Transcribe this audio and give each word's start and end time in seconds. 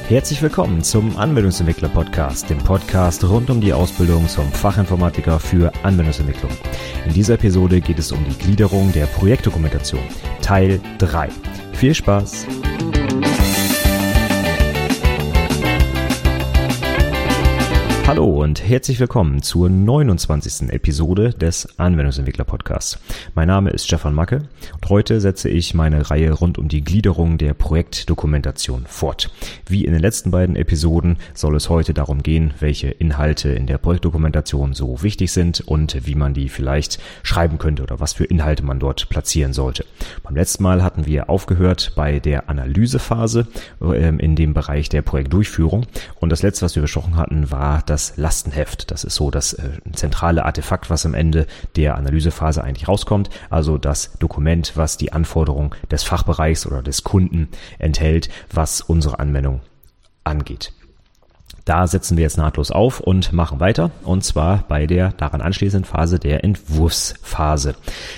Herzlich 0.07 0.41
willkommen 0.41 0.81
zum 0.81 1.17
Anwendungsentwickler 1.17 1.89
Podcast, 1.89 2.49
dem 2.49 2.59
Podcast 2.59 3.25
rund 3.25 3.49
um 3.49 3.59
die 3.59 3.73
Ausbildung 3.73 4.29
zum 4.29 4.49
Fachinformatiker 4.49 5.41
für 5.41 5.73
Anwendungsentwicklung. 5.83 6.51
In 7.05 7.11
dieser 7.11 7.33
Episode 7.33 7.81
geht 7.81 7.99
es 7.99 8.13
um 8.13 8.23
die 8.23 8.37
Gliederung 8.37 8.93
der 8.93 9.07
Projektdokumentation, 9.07 10.03
Teil 10.41 10.79
3. 10.99 11.27
Viel 11.73 11.93
Spaß! 11.93 12.47
Hallo 18.13 18.43
und 18.43 18.63
herzlich 18.63 18.99
willkommen 18.99 19.41
zur 19.41 19.69
29. 19.71 20.69
Episode 20.69 21.31
des 21.31 21.79
Anwendungsentwickler 21.79 22.43
Podcasts. 22.43 22.99
Mein 23.33 23.47
Name 23.47 23.71
ist 23.71 23.87
Stefan 23.87 24.13
Macke 24.13 24.43
und 24.75 24.87
heute 24.87 25.19
setze 25.19 25.49
ich 25.49 25.73
meine 25.73 26.11
Reihe 26.11 26.31
rund 26.31 26.59
um 26.59 26.67
die 26.67 26.83
Gliederung 26.83 27.39
der 27.39 27.55
Projektdokumentation 27.55 28.86
fort. 28.86 29.31
Wie 29.65 29.83
in 29.83 29.93
den 29.93 30.01
letzten 30.01 30.29
beiden 30.29 30.55
Episoden 30.55 31.17
soll 31.33 31.55
es 31.55 31.71
heute 31.71 31.95
darum 31.95 32.22
gehen, 32.22 32.53
welche 32.59 32.89
Inhalte 32.89 33.49
in 33.49 33.66
der 33.66 33.80
Projektdokumentation 33.80 34.75
so 34.75 35.02
wichtig 35.02 35.31
sind 35.31 35.61
und 35.61 36.05
wie 36.05 36.14
man 36.14 36.36
die 36.36 36.50
vielleicht 36.50 37.00
schreiben 37.23 37.58
könnte 37.58 37.81
oder 37.81 38.00
was 38.00 38.14
für 38.14 38.25
Inhalte 38.25 38.64
man 38.64 38.77
dort 38.77 39.09
platzieren 39.09 39.53
sollte. 39.53 39.86
Beim 40.22 40.36
letzten 40.36 40.61
Mal 40.61 40.83
hatten 40.83 41.08
wir 41.08 41.31
aufgehört 41.31 41.94
bei 41.95 42.19
der 42.19 42.47
Analysephase 42.47 43.47
ähm, 43.81 44.19
in 44.19 44.36
dem 44.36 44.53
Bereich 44.53 44.88
der 44.88 45.02
Projektdurchführung 45.02 45.88
und 46.20 46.30
das 46.30 46.44
letzte, 46.44 46.64
was 46.64 46.75
wir 46.75 46.83
besprochen 46.83 47.16
hatten, 47.16 47.50
war 47.50 47.81
das 47.88 48.03
Lastenheft. 48.18 48.92
Das 48.92 49.04
ist 49.04 49.16
so 49.16 49.32
das 49.32 49.54
äh, 49.54 49.70
zentrale 49.94 50.46
Artefakt, 50.46 50.90
was 50.90 51.06
am 51.06 51.14
Ende 51.14 51.48
der 51.76 51.96
Analysephase 51.96 52.64
eigentlich 52.64 52.88
rauskommt. 52.88 53.30
Also 53.50 53.78
das 53.78 54.12
Dokument, 54.20 54.73
was 54.76 54.98
die 54.98 55.14
Anforderungen 55.14 55.72
des 55.90 56.04
Fachbereichs 56.04 56.66
oder 56.66 56.82
des 56.82 57.04
Kunden 57.04 57.50
enthält, 57.80 58.30
was 58.52 58.82
unsere 58.82 59.20
Anwendung 59.20 59.62
angeht. 60.23 60.73
Da 61.66 61.88
setzen 61.88 62.17
wir 62.17 62.23
jetzt 62.23 62.38
nahtlos 62.38 62.72
auf 62.72 63.00
und 63.00 63.31
machen 63.31 63.59
weiter. 63.59 63.92
Und 64.03 64.23
zwar 64.23 64.66
bei 64.67 64.86
der 64.86 65.11
daran 65.14 65.42
anschließenden 65.42 65.86
Phase 65.86 66.20
der 66.20 66.44
Entwurfsphase. 66.44 67.75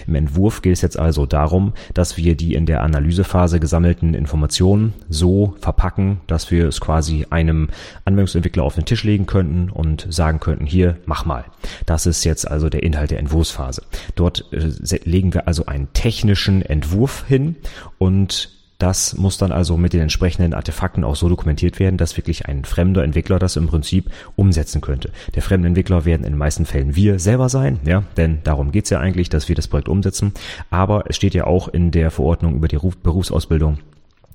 Im 0.07 0.15
Entwurf 0.15 0.61
geht 0.61 0.73
es 0.73 0.81
jetzt 0.81 0.97
also 0.97 1.25
darum, 1.25 1.73
dass 1.93 2.17
wir 2.17 2.35
die 2.35 2.55
in 2.55 2.65
der 2.65 2.81
Analysephase 2.81 3.59
gesammelten 3.59 4.13
Informationen 4.13 4.93
so 5.09 5.55
verpacken, 5.61 6.21
dass 6.27 6.49
wir 6.49 6.67
es 6.67 6.81
quasi 6.81 7.27
einem 7.29 7.69
Anwendungsentwickler 8.05 8.63
auf 8.63 8.75
den 8.75 8.85
Tisch 8.85 9.03
legen 9.03 9.27
könnten 9.27 9.69
und 9.69 10.07
sagen 10.09 10.39
könnten, 10.39 10.65
hier, 10.65 10.97
mach 11.05 11.25
mal. 11.25 11.45
Das 11.85 12.05
ist 12.05 12.23
jetzt 12.23 12.49
also 12.49 12.69
der 12.69 12.83
Inhalt 12.83 13.11
der 13.11 13.19
Entwurfsphase. 13.19 13.83
Dort 14.15 14.51
äh, 14.51 14.99
legen 15.03 15.33
wir 15.33 15.47
also 15.47 15.67
einen 15.67 15.93
technischen 15.93 16.61
Entwurf 16.61 17.25
hin 17.27 17.57
und 17.97 18.49
das 18.77 19.15
muss 19.15 19.37
dann 19.37 19.51
also 19.51 19.77
mit 19.77 19.93
den 19.93 20.01
entsprechenden 20.01 20.53
Artefakten 20.53 21.03
auch 21.03 21.15
so 21.15 21.29
dokumentiert 21.29 21.79
werden, 21.79 21.97
dass 21.97 22.17
wirklich 22.17 22.47
ein 22.47 22.65
fremder 22.65 23.03
Entwickler 23.03 23.39
das 23.39 23.55
im 23.55 23.67
Prinzip 23.67 24.09
umsetzen 24.35 24.81
könnte. 24.81 25.11
Der 25.33 25.41
fremde 25.41 25.67
Entwickler 25.67 26.05
werden 26.05 26.23
in 26.23 26.33
den 26.33 26.37
meisten 26.37 26.65
Fällen 26.65 26.95
wir 26.95 27.19
selber 27.19 27.49
sein, 27.49 27.79
ja, 27.85 28.03
denn 28.17 28.39
darum 28.43 28.71
geht's 28.71 28.89
ja 28.89 28.99
eigentlich, 28.99 29.29
dass 29.29 29.47
wir 29.47 29.55
das 29.55 29.67
Projekt 29.67 29.89
umsetzen. 29.89 30.33
Aber 30.69 31.05
es 31.07 31.15
steht 31.15 31.33
ja 31.33 31.45
auch 31.45 31.67
in 31.67 31.91
der 31.91 32.11
Verordnung 32.11 32.55
über 32.55 32.67
die 32.67 32.77
Berufsausbildung, 32.77 33.79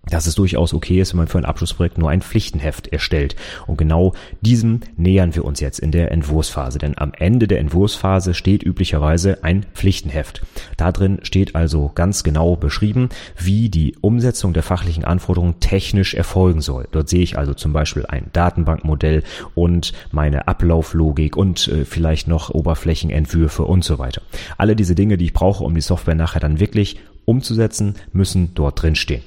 dass 0.06 0.26
es 0.26 0.34
durchaus 0.34 0.72
okay 0.72 1.00
ist, 1.00 1.12
wenn 1.12 1.18
man 1.18 1.28
für 1.28 1.38
ein 1.38 1.44
Abschlussprojekt 1.44 1.98
nur 1.98 2.10
ein 2.10 2.22
Pflichtenheft 2.22 2.88
erstellt. 2.88 3.36
Und 3.66 3.76
genau 3.76 4.14
diesem 4.40 4.80
nähern 4.96 5.34
wir 5.34 5.44
uns 5.44 5.60
jetzt 5.60 5.78
in 5.78 5.92
der 5.92 6.10
Entwurfsphase. 6.10 6.78
Denn 6.78 6.96
am 6.96 7.12
Ende 7.16 7.46
der 7.46 7.60
Entwurfsphase 7.60 8.34
steht 8.34 8.62
üblicherweise 8.62 9.44
ein 9.44 9.66
Pflichtenheft. 9.74 10.42
Da 10.76 10.90
drin 10.92 11.20
steht 11.22 11.54
also 11.54 11.90
ganz 11.94 12.24
genau 12.24 12.56
beschrieben, 12.56 13.10
wie 13.36 13.68
die 13.68 13.94
Umsetzung 14.00 14.52
der 14.54 14.62
fachlichen 14.62 15.04
Anforderungen 15.04 15.60
technisch 15.60 16.14
erfolgen 16.14 16.62
soll. 16.62 16.88
Dort 16.92 17.08
sehe 17.08 17.22
ich 17.22 17.36
also 17.36 17.54
zum 17.54 17.72
Beispiel 17.72 18.06
ein 18.06 18.30
Datenbankmodell 18.32 19.22
und 19.54 19.92
meine 20.12 20.48
Ablauflogik 20.48 21.36
und 21.36 21.68
äh, 21.68 21.84
vielleicht 21.84 22.26
noch 22.26 22.50
Oberflächenentwürfe 22.50 23.64
und 23.64 23.84
so 23.84 23.98
weiter. 23.98 24.22
Alle 24.56 24.76
diese 24.76 24.94
Dinge, 24.94 25.18
die 25.18 25.26
ich 25.26 25.32
brauche, 25.32 25.62
um 25.62 25.74
die 25.74 25.80
Software 25.80 26.14
nachher 26.14 26.40
dann 26.40 26.58
wirklich 26.58 26.98
umzusetzen, 27.26 27.94
müssen 28.12 28.54
dort 28.54 28.82
drin 28.82 28.96
stehen. 28.96 29.22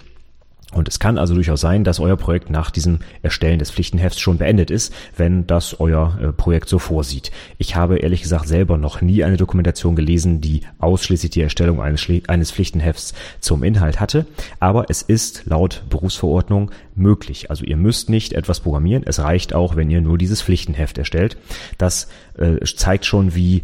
Und 0.73 0.87
es 0.87 0.99
kann 0.99 1.17
also 1.17 1.33
durchaus 1.33 1.61
sein, 1.61 1.83
dass 1.83 1.99
euer 1.99 2.17
Projekt 2.17 2.49
nach 2.49 2.71
diesem 2.71 2.99
Erstellen 3.21 3.59
des 3.59 3.71
Pflichtenhefts 3.71 4.19
schon 4.19 4.37
beendet 4.37 4.71
ist, 4.71 4.93
wenn 5.15 5.47
das 5.47 5.79
euer 5.79 6.17
äh, 6.21 6.27
Projekt 6.31 6.69
so 6.69 6.79
vorsieht. 6.79 7.31
Ich 7.57 7.75
habe 7.75 7.97
ehrlich 7.97 8.21
gesagt 8.21 8.47
selber 8.47 8.77
noch 8.77 9.01
nie 9.01 9.23
eine 9.23 9.37
Dokumentation 9.37 9.95
gelesen, 9.95 10.41
die 10.41 10.61
ausschließlich 10.79 11.31
die 11.31 11.41
Erstellung 11.41 11.81
eines, 11.81 12.07
eines 12.27 12.51
Pflichtenhefts 12.51 13.13
zum 13.39 13.63
Inhalt 13.63 13.99
hatte. 13.99 14.25
Aber 14.59 14.85
es 14.89 15.01
ist 15.01 15.43
laut 15.45 15.83
Berufsverordnung 15.89 16.71
möglich. 16.95 17.49
Also 17.49 17.63
ihr 17.65 17.77
müsst 17.77 18.09
nicht 18.09 18.33
etwas 18.33 18.59
programmieren. 18.59 19.03
Es 19.05 19.19
reicht 19.19 19.53
auch, 19.53 19.75
wenn 19.75 19.89
ihr 19.89 20.01
nur 20.01 20.17
dieses 20.17 20.41
Pflichtenheft 20.41 20.97
erstellt. 20.97 21.37
Das 21.77 22.07
äh, 22.37 22.63
zeigt 22.65 23.05
schon, 23.05 23.35
wie 23.35 23.63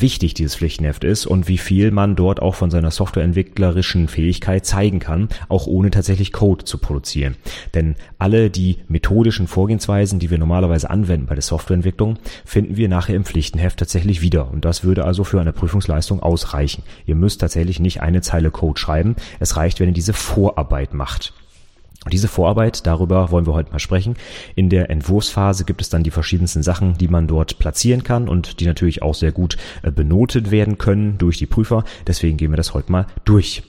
wichtig 0.00 0.34
dieses 0.34 0.56
Pflichtenheft 0.56 1.04
ist 1.04 1.26
und 1.26 1.48
wie 1.48 1.58
viel 1.58 1.90
man 1.90 2.16
dort 2.16 2.40
auch 2.40 2.54
von 2.54 2.70
seiner 2.70 2.90
softwareentwicklerischen 2.90 4.08
Fähigkeit 4.08 4.66
zeigen 4.66 4.98
kann, 4.98 5.28
auch 5.48 5.66
ohne 5.66 5.90
tatsächlich 5.90 6.32
Code 6.32 6.64
zu 6.64 6.78
produzieren. 6.78 7.36
Denn 7.74 7.96
alle 8.18 8.50
die 8.50 8.78
methodischen 8.88 9.48
Vorgehensweisen, 9.48 10.18
die 10.18 10.30
wir 10.30 10.38
normalerweise 10.38 10.90
anwenden 10.90 11.26
bei 11.26 11.34
der 11.34 11.42
Softwareentwicklung, 11.42 12.18
finden 12.44 12.76
wir 12.76 12.88
nachher 12.88 13.16
im 13.16 13.24
Pflichtenheft 13.24 13.78
tatsächlich 13.78 14.20
wieder. 14.20 14.50
Und 14.50 14.64
das 14.64 14.84
würde 14.84 15.04
also 15.04 15.24
für 15.24 15.40
eine 15.40 15.52
Prüfungsleistung 15.52 16.20
ausreichen. 16.20 16.82
Ihr 17.06 17.14
müsst 17.14 17.40
tatsächlich 17.40 17.80
nicht 17.80 18.00
eine 18.00 18.20
Zeile 18.20 18.50
Code 18.50 18.78
schreiben. 18.78 19.16
Es 19.40 19.56
reicht, 19.56 19.80
wenn 19.80 19.88
ihr 19.88 19.94
diese 19.94 20.12
Vorarbeit 20.12 20.94
macht. 20.94 21.32
Diese 22.12 22.28
Vorarbeit, 22.28 22.86
darüber 22.86 23.30
wollen 23.30 23.46
wir 23.46 23.54
heute 23.54 23.72
mal 23.72 23.78
sprechen. 23.78 24.16
In 24.54 24.68
der 24.68 24.90
Entwurfsphase 24.90 25.64
gibt 25.64 25.80
es 25.80 25.88
dann 25.88 26.02
die 26.02 26.10
verschiedensten 26.10 26.62
Sachen, 26.62 26.98
die 26.98 27.08
man 27.08 27.26
dort 27.26 27.58
platzieren 27.58 28.04
kann 28.04 28.28
und 28.28 28.60
die 28.60 28.66
natürlich 28.66 29.02
auch 29.02 29.14
sehr 29.14 29.32
gut 29.32 29.56
äh, 29.82 29.90
benotet 29.90 30.50
werden 30.50 30.78
können 30.78 31.16
durch 31.18 31.38
die 31.38 31.46
Prüfer. 31.46 31.84
Deswegen 32.06 32.36
gehen 32.36 32.52
wir 32.52 32.56
das 32.56 32.74
heute 32.74 32.92
mal 32.92 33.06
durch. 33.24 33.62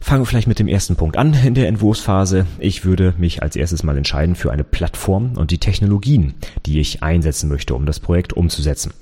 Fangen 0.00 0.22
wir 0.22 0.26
vielleicht 0.26 0.48
mit 0.48 0.58
dem 0.58 0.66
ersten 0.66 0.96
Punkt 0.96 1.16
an 1.16 1.32
in 1.32 1.54
der 1.54 1.68
Entwurfsphase. 1.68 2.46
Ich 2.58 2.84
würde 2.84 3.14
mich 3.18 3.44
als 3.44 3.54
erstes 3.54 3.84
mal 3.84 3.96
entscheiden 3.96 4.34
für 4.34 4.50
eine 4.50 4.64
Plattform 4.64 5.34
und 5.36 5.52
die 5.52 5.58
Technologien, 5.58 6.34
die 6.66 6.80
ich 6.80 7.04
einsetzen 7.04 7.48
möchte, 7.48 7.76
um 7.76 7.86
das 7.86 8.00
Projekt 8.00 8.32
umzusetzen. 8.32 8.92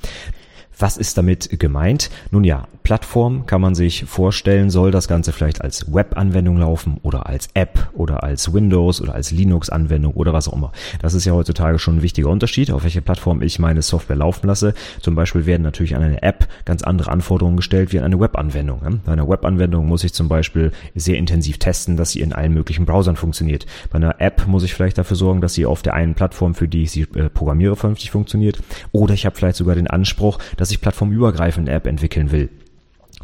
Was 0.81 0.97
ist 0.97 1.19
damit 1.19 1.61
gemeint? 1.61 2.09
Nun 2.31 2.43
ja, 2.43 2.67
Plattform 2.85 3.45
kann 3.45 3.61
man 3.61 3.75
sich 3.75 4.05
vorstellen, 4.07 4.71
soll 4.71 4.91
das 4.91 5.09
Ganze 5.09 5.33
vielleicht 5.33 5.61
als 5.61 5.93
Web-Anwendung 5.93 6.57
laufen 6.57 6.97
oder 7.03 7.27
als 7.27 7.51
App 7.53 7.91
oder 7.93 8.23
als 8.25 8.55
Windows 8.55 9.03
oder 9.03 9.15
als 9.15 9.31
Linux-Anwendung 9.31 10.15
oder 10.15 10.33
was 10.33 10.49
auch 10.49 10.55
immer. 10.55 10.73
Das 11.03 11.13
ist 11.13 11.27
ja 11.27 11.35
heutzutage 11.35 11.79
schon 11.79 11.99
ein 11.99 12.03
wichtiger 12.03 12.31
Unterschied, 12.31 12.71
auf 12.71 12.83
welche 12.83 13.03
Plattform 13.03 13.43
ich 13.43 13.59
meine 13.59 13.83
Software 13.83 14.17
laufen 14.17 14.47
lasse. 14.47 14.73
Zum 15.03 15.15
Beispiel 15.15 15.45
werden 15.45 15.63
natürlich 15.63 15.95
an 15.95 16.03
eine 16.03 16.23
App 16.23 16.49
ganz 16.65 16.83
andere 16.83 17.13
Anforderungen 17.13 17.59
gestellt 17.59 17.93
wie 17.93 17.99
an 17.99 18.07
eine 18.07 18.19
Web-Anwendung. 18.19 19.01
Bei 19.05 19.13
einer 19.13 19.29
Web-Anwendung 19.29 19.87
muss 19.87 20.03
ich 20.03 20.15
zum 20.15 20.29
Beispiel 20.29 20.73
sehr 20.95 21.19
intensiv 21.19 21.59
testen, 21.59 21.99
dass 21.99 22.13
sie 22.13 22.21
in 22.21 22.33
allen 22.33 22.55
möglichen 22.55 22.87
Browsern 22.87 23.17
funktioniert. 23.17 23.67
Bei 23.91 23.97
einer 23.97 24.21
App 24.21 24.47
muss 24.47 24.65
ich 24.65 24.73
vielleicht 24.73 24.97
dafür 24.97 25.19
sorgen, 25.19 25.43
dass 25.43 25.53
sie 25.53 25.67
auf 25.67 25.83
der 25.83 25.93
einen 25.93 26.15
Plattform, 26.15 26.55
für 26.55 26.69
die 26.69 26.85
ich 26.85 26.91
sie 26.91 27.03
äh, 27.03 27.29
programmiere, 27.29 27.77
vernünftig 27.77 28.11
funktioniert. 28.11 28.59
Oder 28.93 29.13
ich 29.13 29.27
habe 29.27 29.37
vielleicht 29.37 29.57
sogar 29.57 29.75
den 29.75 29.87
Anspruch, 29.87 30.39
dass 30.57 30.70
dass 30.71 30.77
ich 30.77 30.81
plattformübergreifend 30.81 31.69
App 31.69 31.89
entwickeln 31.89 32.31
will 32.31 32.49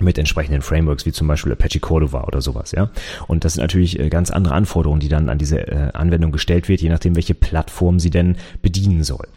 mit 0.01 0.19
entsprechenden 0.19 0.62
Frameworks 0.62 1.07
wie 1.07 1.12
zum 1.12 1.29
Beispiel 1.29 1.53
Apache 1.53 1.79
Cordova 1.79 2.25
oder 2.25 2.43
sowas, 2.43 2.73
ja. 2.73 2.91
Und 3.29 3.45
das 3.45 3.55
sind 3.55 3.62
natürlich 3.62 3.99
äh, 4.01 4.09
ganz 4.09 4.31
andere 4.31 4.55
Anforderungen, 4.55 5.01
die 5.01 5.09
dann 5.09 5.28
an 5.28 5.39
diese 5.39 5.60
äh, 5.60 5.93
Anwendung 5.95 6.33
gestellt 6.33 6.69
wird, 6.69 6.83
je 6.83 6.89
nachdem, 6.89 7.15
welche 7.15 7.34
Plattform 7.34 8.01
sie 8.01 8.10
denn 8.10 8.37
bedienen 8.63 9.04
soll. 9.04 9.28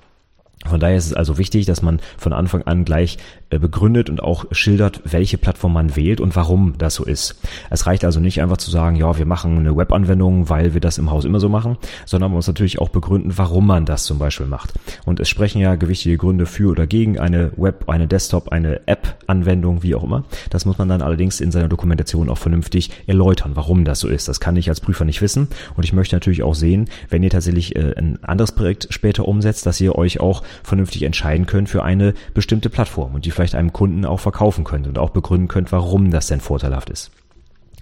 Von 0.65 0.79
daher 0.79 0.97
ist 0.97 1.05
es 1.05 1.13
also 1.13 1.37
wichtig, 1.37 1.67
dass 1.67 1.83
man 1.83 2.01
von 2.17 2.33
Anfang 2.33 2.63
an 2.63 2.83
gleich 2.83 3.19
begründet 3.57 4.09
und 4.09 4.21
auch 4.21 4.45
schildert, 4.51 5.01
welche 5.05 5.37
Plattform 5.37 5.73
man 5.73 5.95
wählt 5.95 6.21
und 6.21 6.35
warum 6.35 6.77
das 6.77 6.95
so 6.95 7.03
ist. 7.03 7.35
Es 7.69 7.87
reicht 7.87 8.05
also 8.05 8.19
nicht 8.19 8.41
einfach 8.41 8.57
zu 8.57 8.69
sagen, 8.69 8.95
ja, 8.95 9.17
wir 9.17 9.25
machen 9.25 9.57
eine 9.57 9.75
Webanwendung, 9.75 10.49
weil 10.49 10.73
wir 10.73 10.81
das 10.81 10.99
im 10.99 11.09
Haus 11.09 11.25
immer 11.25 11.39
so 11.39 11.49
machen, 11.49 11.77
sondern 12.05 12.29
man 12.29 12.37
muss 12.37 12.47
natürlich 12.47 12.79
auch 12.79 12.89
begründen, 12.89 13.37
warum 13.37 13.65
man 13.65 13.85
das 13.85 14.03
zum 14.03 14.19
Beispiel 14.19 14.45
macht. 14.45 14.73
Und 15.05 15.19
es 15.19 15.29
sprechen 15.29 15.59
ja 15.59 15.75
gewichtige 15.75 16.17
Gründe 16.17 16.45
für 16.45 16.69
oder 16.69 16.85
gegen 16.85 17.17
eine 17.17 17.51
Web, 17.57 17.85
eine 17.87 18.07
Desktop, 18.07 18.49
eine 18.49 18.87
App-Anwendung, 18.87 19.81
wie 19.81 19.95
auch 19.95 20.03
immer. 20.03 20.25
Das 20.51 20.65
muss 20.65 20.77
man 20.77 20.89
dann 20.89 21.01
allerdings 21.01 21.41
in 21.41 21.51
seiner 21.51 21.69
Dokumentation 21.69 22.29
auch 22.29 22.37
vernünftig 22.37 22.91
erläutern, 23.07 23.51
warum 23.55 23.83
das 23.83 23.99
so 23.99 24.07
ist. 24.07 24.27
Das 24.27 24.39
kann 24.39 24.57
ich 24.57 24.69
als 24.69 24.81
Prüfer 24.81 25.05
nicht 25.05 25.21
wissen. 25.21 25.47
Und 25.75 25.83
ich 25.85 25.93
möchte 25.93 26.15
natürlich 26.15 26.43
auch 26.43 26.55
sehen, 26.55 26.89
wenn 27.09 27.23
ihr 27.23 27.29
tatsächlich 27.29 27.75
äh, 27.75 27.95
ein 27.97 28.23
anderes 28.23 28.51
Projekt 28.51 28.87
später 28.91 29.27
umsetzt, 29.27 29.65
dass 29.65 29.81
ihr 29.81 29.95
euch 29.95 30.19
auch 30.19 30.43
vernünftig 30.63 31.03
entscheiden 31.03 31.45
könnt 31.45 31.69
für 31.69 31.83
eine 31.83 32.13
bestimmte 32.33 32.69
Plattform 32.69 33.15
und 33.15 33.25
die 33.25 33.31
vielleicht 33.39 33.55
einem 33.55 33.71
Kunden 33.71 34.03
auch 34.03 34.19
verkaufen 34.19 34.65
könnt 34.65 34.85
und 34.85 34.99
auch 34.99 35.11
begründen 35.11 35.47
könnt, 35.47 35.71
warum 35.71 36.11
das 36.11 36.27
denn 36.27 36.41
vorteilhaft 36.41 36.89
ist. 36.89 37.09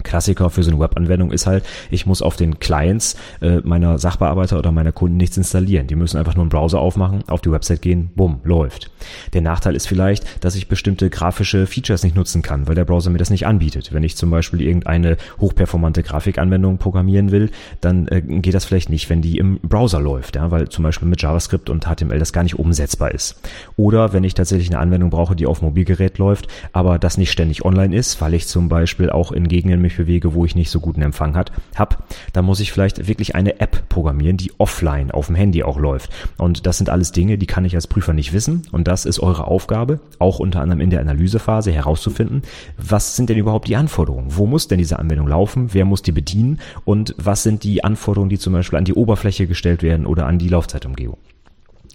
Klassiker 0.07 0.49
für 0.49 0.63
so 0.63 0.71
eine 0.71 0.79
Webanwendung 0.79 1.31
ist 1.31 1.45
halt, 1.45 1.63
ich 1.91 2.05
muss 2.05 2.21
auf 2.21 2.35
den 2.35 2.59
Clients 2.59 3.15
äh, 3.41 3.57
meiner 3.63 3.99
Sachbearbeiter 3.99 4.57
oder 4.57 4.71
meiner 4.71 4.91
Kunden 4.91 5.17
nichts 5.17 5.37
installieren. 5.37 5.87
Die 5.87 5.95
müssen 5.95 6.17
einfach 6.17 6.35
nur 6.35 6.43
einen 6.43 6.49
Browser 6.49 6.79
aufmachen, 6.79 7.23
auf 7.27 7.41
die 7.41 7.51
Website 7.51 7.81
gehen, 7.81 8.09
bumm, 8.15 8.39
läuft. 8.43 8.89
Der 9.33 9.41
Nachteil 9.41 9.75
ist 9.75 9.87
vielleicht, 9.87 10.43
dass 10.43 10.55
ich 10.55 10.67
bestimmte 10.67 11.09
grafische 11.09 11.67
Features 11.67 12.03
nicht 12.03 12.15
nutzen 12.15 12.41
kann, 12.41 12.67
weil 12.67 12.75
der 12.75 12.85
Browser 12.85 13.09
mir 13.09 13.17
das 13.17 13.29
nicht 13.29 13.45
anbietet. 13.45 13.93
Wenn 13.93 14.03
ich 14.03 14.15
zum 14.15 14.29
Beispiel 14.29 14.61
irgendeine 14.61 15.17
hochperformante 15.39 16.03
Grafikanwendung 16.03 16.77
programmieren 16.77 17.31
will, 17.31 17.51
dann 17.81 18.07
äh, 18.07 18.21
geht 18.21 18.53
das 18.53 18.65
vielleicht 18.65 18.89
nicht, 18.89 19.09
wenn 19.09 19.21
die 19.21 19.37
im 19.37 19.59
Browser 19.61 19.99
läuft, 19.99 20.35
ja, 20.35 20.51
weil 20.51 20.69
zum 20.69 20.83
Beispiel 20.83 21.07
mit 21.07 21.21
JavaScript 21.21 21.69
und 21.69 21.85
HTML 21.85 22.19
das 22.19 22.33
gar 22.33 22.43
nicht 22.43 22.57
umsetzbar 22.57 23.13
ist. 23.13 23.39
Oder 23.75 24.13
wenn 24.13 24.23
ich 24.23 24.33
tatsächlich 24.33 24.69
eine 24.69 24.79
Anwendung 24.79 25.09
brauche, 25.09 25.35
die 25.35 25.45
auf 25.45 25.61
Mobilgerät 25.61 26.17
läuft, 26.17 26.47
aber 26.71 26.97
das 26.97 27.17
nicht 27.17 27.31
ständig 27.31 27.65
online 27.65 27.95
ist, 27.95 28.21
weil 28.21 28.33
ich 28.33 28.47
zum 28.47 28.69
Beispiel 28.69 29.09
auch 29.09 29.31
in 29.31 29.47
Gegenden 29.47 29.81
mich 29.81 29.96
bewege, 29.97 30.33
wo 30.33 30.45
ich 30.45 30.55
nicht 30.55 30.69
so 30.69 30.79
guten 30.79 31.01
Empfang 31.01 31.35
hat, 31.35 31.51
hab, 31.75 32.03
dann 32.33 32.45
muss 32.45 32.59
ich 32.59 32.71
vielleicht 32.71 33.07
wirklich 33.07 33.35
eine 33.35 33.59
App 33.59 33.89
programmieren, 33.89 34.37
die 34.37 34.51
offline 34.57 35.11
auf 35.11 35.27
dem 35.27 35.35
Handy 35.35 35.63
auch 35.63 35.77
läuft. 35.77 36.11
Und 36.37 36.65
das 36.65 36.77
sind 36.77 36.89
alles 36.89 37.11
Dinge, 37.11 37.37
die 37.37 37.45
kann 37.45 37.65
ich 37.65 37.75
als 37.75 37.87
Prüfer 37.87 38.13
nicht 38.13 38.33
wissen. 38.33 38.61
Und 38.71 38.87
das 38.87 39.05
ist 39.05 39.19
eure 39.19 39.47
Aufgabe, 39.47 39.99
auch 40.19 40.39
unter 40.39 40.61
anderem 40.61 40.81
in 40.81 40.89
der 40.89 41.01
Analysephase 41.01 41.71
herauszufinden, 41.71 42.43
was 42.77 43.15
sind 43.15 43.29
denn 43.29 43.37
überhaupt 43.37 43.67
die 43.67 43.75
Anforderungen? 43.75 44.27
Wo 44.29 44.45
muss 44.45 44.67
denn 44.67 44.77
diese 44.77 44.99
Anwendung 44.99 45.27
laufen? 45.27 45.73
Wer 45.73 45.85
muss 45.85 46.01
die 46.01 46.11
bedienen? 46.11 46.59
Und 46.85 47.15
was 47.17 47.43
sind 47.43 47.63
die 47.63 47.83
Anforderungen, 47.83 48.29
die 48.29 48.39
zum 48.39 48.53
Beispiel 48.53 48.77
an 48.77 48.85
die 48.85 48.93
Oberfläche 48.93 49.47
gestellt 49.47 49.83
werden 49.83 50.05
oder 50.05 50.25
an 50.25 50.37
die 50.37 50.49
Laufzeitumgebung? 50.49 51.17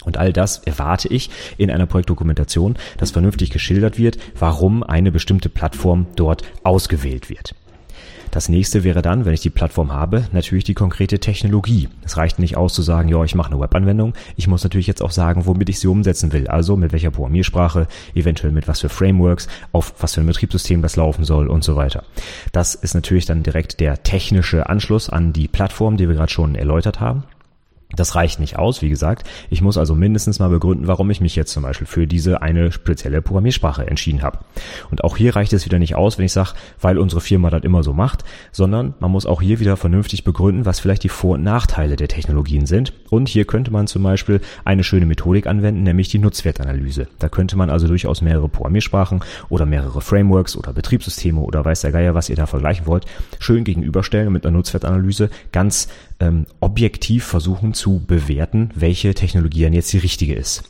Und 0.04 0.16
all 0.16 0.32
das 0.32 0.58
erwarte 0.58 1.08
ich 1.08 1.30
in 1.58 1.70
einer 1.70 1.86
Projektdokumentation, 1.86 2.76
dass 2.98 3.12
vernünftig 3.12 3.50
geschildert 3.50 3.98
wird, 3.98 4.18
warum 4.38 4.82
eine 4.82 5.12
bestimmte 5.12 5.48
Plattform 5.48 6.06
dort 6.16 6.42
ausgewählt 6.64 7.30
wird. 7.30 7.54
Das 8.32 8.48
nächste 8.48 8.82
wäre 8.82 9.02
dann, 9.02 9.26
wenn 9.26 9.34
ich 9.34 9.42
die 9.42 9.50
Plattform 9.50 9.92
habe, 9.92 10.24
natürlich 10.32 10.64
die 10.64 10.72
konkrete 10.72 11.18
Technologie. 11.18 11.90
Es 12.02 12.16
reicht 12.16 12.38
nicht 12.38 12.56
aus 12.56 12.72
zu 12.72 12.80
sagen, 12.80 13.10
ja, 13.10 13.22
ich 13.24 13.34
mache 13.34 13.52
eine 13.52 13.60
Webanwendung. 13.60 14.14
Ich 14.36 14.48
muss 14.48 14.62
natürlich 14.64 14.86
jetzt 14.86 15.02
auch 15.02 15.10
sagen, 15.10 15.44
womit 15.44 15.68
ich 15.68 15.78
sie 15.78 15.86
umsetzen 15.86 16.32
will. 16.32 16.48
Also 16.48 16.78
mit 16.78 16.92
welcher 16.92 17.10
Programmiersprache, 17.10 17.88
eventuell 18.14 18.50
mit 18.50 18.68
was 18.68 18.80
für 18.80 18.88
Frameworks, 18.88 19.48
auf 19.72 19.92
was 19.98 20.14
für 20.14 20.22
ein 20.22 20.26
Betriebssystem 20.26 20.80
das 20.80 20.96
laufen 20.96 21.26
soll 21.26 21.46
und 21.46 21.62
so 21.62 21.76
weiter. 21.76 22.04
Das 22.52 22.74
ist 22.74 22.94
natürlich 22.94 23.26
dann 23.26 23.42
direkt 23.42 23.80
der 23.80 24.02
technische 24.02 24.66
Anschluss 24.66 25.10
an 25.10 25.34
die 25.34 25.46
Plattform, 25.46 25.98
die 25.98 26.08
wir 26.08 26.14
gerade 26.14 26.32
schon 26.32 26.54
erläutert 26.54 27.00
haben. 27.00 27.24
Das 27.96 28.14
reicht 28.14 28.40
nicht 28.40 28.58
aus, 28.58 28.82
wie 28.82 28.88
gesagt. 28.88 29.28
Ich 29.50 29.60
muss 29.60 29.78
also 29.78 29.94
mindestens 29.94 30.38
mal 30.38 30.48
begründen, 30.48 30.86
warum 30.86 31.10
ich 31.10 31.20
mich 31.20 31.36
jetzt 31.36 31.52
zum 31.52 31.62
Beispiel 31.62 31.86
für 31.86 32.06
diese 32.06 32.42
eine 32.42 32.72
spezielle 32.72 33.22
Programmiersprache 33.22 33.86
entschieden 33.86 34.22
habe. 34.22 34.38
Und 34.90 35.04
auch 35.04 35.16
hier 35.16 35.36
reicht 35.36 35.52
es 35.52 35.64
wieder 35.64 35.78
nicht 35.78 35.94
aus, 35.94 36.18
wenn 36.18 36.24
ich 36.24 36.32
sage, 36.32 36.50
weil 36.80 36.98
unsere 36.98 37.20
Firma 37.20 37.50
das 37.50 37.62
immer 37.64 37.82
so 37.82 37.92
macht, 37.92 38.24
sondern 38.50 38.94
man 39.00 39.10
muss 39.10 39.26
auch 39.26 39.42
hier 39.42 39.60
wieder 39.60 39.76
vernünftig 39.76 40.24
begründen, 40.24 40.64
was 40.64 40.80
vielleicht 40.80 41.04
die 41.04 41.08
Vor- 41.08 41.34
und 41.34 41.42
Nachteile 41.42 41.96
der 41.96 42.08
Technologien 42.08 42.66
sind. 42.66 42.92
Und 43.10 43.28
hier 43.28 43.44
könnte 43.44 43.70
man 43.70 43.86
zum 43.86 44.02
Beispiel 44.02 44.40
eine 44.64 44.84
schöne 44.84 45.06
Methodik 45.06 45.46
anwenden, 45.46 45.82
nämlich 45.82 46.08
die 46.08 46.18
Nutzwertanalyse. 46.18 47.08
Da 47.18 47.28
könnte 47.28 47.56
man 47.56 47.70
also 47.70 47.86
durchaus 47.86 48.22
mehrere 48.22 48.48
Programmiersprachen 48.48 49.22
oder 49.48 49.66
mehrere 49.66 50.00
Frameworks 50.00 50.56
oder 50.56 50.72
Betriebssysteme 50.72 51.40
oder 51.40 51.64
weiß 51.64 51.82
der 51.82 51.92
Geier, 51.92 52.14
was 52.14 52.28
ihr 52.28 52.36
da 52.36 52.46
vergleichen 52.46 52.86
wollt, 52.86 53.06
schön 53.38 53.64
gegenüberstellen 53.64 54.28
und 54.28 54.32
mit 54.32 54.46
einer 54.46 54.56
Nutzwertanalyse 54.56 55.30
ganz 55.52 55.88
ähm, 56.20 56.46
objektiv 56.60 57.24
versuchen 57.24 57.74
zu 57.82 58.00
bewerten, 58.06 58.70
welche 58.76 59.12
Technologie 59.12 59.64
dann 59.64 59.72
jetzt 59.72 59.92
die 59.92 59.98
richtige 59.98 60.34
ist. 60.34 60.62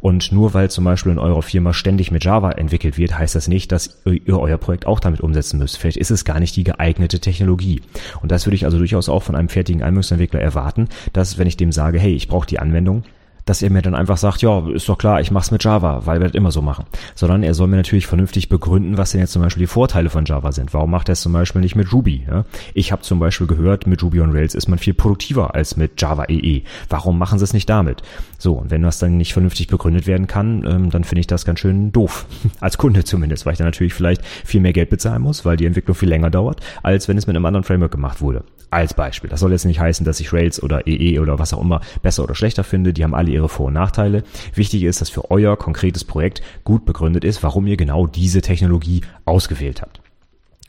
Und 0.00 0.32
nur 0.32 0.54
weil 0.54 0.70
zum 0.70 0.82
Beispiel 0.84 1.12
in 1.12 1.20
eurer 1.20 1.42
Firma 1.42 1.72
ständig 1.72 2.10
mit 2.10 2.24
Java 2.24 2.50
entwickelt 2.50 2.98
wird, 2.98 3.16
heißt 3.16 3.36
das 3.36 3.46
nicht, 3.46 3.70
dass 3.70 4.02
ihr 4.04 4.36
euer 4.36 4.58
Projekt 4.58 4.84
auch 4.84 4.98
damit 4.98 5.20
umsetzen 5.20 5.60
müsst. 5.60 5.78
Vielleicht 5.78 5.98
ist 5.98 6.10
es 6.10 6.24
gar 6.24 6.40
nicht 6.40 6.56
die 6.56 6.64
geeignete 6.64 7.20
Technologie. 7.20 7.80
Und 8.22 8.32
das 8.32 8.44
würde 8.44 8.56
ich 8.56 8.64
also 8.64 8.76
durchaus 8.76 9.08
auch 9.08 9.22
von 9.22 9.36
einem 9.36 9.48
fertigen 9.48 9.82
Anwendungsentwickler 9.82 10.40
erwarten, 10.40 10.88
dass 11.12 11.38
wenn 11.38 11.46
ich 11.46 11.56
dem 11.56 11.70
sage, 11.70 12.00
hey, 12.00 12.12
ich 12.12 12.26
brauche 12.26 12.46
die 12.46 12.58
Anwendung, 12.58 13.04
dass 13.48 13.62
er 13.62 13.70
mir 13.70 13.82
dann 13.82 13.94
einfach 13.94 14.18
sagt, 14.18 14.42
ja, 14.42 14.68
ist 14.68 14.88
doch 14.88 14.98
klar, 14.98 15.20
ich 15.20 15.30
mach's 15.30 15.50
mit 15.50 15.64
Java, 15.64 16.02
weil 16.04 16.20
wir 16.20 16.26
das 16.26 16.34
immer 16.34 16.50
so 16.50 16.60
machen. 16.60 16.84
Sondern 17.14 17.42
er 17.42 17.54
soll 17.54 17.66
mir 17.66 17.76
natürlich 17.76 18.06
vernünftig 18.06 18.48
begründen, 18.48 18.98
was 18.98 19.12
denn 19.12 19.20
jetzt 19.20 19.32
zum 19.32 19.42
Beispiel 19.42 19.62
die 19.62 19.66
Vorteile 19.66 20.10
von 20.10 20.24
Java 20.26 20.52
sind. 20.52 20.74
Warum 20.74 20.90
macht 20.90 21.08
er 21.08 21.14
es 21.14 21.22
zum 21.22 21.32
Beispiel 21.32 21.62
nicht 21.62 21.74
mit 21.74 21.92
Ruby? 21.92 22.24
Ja? 22.28 22.44
Ich 22.74 22.92
habe 22.92 23.02
zum 23.02 23.18
Beispiel 23.18 23.46
gehört, 23.46 23.86
mit 23.86 24.02
Ruby 24.02 24.20
on 24.20 24.32
Rails 24.32 24.54
ist 24.54 24.68
man 24.68 24.78
viel 24.78 24.94
produktiver 24.94 25.54
als 25.54 25.76
mit 25.76 26.00
Java 26.00 26.24
EE. 26.28 26.62
Warum 26.88 27.18
machen 27.18 27.38
sie 27.38 27.44
es 27.44 27.54
nicht 27.54 27.70
damit? 27.70 28.02
So, 28.36 28.54
und 28.54 28.70
wenn 28.70 28.82
das 28.82 28.98
dann 28.98 29.16
nicht 29.16 29.32
vernünftig 29.32 29.68
begründet 29.68 30.06
werden 30.06 30.26
kann, 30.26 30.64
ähm, 30.66 30.90
dann 30.90 31.04
finde 31.04 31.20
ich 31.20 31.26
das 31.26 31.44
ganz 31.44 31.60
schön 31.60 31.90
doof. 31.90 32.26
als 32.60 32.76
Kunde 32.76 33.04
zumindest, 33.04 33.46
weil 33.46 33.52
ich 33.52 33.58
dann 33.58 33.66
natürlich 33.66 33.94
vielleicht 33.94 34.24
viel 34.24 34.60
mehr 34.60 34.72
Geld 34.72 34.90
bezahlen 34.90 35.22
muss, 35.22 35.44
weil 35.44 35.56
die 35.56 35.66
Entwicklung 35.66 35.94
viel 35.94 36.08
länger 36.08 36.30
dauert, 36.30 36.60
als 36.82 37.08
wenn 37.08 37.16
es 37.16 37.26
mit 37.26 37.34
einem 37.34 37.46
anderen 37.46 37.64
Framework 37.64 37.92
gemacht 37.92 38.20
wurde. 38.20 38.44
Als 38.70 38.92
Beispiel. 38.92 39.30
Das 39.30 39.40
soll 39.40 39.52
jetzt 39.52 39.64
nicht 39.64 39.80
heißen, 39.80 40.04
dass 40.04 40.20
ich 40.20 40.32
Rails 40.32 40.62
oder 40.62 40.86
EE 40.86 41.20
oder 41.20 41.38
was 41.38 41.54
auch 41.54 41.62
immer 41.62 41.80
besser 42.02 42.24
oder 42.24 42.34
schlechter 42.34 42.64
finde. 42.64 42.92
Die 42.92 43.02
haben 43.02 43.14
alle 43.14 43.30
ihre 43.38 43.48
Vor- 43.48 43.66
und 43.66 43.74
Nachteile. 43.74 44.24
Wichtig 44.54 44.82
ist, 44.82 45.00
dass 45.00 45.10
für 45.10 45.30
euer 45.30 45.56
konkretes 45.56 46.04
Projekt 46.04 46.42
gut 46.64 46.84
begründet 46.84 47.24
ist, 47.24 47.42
warum 47.42 47.66
ihr 47.66 47.76
genau 47.76 48.06
diese 48.06 48.42
Technologie 48.42 49.02
ausgewählt 49.24 49.82
habt. 49.82 50.00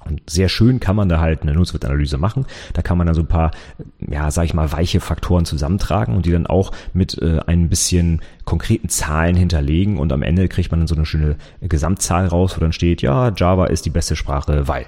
Und 0.05 0.21
sehr 0.29 0.49
schön 0.49 0.79
kann 0.79 0.95
man 0.95 1.09
da 1.09 1.19
halt 1.19 1.41
eine 1.41 1.53
Nutzwertanalyse 1.53 2.17
machen. 2.17 2.45
Da 2.73 2.81
kann 2.81 2.97
man 2.97 3.05
dann 3.05 3.15
so 3.15 3.21
ein 3.21 3.27
paar, 3.27 3.51
ja, 3.99 4.31
sag 4.31 4.45
ich 4.45 4.53
mal, 4.53 4.71
weiche 4.71 5.01
Faktoren 5.01 5.45
zusammentragen 5.45 6.15
und 6.15 6.25
die 6.25 6.31
dann 6.31 6.47
auch 6.47 6.71
mit 6.93 7.21
äh, 7.21 7.39
ein 7.45 7.69
bisschen 7.69 8.21
konkreten 8.49 8.89
Zahlen 8.89 9.35
hinterlegen 9.35 9.99
und 9.99 10.11
am 10.11 10.23
Ende 10.23 10.47
kriegt 10.47 10.71
man 10.71 10.79
dann 10.79 10.87
so 10.87 10.95
eine 10.95 11.05
schöne 11.05 11.35
Gesamtzahl 11.61 12.25
raus, 12.25 12.57
wo 12.57 12.61
dann 12.61 12.73
steht, 12.73 13.03
ja, 13.03 13.31
Java 13.35 13.67
ist 13.67 13.85
die 13.85 13.91
beste 13.91 14.15
Sprache, 14.15 14.67
weil. 14.67 14.87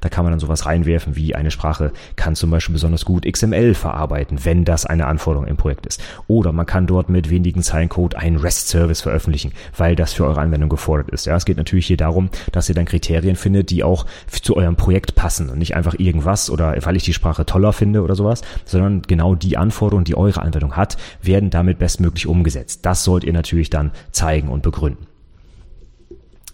Da 0.00 0.08
kann 0.08 0.24
man 0.24 0.32
dann 0.32 0.40
sowas 0.40 0.66
reinwerfen 0.66 1.16
wie 1.16 1.34
eine 1.34 1.50
Sprache 1.50 1.92
kann 2.16 2.34
zum 2.34 2.50
Beispiel 2.50 2.72
besonders 2.72 3.04
gut 3.04 3.30
XML 3.30 3.74
verarbeiten, 3.74 4.44
wenn 4.44 4.64
das 4.64 4.86
eine 4.86 5.06
Anforderung 5.06 5.46
im 5.46 5.56
Projekt 5.56 5.86
ist. 5.86 6.02
Oder 6.26 6.52
man 6.52 6.66
kann 6.66 6.86
dort 6.86 7.08
mit 7.08 7.30
wenigen 7.30 7.62
Zeilen 7.62 7.88
Code 7.88 8.18
einen 8.18 8.36
REST-Service 8.36 9.00
veröffentlichen, 9.00 9.52
weil 9.76 9.96
das 9.96 10.12
für 10.12 10.24
eure 10.24 10.40
Anwendung 10.40 10.68
gefordert 10.68 11.10
ist. 11.10 11.26
Ja, 11.26 11.36
es 11.36 11.44
geht 11.44 11.56
natürlich 11.56 11.86
hier 11.86 11.96
darum, 11.96 12.30
dass 12.52 12.68
ihr 12.68 12.74
dann 12.74 12.84
Kriterien 12.84 13.36
findet, 13.36 13.70
die 13.70 13.84
auch 13.84 14.06
zu 14.30 14.56
eurem 14.56 14.76
Projekt 14.76 15.14
passen 15.14 15.50
und 15.50 15.58
nicht 15.58 15.76
einfach 15.76 15.94
irgendwas 15.98 16.50
oder 16.50 16.74
weil 16.84 16.96
ich 16.96 17.04
die 17.04 17.12
Sprache 17.12 17.46
toller 17.46 17.72
finde 17.72 18.02
oder 18.02 18.14
sowas, 18.14 18.42
sondern 18.64 19.02
genau 19.02 19.34
die 19.34 19.56
Anforderungen, 19.56 20.04
die 20.04 20.16
eure 20.16 20.42
Anwendung 20.42 20.76
hat, 20.76 20.96
werden 21.22 21.50
damit 21.50 21.78
bestmöglich 21.78 22.26
umgesetzt. 22.26 22.80
Das 22.82 22.99
sollt 23.04 23.24
ihr 23.24 23.32
natürlich 23.32 23.70
dann 23.70 23.92
zeigen 24.12 24.48
und 24.48 24.62
begründen. 24.62 25.06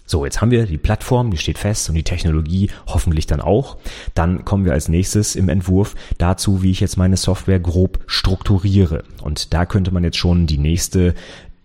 So, 0.08 0.24
jetzt 0.24 0.40
haben 0.40 0.52
wir 0.52 0.66
die 0.66 0.78
Plattform, 0.78 1.32
die 1.32 1.36
steht 1.36 1.58
fest 1.58 1.88
und 1.88 1.96
die 1.96 2.04
Technologie 2.04 2.70
hoffentlich 2.86 3.26
dann 3.26 3.40
auch. 3.40 3.76
Dann 4.14 4.44
kommen 4.44 4.64
wir 4.64 4.72
als 4.72 4.88
nächstes 4.88 5.34
im 5.34 5.48
Entwurf 5.48 5.96
dazu, 6.18 6.62
wie 6.62 6.70
ich 6.70 6.78
jetzt 6.78 6.96
meine 6.96 7.16
Software 7.16 7.58
grob 7.58 7.98
strukturiere. 8.06 9.02
Und 9.22 9.52
da 9.52 9.66
könnte 9.66 9.92
man 9.92 10.04
jetzt 10.04 10.16
schon 10.16 10.46
die 10.46 10.58
nächste 10.58 11.16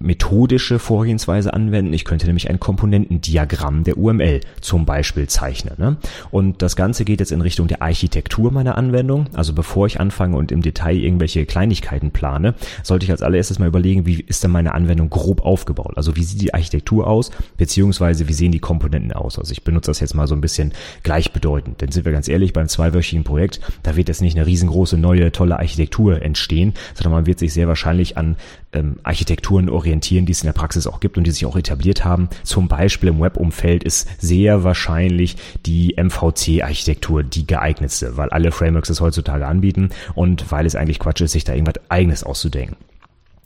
methodische 0.01 0.79
Vorgehensweise 0.79 1.53
anwenden. 1.53 1.93
Ich 1.93 2.05
könnte 2.05 2.25
nämlich 2.25 2.49
ein 2.49 2.59
Komponentendiagramm 2.59 3.83
der 3.83 3.97
UML 3.97 4.41
zum 4.61 4.85
Beispiel 4.85 5.27
zeichnen. 5.27 5.75
Ne? 5.77 5.97
Und 6.31 6.61
das 6.61 6.75
Ganze 6.75 7.05
geht 7.05 7.19
jetzt 7.19 7.31
in 7.31 7.41
Richtung 7.41 7.67
der 7.67 7.81
Architektur 7.81 8.51
meiner 8.51 8.77
Anwendung. 8.77 9.27
Also 9.33 9.53
bevor 9.53 9.87
ich 9.87 9.99
anfange 9.99 10.37
und 10.37 10.51
im 10.51 10.61
Detail 10.61 10.97
irgendwelche 10.97 11.45
Kleinigkeiten 11.45 12.11
plane, 12.11 12.55
sollte 12.83 13.05
ich 13.05 13.11
als 13.11 13.21
allererstes 13.21 13.59
mal 13.59 13.67
überlegen, 13.67 14.05
wie 14.05 14.21
ist 14.21 14.43
denn 14.43 14.51
meine 14.51 14.73
Anwendung 14.73 15.09
grob 15.09 15.41
aufgebaut? 15.45 15.93
Also 15.95 16.15
wie 16.15 16.23
sieht 16.23 16.41
die 16.41 16.53
Architektur 16.53 17.07
aus, 17.07 17.31
beziehungsweise 17.57 18.27
wie 18.27 18.33
sehen 18.33 18.51
die 18.51 18.59
Komponenten 18.59 19.13
aus? 19.13 19.37
Also 19.37 19.51
ich 19.51 19.63
benutze 19.63 19.91
das 19.91 19.99
jetzt 19.99 20.15
mal 20.15 20.27
so 20.27 20.35
ein 20.35 20.41
bisschen 20.41 20.73
gleichbedeutend. 21.03 21.81
Denn 21.81 21.91
sind 21.91 22.05
wir 22.05 22.11
ganz 22.11 22.27
ehrlich, 22.27 22.53
beim 22.53 22.67
zweiwöchigen 22.67 23.23
Projekt, 23.23 23.59
da 23.83 23.95
wird 23.95 24.07
jetzt 24.07 24.21
nicht 24.21 24.37
eine 24.37 24.45
riesengroße, 24.45 24.97
neue, 24.97 25.31
tolle 25.31 25.59
Architektur 25.59 26.21
entstehen, 26.21 26.73
sondern 26.95 27.13
man 27.13 27.25
wird 27.25 27.39
sich 27.39 27.53
sehr 27.53 27.67
wahrscheinlich 27.67 28.17
an 28.17 28.37
ähm, 28.73 28.97
Architekturen 29.03 29.69
orientieren, 29.69 29.90
die 29.99 30.31
es 30.31 30.41
in 30.41 30.47
der 30.47 30.53
Praxis 30.53 30.87
auch 30.87 30.99
gibt 30.99 31.17
und 31.17 31.25
die 31.25 31.31
sich 31.31 31.45
auch 31.45 31.55
etabliert 31.55 32.05
haben. 32.05 32.29
Zum 32.43 32.67
Beispiel 32.67 33.09
im 33.09 33.19
Webumfeld 33.19 33.83
ist 33.83 34.07
sehr 34.19 34.63
wahrscheinlich 34.63 35.35
die 35.65 35.95
MVC-Architektur 35.97 37.23
die 37.23 37.45
geeignetste, 37.45 38.17
weil 38.17 38.29
alle 38.29 38.51
Frameworks 38.51 38.89
es 38.89 39.01
heutzutage 39.01 39.45
anbieten 39.45 39.89
und 40.15 40.51
weil 40.51 40.65
es 40.65 40.75
eigentlich 40.75 40.99
Quatsch 40.99 41.21
ist, 41.21 41.33
sich 41.33 41.43
da 41.43 41.53
irgendwas 41.53 41.81
eigenes 41.89 42.23
auszudenken. 42.23 42.77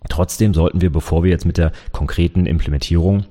Trotzdem 0.09 0.53
sollten 0.53 0.81
wir, 0.81 0.91
bevor 0.91 1.23
wir 1.23 1.31
jetzt 1.31 1.45
mit 1.45 1.57
der 1.57 1.71
konkreten 1.91 2.45
Implementierung 2.45 3.25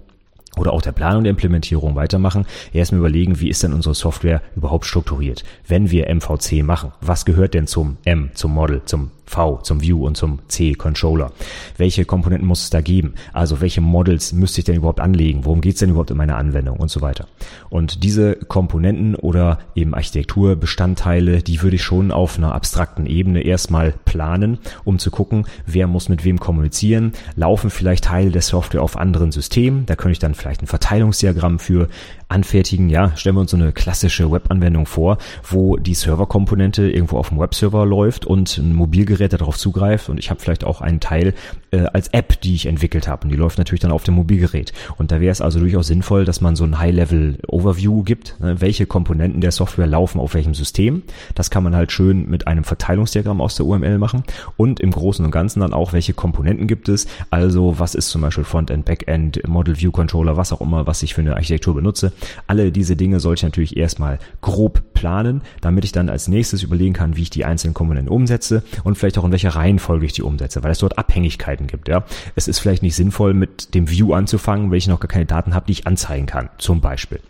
oder 0.56 0.72
auch 0.72 0.82
der 0.82 0.92
Planung 0.92 1.24
der 1.24 1.30
Implementierung 1.30 1.96
weitermachen, 1.96 2.46
erstmal 2.72 3.00
überlegen, 3.00 3.40
wie 3.40 3.48
ist 3.48 3.62
denn 3.62 3.72
unsere 3.72 3.94
Software 3.94 4.42
überhaupt 4.54 4.86
strukturiert? 4.86 5.44
Wenn 5.66 5.90
wir 5.90 6.12
MVC 6.14 6.62
machen, 6.62 6.92
was 7.00 7.24
gehört 7.24 7.54
denn 7.54 7.66
zum 7.66 7.96
M, 8.04 8.30
zum 8.34 8.52
Model, 8.54 8.82
zum 8.84 9.10
V, 9.26 9.58
zum 9.62 9.80
View 9.80 10.04
und 10.06 10.16
zum 10.16 10.40
C-Controller. 10.48 11.32
Welche 11.76 12.04
Komponenten 12.04 12.46
muss 12.46 12.64
es 12.64 12.70
da 12.70 12.80
geben? 12.80 13.14
Also 13.32 13.60
welche 13.60 13.80
Models 13.80 14.32
müsste 14.32 14.60
ich 14.60 14.64
denn 14.64 14.76
überhaupt 14.76 15.00
anlegen? 15.00 15.44
Worum 15.44 15.60
geht's 15.60 15.80
denn 15.80 15.90
überhaupt 15.90 16.10
in 16.10 16.16
meiner 16.16 16.36
Anwendung 16.36 16.76
und 16.78 16.90
so 16.90 17.00
weiter? 17.00 17.26
Und 17.70 18.04
diese 18.04 18.36
Komponenten 18.36 19.14
oder 19.14 19.58
eben 19.74 19.94
Architekturbestandteile, 19.94 21.42
die 21.42 21.62
würde 21.62 21.76
ich 21.76 21.82
schon 21.82 22.12
auf 22.12 22.38
einer 22.38 22.54
abstrakten 22.54 23.06
Ebene 23.06 23.42
erstmal 23.42 23.94
planen, 24.04 24.58
um 24.84 24.98
zu 24.98 25.10
gucken, 25.10 25.46
wer 25.66 25.86
muss 25.86 26.08
mit 26.08 26.24
wem 26.24 26.38
kommunizieren. 26.38 27.12
Laufen 27.34 27.70
vielleicht 27.70 28.04
Teile 28.04 28.30
der 28.30 28.42
Software 28.42 28.82
auf 28.82 28.96
anderen 28.96 29.32
Systemen? 29.32 29.86
Da 29.86 29.96
könnte 29.96 30.12
ich 30.12 30.18
dann 30.18 30.34
vielleicht 30.34 30.62
ein 30.62 30.66
Verteilungsdiagramm 30.66 31.58
für 31.58 31.88
anfertigen. 32.28 32.88
Ja, 32.88 33.16
stellen 33.16 33.36
wir 33.36 33.40
uns 33.40 33.50
so 33.50 33.56
eine 33.56 33.72
klassische 33.72 34.30
Webanwendung 34.30 34.86
vor, 34.86 35.18
wo 35.42 35.76
die 35.76 35.94
Serverkomponente 35.94 36.90
irgendwo 36.90 37.18
auf 37.18 37.30
dem 37.30 37.38
Webserver 37.38 37.86
läuft 37.86 38.26
und 38.26 38.58
ein 38.58 38.74
Mobilgerät 38.74 39.13
darauf 39.18 39.56
zugreift 39.56 40.08
und 40.08 40.18
ich 40.18 40.30
habe 40.30 40.40
vielleicht 40.40 40.64
auch 40.64 40.80
einen 40.80 41.00
Teil 41.00 41.34
äh, 41.70 41.86
als 41.92 42.08
App, 42.08 42.40
die 42.40 42.54
ich 42.54 42.66
entwickelt 42.66 43.08
habe 43.08 43.24
und 43.24 43.30
die 43.30 43.36
läuft 43.36 43.58
natürlich 43.58 43.80
dann 43.80 43.92
auf 43.92 44.04
dem 44.04 44.14
Mobilgerät. 44.14 44.72
Und 44.96 45.10
da 45.10 45.20
wäre 45.20 45.32
es 45.32 45.40
also 45.40 45.60
durchaus 45.60 45.86
sinnvoll, 45.86 46.24
dass 46.24 46.40
man 46.40 46.56
so 46.56 46.64
ein 46.64 46.78
High-Level-Overview 46.78 48.02
gibt, 48.02 48.40
ne, 48.40 48.60
welche 48.60 48.86
Komponenten 48.86 49.40
der 49.40 49.52
Software 49.52 49.86
laufen 49.86 50.20
auf 50.20 50.34
welchem 50.34 50.54
System. 50.54 51.02
Das 51.34 51.50
kann 51.50 51.64
man 51.64 51.74
halt 51.74 51.92
schön 51.92 52.28
mit 52.28 52.46
einem 52.46 52.64
Verteilungsdiagramm 52.64 53.40
aus 53.40 53.56
der 53.56 53.66
UML 53.66 53.98
machen 53.98 54.24
und 54.56 54.80
im 54.80 54.90
Großen 54.90 55.24
und 55.24 55.30
Ganzen 55.30 55.60
dann 55.60 55.72
auch, 55.72 55.92
welche 55.92 56.14
Komponenten 56.14 56.66
gibt 56.66 56.88
es. 56.88 57.06
Also 57.30 57.78
was 57.78 57.94
ist 57.94 58.10
zum 58.10 58.22
Beispiel 58.22 58.44
Frontend, 58.44 58.84
Backend, 58.84 59.46
Model 59.46 59.78
View 59.78 59.90
Controller, 59.90 60.36
was 60.36 60.52
auch 60.52 60.60
immer, 60.60 60.86
was 60.86 61.02
ich 61.02 61.14
für 61.14 61.20
eine 61.20 61.34
Architektur 61.34 61.74
benutze. 61.74 62.12
Alle 62.46 62.72
diese 62.72 62.96
Dinge 62.96 63.20
sollte 63.20 63.40
ich 63.40 63.44
natürlich 63.44 63.76
erstmal 63.76 64.18
grob 64.40 64.94
planen, 64.94 65.42
damit 65.60 65.84
ich 65.84 65.92
dann 65.92 66.08
als 66.08 66.28
nächstes 66.28 66.62
überlegen 66.62 66.94
kann, 66.94 67.16
wie 67.16 67.22
ich 67.22 67.30
die 67.30 67.44
einzelnen 67.44 67.74
Komponenten 67.74 68.12
umsetze 68.12 68.62
und 68.84 68.96
vielleicht 69.04 69.18
auch 69.18 69.24
in 69.24 69.32
welcher 69.32 69.50
Reihenfolge 69.50 70.06
ich 70.06 70.14
die 70.14 70.22
umsetze, 70.22 70.62
weil 70.62 70.70
es 70.70 70.78
dort 70.78 70.96
Abhängigkeiten 70.96 71.66
gibt. 71.66 71.88
Ja, 71.88 72.04
es 72.36 72.48
ist 72.48 72.58
vielleicht 72.58 72.82
nicht 72.82 72.96
sinnvoll, 72.96 73.34
mit 73.34 73.74
dem 73.74 73.90
View 73.90 74.14
anzufangen, 74.14 74.70
wenn 74.70 74.78
ich 74.78 74.88
noch 74.88 75.00
gar 75.00 75.08
keine 75.08 75.26
Daten 75.26 75.54
habe, 75.54 75.66
die 75.66 75.72
ich 75.72 75.86
anzeigen 75.86 76.26
kann, 76.26 76.48
zum 76.56 76.80
Beispiel. 76.80 77.20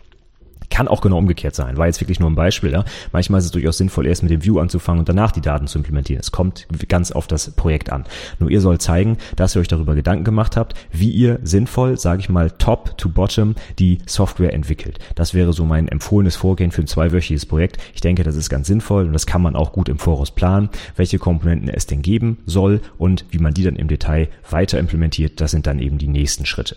Kann 0.75 0.89
auch 0.89 0.99
genau 0.99 1.19
umgekehrt 1.19 1.55
sein. 1.55 1.77
War 1.77 1.85
jetzt 1.85 2.01
wirklich 2.01 2.19
nur 2.19 2.29
ein 2.29 2.35
Beispiel. 2.35 2.73
Ja? 2.73 2.83
Manchmal 3.13 3.39
ist 3.39 3.45
es 3.45 3.51
durchaus 3.51 3.77
sinnvoll, 3.77 4.07
erst 4.07 4.23
mit 4.23 4.31
dem 4.33 4.43
View 4.43 4.59
anzufangen 4.59 4.99
und 4.99 5.07
danach 5.07 5.31
die 5.31 5.39
Daten 5.39 5.67
zu 5.67 5.77
implementieren. 5.77 6.19
Es 6.19 6.33
kommt 6.33 6.67
ganz 6.89 7.13
auf 7.13 7.27
das 7.27 7.51
Projekt 7.51 7.93
an. 7.93 8.03
Nur 8.39 8.49
ihr 8.49 8.59
sollt 8.59 8.81
zeigen, 8.81 9.15
dass 9.37 9.55
ihr 9.55 9.61
euch 9.61 9.69
darüber 9.69 9.95
Gedanken 9.95 10.25
gemacht 10.25 10.57
habt, 10.57 10.73
wie 10.91 11.11
ihr 11.11 11.39
sinnvoll, 11.43 11.97
sage 11.97 12.19
ich 12.19 12.27
mal, 12.27 12.51
top 12.51 12.97
to 12.97 13.07
bottom 13.07 13.55
die 13.79 13.99
Software 14.05 14.53
entwickelt. 14.53 14.99
Das 15.15 15.33
wäre 15.33 15.53
so 15.53 15.63
mein 15.63 15.87
empfohlenes 15.87 16.35
Vorgehen 16.35 16.71
für 16.71 16.81
ein 16.81 16.87
zweiwöchiges 16.87 17.45
Projekt. 17.45 17.77
Ich 17.93 18.01
denke, 18.01 18.23
das 18.23 18.35
ist 18.35 18.49
ganz 18.49 18.67
sinnvoll 18.67 19.05
und 19.05 19.13
das 19.13 19.25
kann 19.25 19.41
man 19.41 19.55
auch 19.55 19.71
gut 19.71 19.87
im 19.87 19.97
Voraus 19.97 20.31
planen, 20.31 20.67
welche 20.97 21.19
Komponenten 21.19 21.69
es 21.69 21.85
denn 21.85 22.01
geben 22.01 22.39
soll 22.45 22.81
und 22.97 23.23
wie 23.29 23.39
man 23.39 23.53
die 23.53 23.63
dann 23.63 23.77
im 23.77 23.87
Detail 23.87 24.27
weiter 24.49 24.77
implementiert. 24.77 25.39
Das 25.39 25.51
sind 25.51 25.67
dann 25.67 25.79
eben 25.79 25.99
die 25.99 26.09
nächsten 26.09 26.45
Schritte. 26.45 26.75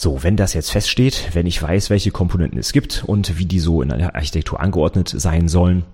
So, 0.00 0.22
wenn 0.22 0.36
das 0.36 0.54
jetzt 0.54 0.70
feststeht, 0.70 1.30
wenn 1.32 1.48
ich 1.48 1.60
weiß, 1.60 1.90
welche 1.90 2.12
Komponenten 2.12 2.56
es 2.56 2.72
gibt 2.72 3.02
und 3.04 3.36
wie 3.36 3.46
die 3.46 3.58
so 3.58 3.82
in 3.82 3.90
einer 3.90 4.14
Architektur 4.14 4.60
angeordnet 4.60 5.12
sein 5.12 5.48
sollen, 5.48 5.84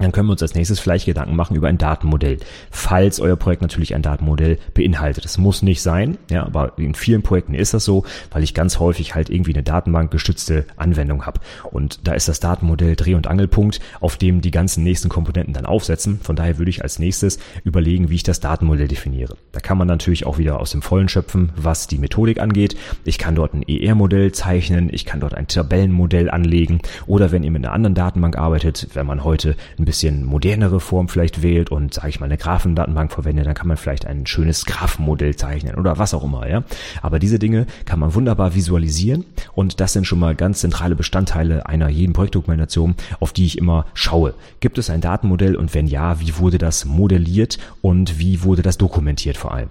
dann 0.00 0.12
können 0.12 0.28
wir 0.28 0.32
uns 0.32 0.42
als 0.42 0.54
nächstes 0.54 0.80
vielleicht 0.80 1.06
Gedanken 1.06 1.36
machen 1.36 1.56
über 1.56 1.68
ein 1.68 1.78
Datenmodell. 1.78 2.38
Falls 2.70 3.20
euer 3.20 3.36
Projekt 3.36 3.62
natürlich 3.62 3.94
ein 3.94 4.02
Datenmodell 4.02 4.58
beinhaltet. 4.74 5.24
Das 5.24 5.38
muss 5.38 5.62
nicht 5.62 5.82
sein, 5.82 6.18
ja, 6.30 6.44
aber 6.44 6.78
in 6.78 6.94
vielen 6.94 7.22
Projekten 7.22 7.54
ist 7.54 7.74
das 7.74 7.84
so, 7.84 8.04
weil 8.30 8.42
ich 8.42 8.54
ganz 8.54 8.78
häufig 8.78 9.14
halt 9.14 9.30
irgendwie 9.30 9.54
eine 9.54 9.62
datenbankgestützte 9.62 10.64
Anwendung 10.76 11.26
habe. 11.26 11.40
Und 11.70 12.06
da 12.06 12.12
ist 12.12 12.28
das 12.28 12.40
Datenmodell 12.40 12.96
Dreh- 12.96 13.14
und 13.14 13.26
Angelpunkt, 13.26 13.80
auf 14.00 14.16
dem 14.16 14.40
die 14.40 14.50
ganzen 14.50 14.84
nächsten 14.84 15.08
Komponenten 15.08 15.54
dann 15.54 15.66
aufsetzen. 15.66 16.20
Von 16.22 16.36
daher 16.36 16.58
würde 16.58 16.70
ich 16.70 16.82
als 16.82 16.98
nächstes 16.98 17.38
überlegen, 17.64 18.10
wie 18.10 18.16
ich 18.16 18.22
das 18.22 18.40
Datenmodell 18.40 18.88
definiere. 18.88 19.36
Da 19.52 19.60
kann 19.60 19.78
man 19.78 19.86
natürlich 19.86 20.26
auch 20.26 20.38
wieder 20.38 20.60
aus 20.60 20.70
dem 20.70 20.82
Vollen 20.82 21.08
schöpfen, 21.08 21.52
was 21.56 21.86
die 21.86 21.98
Methodik 21.98 22.40
angeht. 22.40 22.76
Ich 23.04 23.18
kann 23.18 23.34
dort 23.34 23.54
ein 23.54 23.62
ER-Modell 23.62 24.32
zeichnen, 24.32 24.88
ich 24.92 25.04
kann 25.04 25.20
dort 25.20 25.34
ein 25.34 25.46
Tabellenmodell 25.46 26.30
anlegen 26.30 26.80
oder 27.06 27.32
wenn 27.32 27.42
ihr 27.42 27.50
mit 27.50 27.64
einer 27.64 27.74
anderen 27.74 27.94
Datenbank 27.94 28.38
arbeitet, 28.38 28.88
wenn 28.94 29.06
man 29.06 29.24
heute 29.24 29.56
ein 29.78 29.84
bisschen 29.90 30.24
modernere 30.24 30.78
Form 30.78 31.08
vielleicht 31.08 31.42
wählt 31.42 31.72
und, 31.72 31.94
sage 31.94 32.10
ich 32.10 32.20
mal, 32.20 32.26
eine 32.26 32.38
Graphendatenbank 32.38 33.10
verwendet, 33.10 33.46
dann 33.46 33.54
kann 33.54 33.66
man 33.66 33.76
vielleicht 33.76 34.06
ein 34.06 34.24
schönes 34.24 34.64
Graphenmodell 34.64 35.34
zeichnen 35.34 35.74
oder 35.74 35.98
was 35.98 36.14
auch 36.14 36.22
immer, 36.22 36.48
ja. 36.48 36.62
Aber 37.02 37.18
diese 37.18 37.40
Dinge 37.40 37.66
kann 37.86 37.98
man 37.98 38.14
wunderbar 38.14 38.54
visualisieren 38.54 39.24
und 39.52 39.80
das 39.80 39.92
sind 39.92 40.06
schon 40.06 40.20
mal 40.20 40.36
ganz 40.36 40.60
zentrale 40.60 40.94
Bestandteile 40.94 41.66
einer 41.66 41.88
jeden 41.88 42.12
Projektdokumentation, 42.12 42.94
auf 43.18 43.32
die 43.32 43.46
ich 43.46 43.58
immer 43.58 43.84
schaue. 43.92 44.34
Gibt 44.60 44.78
es 44.78 44.90
ein 44.90 45.00
Datenmodell 45.00 45.56
und 45.56 45.74
wenn 45.74 45.88
ja, 45.88 46.20
wie 46.20 46.38
wurde 46.38 46.58
das 46.58 46.84
modelliert 46.84 47.58
und 47.82 48.20
wie 48.20 48.44
wurde 48.44 48.62
das 48.62 48.78
dokumentiert 48.78 49.36
vor 49.36 49.52
allem? 49.52 49.70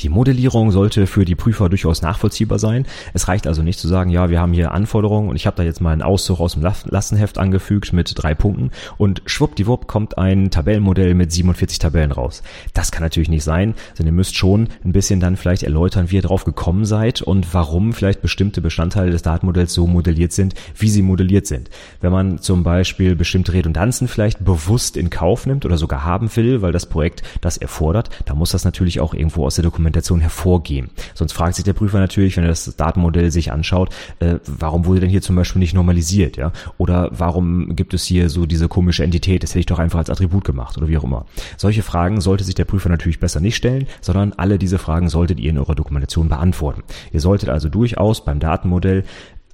Die 0.00 0.08
Modellierung 0.08 0.70
sollte 0.70 1.08
für 1.08 1.24
die 1.24 1.34
Prüfer 1.34 1.68
durchaus 1.68 2.02
nachvollziehbar 2.02 2.60
sein. 2.60 2.86
Es 3.14 3.26
reicht 3.26 3.48
also 3.48 3.62
nicht 3.62 3.80
zu 3.80 3.88
sagen, 3.88 4.10
ja, 4.10 4.30
wir 4.30 4.40
haben 4.40 4.52
hier 4.52 4.70
Anforderungen 4.70 5.28
und 5.28 5.34
ich 5.34 5.46
habe 5.46 5.56
da 5.56 5.64
jetzt 5.64 5.80
mal 5.80 5.90
einen 5.90 6.02
Auszug 6.02 6.38
aus 6.38 6.52
dem 6.52 6.62
Lastenheft 6.62 7.36
angefügt 7.36 7.92
mit 7.92 8.12
drei 8.14 8.36
Punkten 8.36 8.70
und 8.96 9.22
schwuppdiwupp 9.26 9.88
kommt 9.88 10.16
ein 10.16 10.52
Tabellenmodell 10.52 11.14
mit 11.14 11.32
47 11.32 11.80
Tabellen 11.80 12.12
raus. 12.12 12.44
Das 12.74 12.92
kann 12.92 13.02
natürlich 13.02 13.28
nicht 13.28 13.42
sein, 13.42 13.74
sondern 13.94 14.14
ihr 14.14 14.16
müsst 14.16 14.36
schon 14.36 14.68
ein 14.84 14.92
bisschen 14.92 15.18
dann 15.18 15.36
vielleicht 15.36 15.64
erläutern, 15.64 16.12
wie 16.12 16.16
ihr 16.16 16.22
drauf 16.22 16.44
gekommen 16.44 16.84
seid 16.84 17.20
und 17.20 17.52
warum 17.52 17.92
vielleicht 17.92 18.22
bestimmte 18.22 18.60
Bestandteile 18.60 19.10
des 19.10 19.22
Datenmodells 19.22 19.74
so 19.74 19.88
modelliert 19.88 20.32
sind, 20.32 20.54
wie 20.76 20.90
sie 20.90 21.02
modelliert 21.02 21.48
sind. 21.48 21.70
Wenn 22.00 22.12
man 22.12 22.38
zum 22.38 22.62
Beispiel 22.62 23.16
bestimmte 23.16 23.52
Redundanzen 23.52 24.06
vielleicht 24.06 24.44
bewusst 24.44 24.96
in 24.96 25.10
Kauf 25.10 25.46
nimmt 25.46 25.64
oder 25.64 25.76
sogar 25.76 26.04
haben 26.04 26.30
will, 26.36 26.62
weil 26.62 26.70
das 26.70 26.86
Projekt 26.86 27.24
das 27.40 27.56
erfordert, 27.56 28.10
dann 28.26 28.38
muss 28.38 28.52
das 28.52 28.64
natürlich 28.64 29.00
auch 29.00 29.12
irgendwo 29.12 29.44
aus 29.44 29.56
der 29.56 29.64
Dokumentation 29.64 29.87
Dokumentation 29.88 30.20
hervorgehen. 30.20 30.90
Sonst 31.14 31.32
fragt 31.32 31.54
sich 31.54 31.64
der 31.64 31.72
Prüfer 31.72 31.98
natürlich, 31.98 32.36
wenn 32.36 32.44
er 32.44 32.50
das 32.50 32.76
Datenmodell 32.76 33.30
sich 33.30 33.52
anschaut, 33.52 33.90
äh, 34.20 34.36
warum 34.46 34.84
wurde 34.84 35.00
denn 35.00 35.10
hier 35.10 35.22
zum 35.22 35.36
Beispiel 35.36 35.60
nicht 35.60 35.74
normalisiert, 35.74 36.36
ja? 36.36 36.52
Oder 36.76 37.10
warum 37.12 37.74
gibt 37.74 37.94
es 37.94 38.04
hier 38.04 38.28
so 38.28 38.46
diese 38.46 38.68
komische 38.68 39.02
Entität? 39.02 39.42
Das 39.42 39.50
hätte 39.50 39.60
ich 39.60 39.66
doch 39.66 39.78
einfach 39.78 39.98
als 39.98 40.10
Attribut 40.10 40.44
gemacht 40.44 40.76
oder 40.76 40.88
wie 40.88 40.98
auch 40.98 41.04
immer. 41.04 41.24
Solche 41.56 41.82
Fragen 41.82 42.20
sollte 42.20 42.44
sich 42.44 42.54
der 42.54 42.66
Prüfer 42.66 42.88
natürlich 42.88 43.20
besser 43.20 43.40
nicht 43.40 43.56
stellen, 43.56 43.86
sondern 44.00 44.34
alle 44.34 44.58
diese 44.58 44.78
Fragen 44.78 45.08
solltet 45.08 45.40
ihr 45.40 45.50
in 45.50 45.58
eurer 45.58 45.74
Dokumentation 45.74 46.28
beantworten. 46.28 46.82
Ihr 47.12 47.20
solltet 47.20 47.48
also 47.48 47.68
durchaus 47.68 48.24
beim 48.24 48.40
Datenmodell 48.40 49.04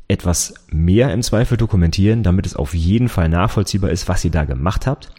etwas 0.06 0.54
mehr 0.70 1.12
im 1.14 1.22
Zweifel 1.22 1.56
dokumentieren, 1.56 2.22
damit 2.22 2.44
es 2.44 2.56
auf 2.56 2.74
jeden 2.74 3.08
Fall 3.08 3.28
nachvollziehbar 3.28 3.90
ist, 3.90 4.06
was 4.08 4.24
ihr 4.24 4.30
da 4.30 4.44
gemacht 4.44 4.86
habt 4.86 5.10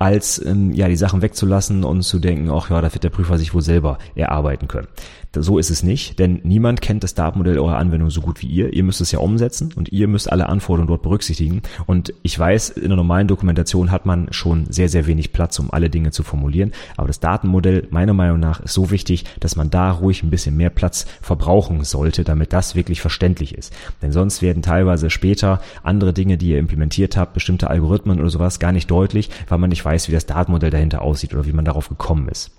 als 0.00 0.44
ähm, 0.44 0.72
ja 0.72 0.88
die 0.88 0.96
Sachen 0.96 1.20
wegzulassen 1.20 1.84
und 1.84 2.02
zu 2.02 2.18
denken, 2.18 2.50
ach 2.50 2.70
ja, 2.70 2.80
da 2.80 2.92
wird 2.92 3.04
der 3.04 3.10
Prüfer 3.10 3.38
sich 3.38 3.52
wohl 3.52 3.60
selber 3.60 3.98
erarbeiten 4.14 4.66
können. 4.66 4.88
So 5.32 5.58
ist 5.58 5.70
es 5.70 5.84
nicht, 5.84 6.18
denn 6.18 6.40
niemand 6.42 6.80
kennt 6.80 7.04
das 7.04 7.14
Datenmodell 7.14 7.56
eurer 7.60 7.76
Anwendung 7.76 8.10
so 8.10 8.20
gut 8.20 8.42
wie 8.42 8.48
ihr. 8.48 8.72
Ihr 8.72 8.82
müsst 8.82 9.00
es 9.00 9.12
ja 9.12 9.20
umsetzen 9.20 9.72
und 9.76 9.92
ihr 9.92 10.08
müsst 10.08 10.30
alle 10.30 10.48
Anforderungen 10.48 10.88
dort 10.88 11.02
berücksichtigen. 11.02 11.62
Und 11.86 12.12
ich 12.22 12.36
weiß, 12.36 12.70
in 12.70 12.88
der 12.88 12.96
normalen 12.96 13.28
Dokumentation 13.28 13.92
hat 13.92 14.06
man 14.06 14.32
schon 14.32 14.66
sehr, 14.72 14.88
sehr 14.88 15.06
wenig 15.06 15.32
Platz, 15.32 15.60
um 15.60 15.70
alle 15.70 15.88
Dinge 15.88 16.10
zu 16.10 16.24
formulieren. 16.24 16.72
Aber 16.96 17.06
das 17.06 17.20
Datenmodell 17.20 17.86
meiner 17.90 18.12
Meinung 18.12 18.40
nach 18.40 18.58
ist 18.58 18.74
so 18.74 18.90
wichtig, 18.90 19.24
dass 19.38 19.54
man 19.54 19.70
da 19.70 19.92
ruhig 19.92 20.24
ein 20.24 20.30
bisschen 20.30 20.56
mehr 20.56 20.70
Platz 20.70 21.06
verbrauchen 21.22 21.84
sollte, 21.84 22.24
damit 22.24 22.52
das 22.52 22.74
wirklich 22.74 23.00
verständlich 23.00 23.54
ist. 23.54 23.72
Denn 24.02 24.10
sonst 24.10 24.42
werden 24.42 24.62
teilweise 24.62 25.10
später 25.10 25.60
andere 25.84 26.12
Dinge, 26.12 26.38
die 26.38 26.48
ihr 26.48 26.58
implementiert 26.58 27.16
habt, 27.16 27.34
bestimmte 27.34 27.70
Algorithmen 27.70 28.18
oder 28.18 28.30
sowas 28.30 28.58
gar 28.58 28.72
nicht 28.72 28.90
deutlich, 28.90 29.30
weil 29.48 29.58
man 29.58 29.70
nicht 29.70 29.84
weiß, 29.84 30.08
wie 30.08 30.12
das 30.12 30.26
Datenmodell 30.26 30.70
dahinter 30.70 31.02
aussieht 31.02 31.34
oder 31.34 31.46
wie 31.46 31.52
man 31.52 31.64
darauf 31.64 31.88
gekommen 31.88 32.26
ist. 32.28 32.50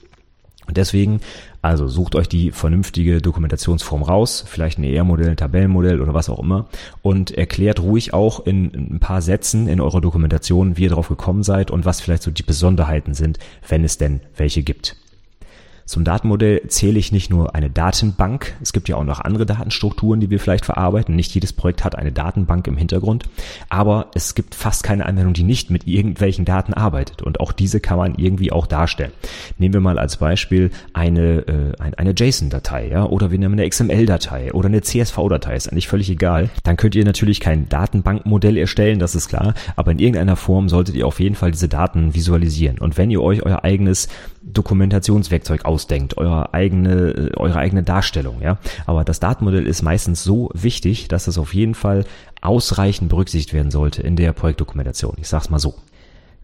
Und 0.68 0.78
deswegen, 0.78 1.20
also 1.62 1.88
sucht 1.88 2.16
euch 2.16 2.30
die 2.30 2.52
vernünftige 2.52 3.22
Dokumentationsform 3.22 4.04
raus, 4.04 4.46
vielleicht 4.48 4.80
ein 4.80 4.84
ER-Modell, 4.84 5.30
ein 5.30 5.38
Tabellenmodell 5.38 6.02
oder 6.02 6.14
was 6.14 6.30
auch 6.30 6.40
immer 6.40 6.68
und 7.02 7.32
erklärt 7.32 7.82
ruhig 7.82 8.14
auch 8.14 8.46
in 8.46 8.74
ein 8.74 9.00
paar 9.00 9.22
Sätzen 9.22 9.68
in 9.68 9.82
eurer 9.82 10.02
Dokumentation, 10.02 10.78
wie 10.78 10.84
ihr 10.84 10.90
darauf 10.90 11.10
gekommen 11.10 11.44
seid 11.44 11.72
und 11.72 11.86
was 11.86 12.02
vielleicht 12.02 12.24
so 12.24 12.32
die 12.32 12.44
Besonderheiten 12.44 13.14
sind, 13.14 13.40
wenn 13.68 13.84
es 13.84 13.98
denn 13.98 14.22
welche 14.36 14.64
gibt. 14.64 14.96
Zum 15.92 16.06
Datenmodell 16.06 16.62
zähle 16.70 16.98
ich 16.98 17.12
nicht 17.12 17.30
nur 17.30 17.54
eine 17.54 17.70
Datenbank, 17.70 18.56
es 18.62 18.72
gibt 18.72 18.88
ja 18.88 18.96
auch 18.96 19.04
noch 19.04 19.20
andere 19.20 19.46
Datenstrukturen, 19.46 20.22
die 20.22 20.30
wir 20.30 20.40
vielleicht 20.40 20.64
verarbeiten. 20.64 21.18
Nicht 21.18 21.36
jedes 21.36 21.52
Projekt 21.52 21.84
hat 21.84 21.98
eine 21.98 22.14
Datenbank 22.14 22.66
im 22.68 22.78
Hintergrund, 22.78 23.26
aber 23.68 24.08
es 24.16 24.34
gibt 24.34 24.56
fast 24.56 24.84
keine 24.84 25.06
Anwendung, 25.06 25.34
die 25.34 25.44
nicht 25.44 25.70
mit 25.70 25.88
irgendwelchen 25.88 26.46
Daten 26.46 26.74
arbeitet 26.74 27.22
und 27.22 27.42
auch 27.42 27.52
diese 27.52 27.82
kann 27.82 27.98
man 27.98 28.16
irgendwie 28.16 28.54
auch 28.54 28.68
darstellen. 28.68 29.12
Nehmen 29.58 29.74
wir 29.74 29.82
mal 29.82 30.00
als 30.00 30.16
Beispiel 30.16 30.72
eine, 30.94 31.74
äh, 31.80 31.92
eine 31.98 32.12
JSON-Datei, 32.12 32.88
ja, 32.88 33.04
oder 33.04 33.32
wir 33.32 33.38
nehmen 33.38 33.60
eine 33.60 33.68
XML-Datei 33.68 34.54
oder 34.54 34.70
eine 34.70 34.84
CSV-Datei, 34.84 35.58
ist 35.58 35.70
eigentlich 35.70 35.90
völlig 35.90 36.10
egal. 36.10 36.50
Dann 36.64 36.78
könnt 36.78 36.96
ihr 36.96 37.04
natürlich 37.04 37.42
kein 37.42 37.68
Datenbankmodell 37.68 38.56
erstellen, 38.56 39.00
das 39.00 39.14
ist 39.14 39.28
klar, 39.28 39.56
aber 39.76 39.92
in 39.92 40.00
irgendeiner 40.00 40.38
Form 40.38 40.70
solltet 40.70 40.96
ihr 40.96 41.06
auf 41.06 41.20
jeden 41.20 41.36
Fall 41.36 41.52
diese 41.52 41.68
Daten 41.68 42.16
visualisieren. 42.16 42.80
Und 42.80 42.98
wenn 42.98 43.12
ihr 43.12 43.22
euch 43.22 43.46
euer 43.46 43.66
eigenes 43.66 44.08
Dokumentationswerkzeug 44.54 45.66
ausdenkt, 45.66 46.18
eure 46.18 46.54
eigene, 46.54 47.32
eure 47.36 47.58
eigene 47.58 47.84
Darstellung, 47.84 48.42
ja. 48.42 48.58
Aber 48.86 49.04
das 49.04 49.20
Datenmodell 49.20 49.66
ist 49.66 49.82
meistens 49.82 50.24
so 50.24 50.50
wichtig, 50.54 51.08
dass 51.08 51.28
es 51.28 51.38
auf 51.38 51.54
jeden 51.54 51.76
Fall 51.76 52.06
ausreichend 52.42 53.10
berücksichtigt 53.10 53.54
werden 53.54 53.72
sollte 53.72 54.02
in 54.02 54.16
der 54.16 54.34
Projektdokumentation. 54.34 55.16
Ich 55.18 55.28
sag's 55.28 55.50
mal 55.50 55.60
so. 55.60 55.76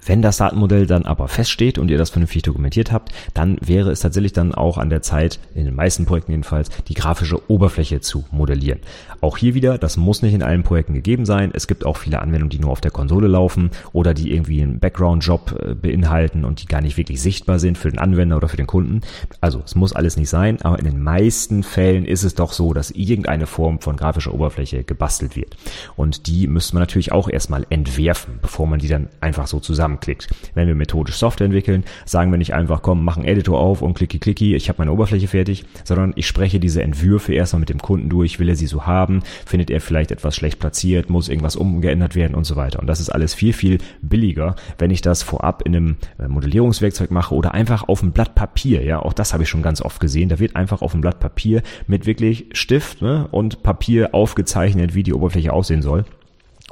Wenn 0.08 0.22
das 0.22 0.38
Datenmodell 0.38 0.88
dann 0.88 1.04
aber 1.04 1.28
feststeht 1.28 1.78
und 1.78 1.92
ihr 1.92 1.98
das 1.98 2.12
vernünftig 2.12 2.42
dokumentiert 2.44 2.94
habt, 2.94 3.12
dann 3.34 3.58
wäre 3.62 3.92
es 3.92 4.00
tatsächlich 4.00 4.32
dann 4.32 4.56
auch 4.56 4.78
an 4.78 4.90
der 4.90 5.02
Zeit, 5.02 5.38
in 5.54 5.66
den 5.66 5.76
meisten 5.76 6.06
Projekten 6.06 6.32
jedenfalls, 6.32 6.70
die 6.88 6.94
grafische 6.94 7.52
Oberfläche 7.52 8.00
zu 8.00 8.24
modellieren. 8.32 8.80
Auch 9.20 9.38
hier 9.38 9.54
wieder, 9.54 9.78
das 9.78 9.98
muss 9.98 10.22
nicht 10.22 10.34
in 10.34 10.44
allen 10.44 10.64
Projekten 10.64 10.94
gegeben 10.94 11.26
sein. 11.26 11.52
Es 11.54 11.68
gibt 11.68 11.86
auch 11.86 11.98
viele 11.98 12.22
Anwendungen, 12.22 12.50
die 12.50 12.60
nur 12.60 12.72
auf 12.72 12.80
der 12.80 12.92
Konsole 12.92 13.28
laufen 13.28 13.72
oder 13.92 14.14
die 14.14 14.32
irgendwie 14.32 14.62
einen 14.62 14.80
Background-Job 14.80 15.60
äh, 15.60 15.76
beinhalten 15.76 16.46
und 16.46 16.62
die 16.62 16.68
gar 16.68 16.82
nicht 16.82 16.96
wirklich 16.96 17.22
sichtbar 17.22 17.60
sind 17.60 17.78
für 17.78 17.90
den 17.90 18.00
Anwender 18.00 18.38
oder 18.38 18.48
für 18.48 18.58
den 18.58 18.68
Kunden. 18.68 19.02
Also 19.42 19.62
es 19.66 19.76
muss 19.76 19.92
alles 19.92 20.16
nicht 20.16 20.30
sein, 20.30 20.62
aber 20.62 20.80
in 20.80 20.86
den 20.86 21.04
meisten 21.04 21.64
Fällen 21.64 22.06
ist 22.06 22.24
es 22.24 22.34
doch 22.34 22.54
so, 22.54 22.74
dass 22.74 22.92
irgendeine 22.92 23.46
Form 23.46 23.82
von 23.82 23.98
grafischer 23.98 24.34
Oberfläche 24.34 24.86
gebastelt 24.86 25.36
wird. 25.36 25.58
Und 25.98 26.28
die 26.28 26.48
müsste 26.48 26.76
man 26.76 26.84
natürlich 26.84 27.12
auch 27.12 27.28
erstmal 27.28 27.66
entwerfen, 27.70 28.40
bevor 28.42 28.68
man 28.68 28.80
die 28.80 28.88
dann 28.88 29.10
einfach 29.20 29.48
so 29.48 29.60
zusammenklickt. 29.98 30.28
Wenn 30.54 30.68
wir 30.68 30.76
methodisch 30.76 31.16
Software 31.16 31.46
entwickeln, 31.46 31.84
sagen 32.06 32.32
wir 32.32 32.38
nicht 32.38 32.54
einfach, 32.54 32.82
komm, 32.82 33.04
mach 33.04 33.18
einen 33.18 33.26
Editor 33.26 33.60
auf 33.60 33.82
und 33.82 33.94
klicki 33.94 34.20
klicki, 34.20 34.56
ich 34.56 34.70
habe 34.70 34.80
meine 34.80 34.92
Oberfläche 34.92 35.28
fertig, 35.28 35.66
sondern 35.84 36.14
ich 36.16 36.28
spreche 36.28 36.60
diese 36.60 36.82
Entwürfe 36.82 37.34
erstmal 37.34 37.60
mit 37.62 37.70
dem 37.70 37.82
Kunden 37.82 38.10
durch, 38.10 38.40
will 38.40 38.50
er 38.50 38.56
sie 38.56 38.68
so 38.68 38.86
haben, 38.86 39.22
findet 39.46 39.70
er 39.70 39.82
vielleicht 39.82 40.12
etwas 40.12 40.36
schlecht 40.36 40.60
platziert, 40.60 41.10
muss 41.10 41.30
irgendwas 41.30 41.56
umgeändert 41.56 42.16
werden 42.16 42.36
und 42.36 42.46
so 42.46 42.56
weiter. 42.56 42.80
Und 42.80 42.88
das 42.88 43.00
ist 43.00 43.10
alles 43.10 43.34
viel, 43.34 43.54
viel 43.54 43.80
billiger, 44.02 44.56
wenn 44.78 44.92
ich 44.92 45.02
das 45.02 45.24
vorab 45.24 45.64
in 45.64 45.76
einem 45.76 45.98
äh, 46.20 46.28
Modellierungswerkzeug 46.28 47.12
mache 47.12 47.36
oder 47.36 47.54
einfach 47.54 47.88
auf 47.88 48.02
einem 48.02 48.12
Blatt 48.12 48.36
Papier. 48.36 48.84
Ja, 48.84 49.00
auch 49.00 49.14
das 49.14 49.34
habe 49.34 49.44
ich 49.44 49.50
schon 49.50 49.62
ganz 49.62 49.82
oft 49.82 50.00
gesehen. 50.00 50.30
Da 50.30 50.40
wird 50.40 50.56
einfach 50.56 50.82
auf 50.82 50.94
einem 50.94 51.02
Blatt 51.02 51.20
Papier 51.20 51.62
mit 51.88 52.06
wirklich 52.06 52.48
Stift 52.54 53.02
ne, 53.02 53.28
und 53.32 53.64
Papier 53.64 54.14
aufgezeichnet, 54.14 54.96
wie 54.96 55.04
die 55.04 55.14
Oberfläche 55.14 55.54
aussehen 55.54 55.82
soll. 55.82 56.06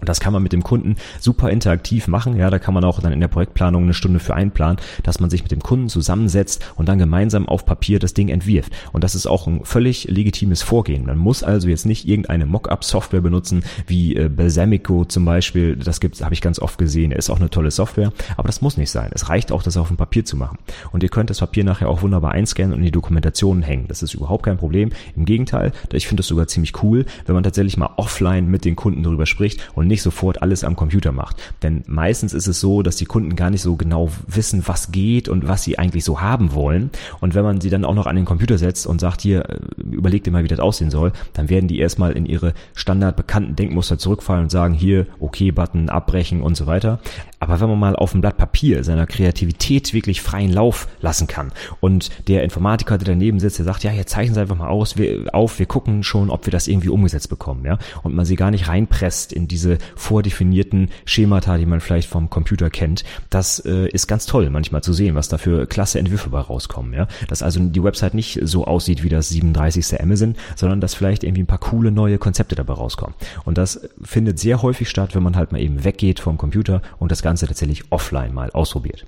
Und 0.02 0.10
das 0.10 0.20
kann 0.20 0.34
man 0.34 0.44
mit 0.44 0.52
dem 0.52 0.62
Kunden 0.62 0.98
super 1.22 1.50
interaktiv 1.50 2.10
machen. 2.10 2.36
Ja, 2.36 2.50
da 2.50 2.60
kann 2.60 2.74
man 2.74 2.84
auch 2.84 3.00
dann 3.00 3.14
in 3.14 3.22
der 3.22 3.30
Projektplanung 3.30 3.84
eine 3.84 3.94
Stunde 3.94 4.20
für 4.20 4.36
einplanen, 4.36 4.78
dass 5.04 5.22
man 5.22 5.30
sich 5.30 5.42
mit 5.42 5.52
dem 5.52 5.62
Kunden 5.62 5.88
zusammensetzt 5.88 6.66
und 6.76 6.90
dann 6.90 7.00
gemeinsam 7.00 7.48
auf 7.48 7.66
Papier 7.66 7.98
das 8.00 8.14
Ding 8.14 8.28
entwirft. 8.28 8.74
Und 8.92 9.06
das 9.06 9.16
ist 9.16 9.26
auch 9.26 9.48
ein 9.48 9.64
völlig 9.64 10.04
legitimes 10.10 10.64
Vorgehen. 10.64 11.06
Man 11.06 11.18
muss 11.18 11.44
also 11.44 11.70
jetzt 11.70 11.86
nicht 11.86 12.10
irgendeine 12.10 12.46
Mockup-Software 12.46 13.22
benutzen, 13.22 13.64
wie 13.88 14.18
äh, 14.18 14.28
Balsamico 14.28 15.06
zum 15.06 15.24
Beispiel. 15.24 15.78
Das 15.78 16.02
gibt's, 16.02 16.22
habe 16.22 16.34
ich 16.34 16.42
ganz 16.42 16.60
oft 16.60 16.78
gesehen. 16.78 17.14
Ist 17.14 17.30
auch 17.30 17.40
eine 17.40 17.50
tolle 17.50 17.72
Software, 17.72 18.12
aber 18.36 18.48
das 18.48 18.62
muss 18.62 18.76
nicht 18.76 18.92
sein. 18.92 19.12
Es 19.14 19.30
reicht 19.30 19.54
auch, 19.54 19.64
das 19.64 19.78
auf 19.78 19.88
dem 19.88 19.98
Papier 19.98 20.26
zu 20.26 20.36
machen. 20.36 20.58
Und 20.92 21.04
ihr 21.04 21.10
könnt 21.10 21.30
das 21.30 21.40
Papier 21.40 21.64
nachher 21.64 21.88
auch 21.88 22.02
wunderbar 22.02 22.32
einscannen 22.32 22.74
und 22.74 22.80
in 22.80 22.86
die 22.86 22.92
Dokumentation 22.92 23.62
hängen. 23.62 23.88
Das 23.88 24.04
ist 24.04 24.14
überhaupt 24.14 24.44
kein 24.44 24.58
Problem. 24.58 24.90
Im 25.16 25.24
Gegenteil, 25.24 25.72
ich 25.94 26.08
finde 26.08 26.20
es 26.20 26.28
sogar 26.28 26.48
ziemlich 26.48 26.84
cool, 26.84 27.06
wenn 27.26 27.36
man 27.36 27.46
tatsächlich 27.46 27.78
mal 27.78 27.92
offline 27.96 28.50
mit 28.50 28.66
den 28.66 28.76
Kunden 28.76 29.02
darüber 29.02 29.26
spricht 29.26 29.62
und 29.74 29.85
und 29.86 29.90
nicht 29.90 30.02
sofort 30.02 30.42
alles 30.42 30.64
am 30.64 30.76
Computer 30.76 31.12
macht. 31.12 31.38
Denn 31.62 31.84
meistens 31.86 32.34
ist 32.34 32.48
es 32.48 32.60
so, 32.60 32.82
dass 32.82 32.96
die 32.96 33.06
Kunden 33.06 33.36
gar 33.36 33.52
nicht 33.52 33.62
so 33.62 33.76
genau 33.76 34.10
wissen, 34.26 34.64
was 34.66 34.92
geht 34.92 35.30
und 35.30 35.48
was 35.48 35.64
sie 35.64 35.78
eigentlich 35.78 36.04
so 36.04 36.22
haben 36.22 36.56
wollen. 36.56 36.90
Und 37.22 37.36
wenn 37.36 37.44
man 37.44 37.62
sie 37.62 37.70
dann 37.70 37.86
auch 37.86 37.94
noch 37.94 38.08
an 38.08 38.16
den 38.16 38.26
Computer 38.26 38.58
setzt 38.58 38.88
und 38.88 39.00
sagt, 39.00 39.22
hier, 39.22 39.48
äh, 39.48 39.60
überleg 39.78 40.24
dir 40.24 40.32
mal, 40.32 40.44
wie 40.44 40.48
das 40.48 40.60
aussehen 40.60 40.90
soll, 40.90 41.12
dann 41.34 41.50
werden 41.50 41.68
die 41.68 41.78
erstmal 41.78 42.14
in 42.14 42.26
ihre 42.26 42.54
standardbekannten 42.74 43.56
Denkmuster 43.56 44.00
zurückfallen 44.00 44.46
und 44.46 44.50
sagen, 44.50 44.74
hier, 44.74 45.06
okay-Button, 45.20 45.90
abbrechen 45.90 46.42
und 46.42 46.58
so 46.58 46.66
weiter. 46.66 47.00
Aber 47.40 47.60
wenn 47.60 47.70
man 47.70 47.80
mal 47.80 47.96
auf 47.96 48.12
dem 48.12 48.22
Blatt 48.22 48.38
Papier 48.38 48.84
seiner 48.84 49.06
Kreativität 49.06 49.94
wirklich 49.94 50.22
freien 50.22 50.52
Lauf 50.52 50.88
lassen 51.00 51.28
kann 51.28 51.52
und 51.80 52.10
der 52.28 52.44
Informatiker, 52.44 52.98
der 52.98 53.10
daneben 53.10 53.40
sitzt, 53.40 53.60
der 53.60 53.66
sagt, 53.66 53.84
ja, 53.84 53.92
jetzt 53.92 54.10
zeichnen 54.10 54.34
Sie 54.34 54.42
einfach 54.42 54.58
mal 54.58 54.70
aus, 54.70 54.98
wir, 54.98 55.26
auf, 55.32 55.60
wir 55.60 55.68
gucken 55.68 56.02
schon, 56.02 56.32
ob 56.32 56.48
wir 56.48 56.52
das 56.52 56.68
irgendwie 56.68 56.90
umgesetzt 56.90 57.30
bekommen, 57.30 57.64
ja, 57.64 57.78
und 58.02 58.16
man 58.16 58.26
sie 58.26 58.36
gar 58.36 58.50
nicht 58.50 58.68
reinpresst 58.68 59.32
in 59.32 59.48
diese 59.48 59.75
vordefinierten 59.96 60.90
Schemata, 61.06 61.58
die 61.58 61.66
man 61.66 61.82
vielleicht 61.82 62.10
vom 62.10 62.30
Computer 62.30 62.70
kennt, 62.70 63.04
das 63.30 63.60
äh, 63.60 63.88
ist 63.90 64.08
ganz 64.08 64.26
toll 64.26 64.50
manchmal 64.50 64.84
zu 64.84 64.94
sehen, 64.94 65.16
was 65.16 65.28
da 65.28 65.38
für 65.38 65.66
klasse 65.68 66.00
Entwürfe 66.00 66.30
bei 66.30 66.40
rauskommen, 66.40 66.94
ja, 66.94 67.08
dass 67.28 67.44
also 67.44 67.60
die 67.60 67.84
Website 67.84 68.14
nicht 68.14 68.40
so 68.44 68.66
aussieht 68.66 69.04
wie 69.04 69.10
das 69.10 69.30
37. 69.30 70.02
Amazon, 70.02 70.36
sondern 70.56 70.82
dass 70.82 70.94
vielleicht 70.94 71.24
irgendwie 71.24 71.44
ein 71.44 71.48
paar 71.48 71.60
coole 71.60 71.92
neue 71.92 72.18
Konzepte 72.18 72.56
dabei 72.56 72.74
rauskommen. 72.74 73.16
Und 73.44 73.58
das 73.58 73.88
findet 74.02 74.40
sehr 74.40 74.62
häufig 74.62 74.90
statt, 74.90 75.16
wenn 75.16 75.24
man 75.24 75.36
halt 75.36 75.52
mal 75.52 75.62
eben 75.62 75.84
weggeht 75.84 76.20
vom 76.20 76.38
Computer 76.38 76.82
und 77.00 77.12
das 77.12 77.22
Ganze 77.22 77.48
tatsächlich 77.48 77.92
offline 77.92 78.34
mal 78.34 78.52
ausprobiert. 78.52 79.06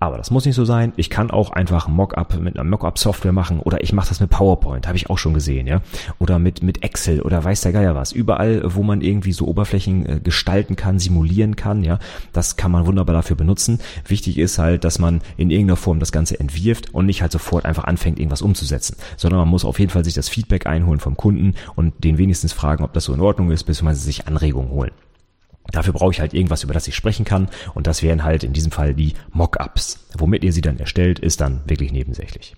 Aber 0.00 0.16
das 0.16 0.30
muss 0.30 0.46
nicht 0.46 0.54
so 0.54 0.64
sein. 0.64 0.94
Ich 0.96 1.10
kann 1.10 1.30
auch 1.30 1.50
einfach 1.50 1.86
Mockup 1.86 2.40
mit 2.40 2.58
einer 2.58 2.68
Mockup-Software 2.68 3.32
machen 3.32 3.60
oder 3.60 3.84
ich 3.84 3.92
mache 3.92 4.08
das 4.08 4.18
mit 4.18 4.30
PowerPoint, 4.30 4.86
habe 4.86 4.96
ich 4.96 5.10
auch 5.10 5.18
schon 5.18 5.34
gesehen, 5.34 5.66
ja. 5.66 5.82
Oder 6.18 6.38
mit, 6.38 6.62
mit 6.62 6.82
Excel 6.82 7.20
oder 7.20 7.44
weiß 7.44 7.60
der 7.60 7.72
Geier 7.72 7.94
was. 7.94 8.10
Überall, 8.10 8.62
wo 8.64 8.82
man 8.82 9.02
irgendwie 9.02 9.32
so 9.32 9.46
Oberflächen 9.46 10.06
äh, 10.06 10.20
gestalten 10.20 10.74
kann, 10.74 10.98
simulieren 10.98 11.54
kann, 11.54 11.84
ja, 11.84 11.98
das 12.32 12.56
kann 12.56 12.72
man 12.72 12.86
wunderbar 12.86 13.14
dafür 13.14 13.36
benutzen. 13.36 13.78
Wichtig 14.06 14.38
ist 14.38 14.58
halt, 14.58 14.84
dass 14.84 14.98
man 14.98 15.20
in 15.36 15.50
irgendeiner 15.50 15.76
Form 15.76 16.00
das 16.00 16.12
Ganze 16.12 16.40
entwirft 16.40 16.94
und 16.94 17.04
nicht 17.04 17.20
halt 17.20 17.32
sofort 17.32 17.66
einfach 17.66 17.84
anfängt, 17.84 18.18
irgendwas 18.18 18.40
umzusetzen, 18.40 18.96
sondern 19.18 19.40
man 19.40 19.48
muss 19.48 19.66
auf 19.66 19.78
jeden 19.78 19.90
Fall 19.90 20.04
sich 20.04 20.14
das 20.14 20.30
Feedback 20.30 20.66
einholen 20.66 21.00
vom 21.00 21.18
Kunden 21.18 21.54
und 21.76 22.02
den 22.02 22.16
wenigstens 22.16 22.54
fragen, 22.54 22.84
ob 22.84 22.94
das 22.94 23.04
so 23.04 23.12
in 23.12 23.20
Ordnung 23.20 23.50
ist, 23.50 23.64
beziehungsweise 23.64 24.00
sich 24.00 24.26
Anregungen 24.26 24.70
holen. 24.70 24.92
Dafür 25.72 25.92
brauche 25.92 26.12
ich 26.12 26.20
halt 26.20 26.34
irgendwas, 26.34 26.64
über 26.64 26.74
das 26.74 26.88
ich 26.88 26.96
sprechen 26.96 27.24
kann. 27.24 27.48
Und 27.74 27.86
das 27.86 28.02
wären 28.02 28.24
halt 28.24 28.44
in 28.44 28.52
diesem 28.52 28.72
Fall 28.72 28.94
die 28.94 29.14
Mockups. 29.32 30.06
Womit 30.16 30.42
ihr 30.42 30.52
sie 30.52 30.62
dann 30.62 30.78
erstellt, 30.78 31.18
ist 31.18 31.40
dann 31.40 31.60
wirklich 31.66 31.92
nebensächlich. 31.92 32.56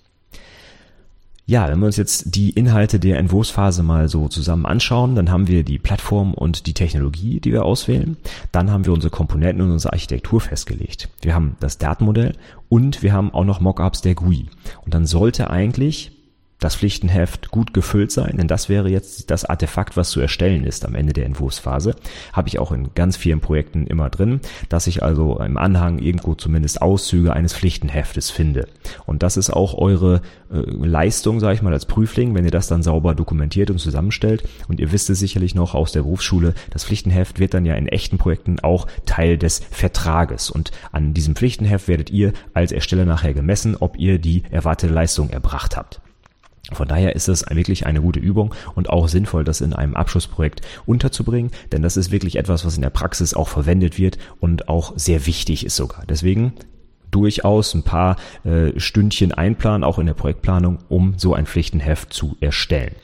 Ja, 1.44 1.68
wenn 1.68 1.80
wir 1.80 1.86
uns 1.86 1.96
jetzt 1.96 2.36
die 2.36 2.50
Inhalte 2.50 3.00
der 3.00 3.18
Entwurfsphase 3.18 3.82
mal 3.82 4.08
so 4.08 4.28
zusammen 4.28 4.64
anschauen, 4.64 5.16
dann 5.16 5.30
haben 5.30 5.48
wir 5.48 5.64
die 5.64 5.80
Plattform 5.80 6.34
und 6.34 6.66
die 6.66 6.72
Technologie, 6.72 7.40
die 7.40 7.52
wir 7.52 7.64
auswählen. 7.64 8.16
Dann 8.52 8.70
haben 8.70 8.86
wir 8.86 8.92
unsere 8.92 9.10
Komponenten 9.10 9.62
und 9.62 9.72
unsere 9.72 9.92
Architektur 9.92 10.40
festgelegt. 10.40 11.08
Wir 11.20 11.34
haben 11.34 11.56
das 11.58 11.78
Datenmodell 11.78 12.36
und 12.68 13.02
wir 13.02 13.12
haben 13.12 13.34
auch 13.34 13.44
noch 13.44 13.60
Mockups 13.60 14.02
der 14.02 14.14
GUI. 14.14 14.46
Und 14.84 14.94
dann 14.94 15.04
sollte 15.04 15.50
eigentlich 15.50 16.12
das 16.62 16.76
Pflichtenheft 16.76 17.50
gut 17.50 17.74
gefüllt 17.74 18.12
sein, 18.12 18.36
denn 18.36 18.48
das 18.48 18.68
wäre 18.68 18.88
jetzt 18.88 19.30
das 19.30 19.44
Artefakt, 19.44 19.96
was 19.96 20.10
zu 20.10 20.20
erstellen 20.20 20.64
ist 20.64 20.84
am 20.86 20.94
Ende 20.94 21.12
der 21.12 21.26
Entwurfsphase. 21.26 21.96
Habe 22.32 22.48
ich 22.48 22.58
auch 22.58 22.72
in 22.72 22.94
ganz 22.94 23.16
vielen 23.16 23.40
Projekten 23.40 23.86
immer 23.86 24.10
drin, 24.10 24.40
dass 24.68 24.86
ich 24.86 25.02
also 25.02 25.38
im 25.40 25.58
Anhang 25.58 25.98
irgendwo 25.98 26.34
zumindest 26.34 26.80
Auszüge 26.80 27.32
eines 27.32 27.54
Pflichtenheftes 27.54 28.30
finde. 28.30 28.68
Und 29.06 29.22
das 29.22 29.36
ist 29.36 29.50
auch 29.50 29.76
eure 29.76 30.22
äh, 30.52 30.60
Leistung, 30.70 31.40
sage 31.40 31.54
ich 31.54 31.62
mal, 31.62 31.72
als 31.72 31.86
Prüfling, 31.86 32.34
wenn 32.34 32.44
ihr 32.44 32.50
das 32.50 32.68
dann 32.68 32.82
sauber 32.82 33.14
dokumentiert 33.14 33.70
und 33.70 33.78
zusammenstellt. 33.78 34.44
Und 34.68 34.78
ihr 34.78 34.92
wisst 34.92 35.10
es 35.10 35.18
sicherlich 35.18 35.54
noch 35.54 35.74
aus 35.74 35.92
der 35.92 36.02
Berufsschule, 36.02 36.54
das 36.70 36.84
Pflichtenheft 36.84 37.40
wird 37.40 37.54
dann 37.54 37.66
ja 37.66 37.74
in 37.74 37.88
echten 37.88 38.18
Projekten 38.18 38.60
auch 38.60 38.86
Teil 39.04 39.36
des 39.36 39.62
Vertrages. 39.70 40.50
Und 40.50 40.70
an 40.92 41.12
diesem 41.12 41.34
Pflichtenheft 41.34 41.88
werdet 41.88 42.10
ihr 42.10 42.32
als 42.54 42.70
Ersteller 42.70 43.04
nachher 43.04 43.34
gemessen, 43.34 43.76
ob 43.78 43.98
ihr 43.98 44.18
die 44.18 44.44
erwartete 44.50 44.92
Leistung 44.92 45.30
erbracht 45.30 45.76
habt. 45.76 46.00
Von 46.74 46.88
daher 46.88 47.14
ist 47.14 47.28
es 47.28 47.44
wirklich 47.50 47.86
eine 47.86 48.00
gute 48.00 48.20
Übung 48.20 48.54
und 48.74 48.90
auch 48.90 49.08
sinnvoll, 49.08 49.44
das 49.44 49.60
in 49.60 49.72
einem 49.72 49.94
Abschlussprojekt 49.94 50.62
unterzubringen, 50.86 51.50
denn 51.72 51.82
das 51.82 51.96
ist 51.96 52.10
wirklich 52.10 52.36
etwas, 52.36 52.64
was 52.64 52.76
in 52.76 52.82
der 52.82 52.90
Praxis 52.90 53.34
auch 53.34 53.48
verwendet 53.48 53.98
wird 53.98 54.18
und 54.40 54.68
auch 54.68 54.92
sehr 54.96 55.26
wichtig 55.26 55.64
ist 55.66 55.76
sogar. 55.76 56.04
Deswegen 56.08 56.52
durchaus 57.10 57.74
ein 57.74 57.82
paar 57.82 58.16
äh, 58.44 58.78
Stündchen 58.78 59.32
einplanen, 59.32 59.84
auch 59.84 59.98
in 59.98 60.06
der 60.06 60.14
Projektplanung, 60.14 60.78
um 60.88 61.14
so 61.18 61.34
ein 61.34 61.46
Pflichtenheft 61.46 62.12
zu 62.12 62.36
erstellen. 62.40 62.94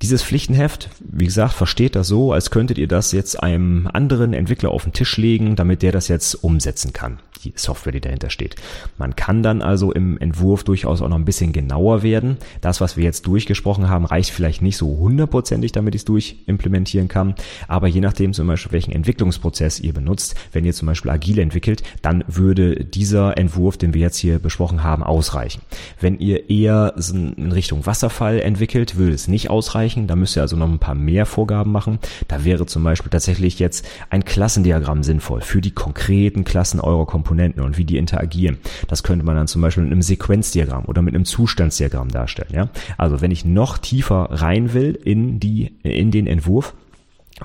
Dieses 0.00 0.24
Pflichtenheft, 0.24 0.88
wie 0.98 1.26
gesagt, 1.26 1.52
versteht 1.52 1.94
das 1.94 2.08
so, 2.08 2.32
als 2.32 2.50
könntet 2.50 2.76
ihr 2.76 2.88
das 2.88 3.12
jetzt 3.12 3.40
einem 3.40 3.88
anderen 3.92 4.32
Entwickler 4.32 4.70
auf 4.72 4.82
den 4.82 4.92
Tisch 4.92 5.16
legen, 5.16 5.54
damit 5.54 5.82
der 5.82 5.92
das 5.92 6.08
jetzt 6.08 6.34
umsetzen 6.42 6.92
kann 6.92 7.20
die 7.44 7.52
Software, 7.56 7.92
die 7.92 8.00
dahinter 8.00 8.30
steht. 8.30 8.56
Man 8.98 9.16
kann 9.16 9.42
dann 9.42 9.62
also 9.62 9.92
im 9.92 10.18
Entwurf 10.18 10.64
durchaus 10.64 11.02
auch 11.02 11.08
noch 11.08 11.16
ein 11.16 11.24
bisschen 11.24 11.52
genauer 11.52 12.02
werden. 12.02 12.36
Das, 12.60 12.80
was 12.80 12.96
wir 12.96 13.04
jetzt 13.04 13.26
durchgesprochen 13.26 13.88
haben, 13.88 14.04
reicht 14.04 14.30
vielleicht 14.30 14.62
nicht 14.62 14.76
so 14.76 14.98
hundertprozentig, 14.98 15.72
damit 15.72 15.94
ich 15.94 16.02
es 16.02 16.04
durchimplementieren 16.04 17.08
kann. 17.08 17.34
Aber 17.68 17.88
je 17.88 18.00
nachdem 18.00 18.32
zum 18.32 18.46
Beispiel, 18.46 18.72
welchen 18.72 18.92
Entwicklungsprozess 18.92 19.80
ihr 19.80 19.92
benutzt, 19.92 20.34
wenn 20.52 20.64
ihr 20.64 20.72
zum 20.72 20.86
Beispiel 20.86 21.10
agil 21.10 21.38
entwickelt, 21.38 21.82
dann 22.02 22.24
würde 22.28 22.84
dieser 22.84 23.36
Entwurf, 23.36 23.76
den 23.76 23.94
wir 23.94 24.00
jetzt 24.00 24.18
hier 24.18 24.38
besprochen 24.38 24.82
haben, 24.82 25.02
ausreichen. 25.02 25.62
Wenn 26.00 26.18
ihr 26.18 26.50
eher 26.50 26.94
in 27.12 27.52
Richtung 27.52 27.86
Wasserfall 27.86 28.40
entwickelt, 28.40 28.96
würde 28.96 29.14
es 29.14 29.28
nicht 29.28 29.50
ausreichen. 29.50 30.06
Da 30.06 30.16
müsst 30.16 30.36
ihr 30.36 30.42
also 30.42 30.56
noch 30.56 30.68
ein 30.68 30.78
paar 30.78 30.94
mehr 30.94 31.26
Vorgaben 31.26 31.72
machen. 31.72 31.98
Da 32.28 32.44
wäre 32.44 32.66
zum 32.66 32.84
Beispiel 32.84 33.10
tatsächlich 33.10 33.58
jetzt 33.58 33.86
ein 34.10 34.24
Klassendiagramm 34.24 35.02
sinnvoll 35.02 35.40
für 35.40 35.60
die 35.60 35.70
konkreten 35.72 36.44
Klassen 36.44 36.80
eurer 36.80 37.06
Komponenten 37.06 37.31
Komponenten 37.32 37.62
und 37.62 37.78
wie 37.78 37.84
die 37.84 37.96
interagieren. 37.96 38.58
Das 38.88 39.02
könnte 39.02 39.24
man 39.24 39.36
dann 39.36 39.46
zum 39.48 39.62
Beispiel 39.62 39.84
mit 39.84 39.92
einem 39.92 40.02
Sequenzdiagramm 40.02 40.84
oder 40.84 41.00
mit 41.00 41.14
einem 41.14 41.24
Zustandsdiagramm 41.24 42.08
darstellen. 42.08 42.50
Ja? 42.52 42.68
Also 42.98 43.22
wenn 43.22 43.30
ich 43.30 43.46
noch 43.46 43.78
tiefer 43.78 44.28
rein 44.30 44.74
will 44.74 44.98
in 45.02 45.40
die 45.40 45.72
in 45.82 46.10
den 46.10 46.26
Entwurf, 46.26 46.74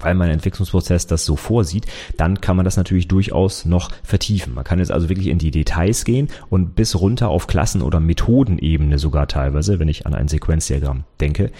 weil 0.02 0.16
mein 0.16 0.30
Entwicklungsprozess 0.30 1.08
das 1.08 1.26
so 1.26 1.36
vorsieht, 1.36 1.86
dann 2.18 2.42
kann 2.42 2.56
man 2.56 2.66
das 2.66 2.78
natürlich 2.78 3.08
durchaus 3.08 3.66
noch 3.66 3.92
vertiefen. 4.04 4.54
Man 4.54 4.64
kann 4.64 4.80
jetzt 4.80 4.92
also 4.92 5.10
wirklich 5.10 5.28
in 5.28 5.38
die 5.38 5.52
Details 5.52 6.06
gehen 6.06 6.30
und 6.50 6.76
bis 6.76 6.96
runter 7.00 7.30
auf 7.30 7.48
Klassen- 7.48 7.82
oder 7.82 8.00
Methodenebene 8.00 9.00
sogar 9.00 9.28
teilweise, 9.28 9.80
wenn 9.80 9.88
ich 9.88 10.06
an 10.06 10.14
ein 10.14 10.28
Sequenzdiagramm 10.28 11.04
denke, 11.20 11.52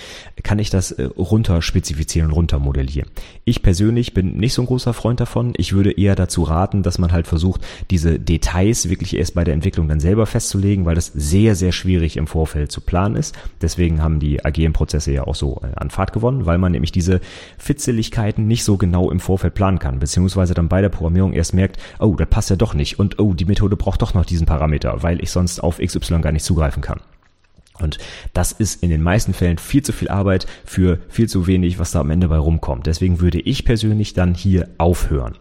kann 0.44 0.60
ich 0.60 0.70
das 0.70 0.92
äh, 0.92 1.04
runter 1.18 1.62
spezifizieren 1.62 2.30
und 2.30 2.36
runter 2.36 2.60
modellieren. 2.60 3.10
Ich 3.46 3.62
persönlich 3.62 4.14
bin 4.14 4.38
nicht 4.38 4.54
so 4.54 4.62
ein 4.62 4.68
großer 4.68 4.94
Freund 4.94 5.20
davon. 5.20 5.54
Ich 5.58 5.74
würde 5.74 5.92
eher 5.92 6.16
dazu 6.16 6.44
raten, 6.44 6.84
dass 6.84 6.98
man 6.98 7.12
halt 7.12 7.28
versucht, 7.28 7.62
diese 7.90 8.20
Details 8.20 8.90
wirklich 8.90 9.16
erst 9.16 9.34
bei 9.34 9.44
der 9.44 9.54
Entwicklung 9.54 9.88
dann 9.88 10.00
selber 10.00 10.26
festzulegen, 10.26 10.86
weil 10.86 10.96
das 10.96 11.12
sehr, 11.14 11.56
sehr 11.56 11.72
schwierig 11.72 12.18
im 12.18 12.28
Vorfeld 12.28 12.72
zu 12.72 12.82
planen 12.82 13.16
ist. 13.16 13.36
Deswegen 13.62 14.02
haben 14.02 14.20
die 14.20 14.44
agilen 14.44 14.74
Prozesse 14.74 15.12
ja 15.12 15.26
auch 15.26 15.36
so 15.36 15.62
äh, 15.64 15.76
an 15.76 15.90
Fahrt 15.90 16.14
gewonnen, 16.14 16.46
weil 16.46 16.58
man 16.58 16.72
nämlich 16.72 16.92
diese 16.92 17.22
Fitzeligkeit 17.58 18.27
Fähigkeiten 18.28 18.48
nicht 18.48 18.64
so 18.64 18.78
genau 18.78 19.10
im 19.10 19.20
Vorfeld 19.20 19.54
planen 19.54 19.80
kann, 19.80 20.00
beziehungsweise 20.00 20.54
dann 20.54 20.68
bei 20.68 20.82
der 20.82 20.90
Programmierung 20.90 21.34
erst 21.34 21.54
merkt, 21.54 21.78
oh, 22.00 22.16
das 22.16 22.28
passt 22.30 22.50
ja 22.50 22.56
doch 22.56 22.74
nicht 22.74 23.00
und 23.00 23.20
oh, 23.20 23.34
die 23.34 23.46
Methode 23.46 23.76
braucht 23.76 24.02
doch 24.02 24.14
noch 24.14 24.26
diesen 24.26 24.46
Parameter, 24.46 25.02
weil 25.04 25.22
ich 25.22 25.32
sonst 25.32 25.60
auf 25.62 25.80
XY 25.80 26.22
gar 26.22 26.32
nicht 26.32 26.46
zugreifen 26.46 26.82
kann. 26.82 27.00
Und 27.80 28.00
das 28.34 28.52
ist 28.52 28.82
in 28.84 28.90
den 28.90 29.04
meisten 29.04 29.34
Fällen 29.34 29.60
viel 29.60 29.84
zu 29.84 29.94
viel 29.94 30.10
Arbeit 30.10 30.48
für 30.66 31.00
viel 31.10 31.30
zu 31.30 31.46
wenig, 31.46 31.80
was 31.80 31.92
da 31.92 32.00
am 32.00 32.10
Ende 32.10 32.28
bei 32.28 32.38
rumkommt. 32.38 32.88
Deswegen 32.88 33.22
würde 33.22 33.40
ich 33.40 33.66
persönlich 33.66 34.14
dann 34.14 34.34
hier 34.34 34.68
aufhören. 34.78 35.38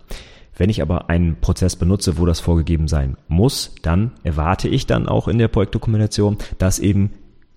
Wenn 0.54 0.70
ich 0.70 0.82
aber 0.82 1.08
einen 1.08 1.36
Prozess 1.40 1.76
benutze, 1.76 2.18
wo 2.18 2.26
das 2.26 2.40
vorgegeben 2.40 2.88
sein 2.88 3.16
muss, 3.28 3.74
dann 3.82 4.12
erwarte 4.22 4.68
ich 4.68 4.86
dann 4.86 5.08
auch 5.08 5.28
in 5.28 5.38
der 5.38 5.48
Projektdokumentation, 5.48 6.38
dass 6.58 6.78
eben 6.78 7.10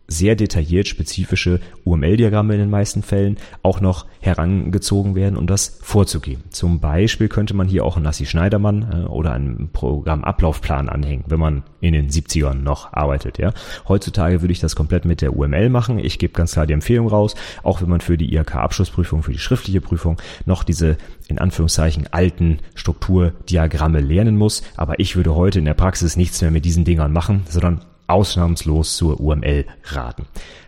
sehr 0.10 0.36
detailliert 0.36 0.88
spezifische 0.88 1.60
UML-Diagramme 1.86 2.54
in 2.54 2.60
den 2.60 2.70
meisten 2.70 3.04
Fällen 3.04 3.38
auch 3.64 3.80
noch 3.80 4.06
herangezogen 4.20 5.16
werden, 5.16 5.38
um 5.38 5.48
das 5.48 5.80
vorzugeben. 5.82 6.44
Zum 6.50 6.80
Beispiel 6.80 7.30
könnte 7.30 7.54
man 7.54 7.68
hier 7.68 7.86
auch 7.86 7.96
einen 7.96 8.04
Nassi 8.04 8.26
Schneidermann 8.26 9.06
äh, 9.06 9.08
oder 9.08 9.34
einen 9.34 9.70
Programmablaufplan 9.72 10.90
anhängen, 10.90 11.26
wenn 11.28 11.40
man 11.40 11.64
in 11.80 11.94
den 11.94 12.10
70ern 12.10 12.56
noch 12.56 12.92
arbeitet. 12.92 13.38
Ja. 13.38 13.54
Heutzutage 13.88 14.42
würde 14.42 14.52
ich 14.52 14.60
das 14.60 14.76
komplett 14.76 15.06
mit 15.06 15.22
der 15.22 15.36
UML 15.36 15.70
machen. 15.70 16.00
Ich 16.00 16.20
gebe 16.20 16.34
ganz 16.34 16.54
klar 16.54 16.66
die 16.66 16.74
Empfehlung 16.74 17.08
raus, 17.08 17.36
auch 17.64 17.82
wenn 17.82 17.90
man 17.90 18.02
für 18.02 18.18
die 18.18 18.34
IHK-Abschlussprüfung, 18.34 19.24
für 19.24 19.32
die 19.32 19.40
schriftliche 19.40 19.82
Prüfung 19.82 20.18
noch 20.46 20.64
diese 20.64 20.98
in 21.28 21.38
Anführungszeichen 21.38 22.08
alten 22.12 22.60
Strukturdiagramme 22.74 24.02
lernen 24.02 24.36
muss. 24.36 24.64
Aber 24.76 25.00
ich 25.00 25.16
würde 25.16 25.36
heute 25.36 25.60
in 25.60 25.66
der 25.66 25.76
Praxis 25.76 26.18
nichts 26.18 26.42
mehr 26.42 26.52
mit 26.52 26.66
diesen 26.66 26.84
Dingern 26.84 27.14
machen, 27.14 27.44
sondern 27.48 27.82
ausnahmslos 28.10 28.98
zur 28.98 29.20
UML 29.20 29.66
raten. 29.84 30.26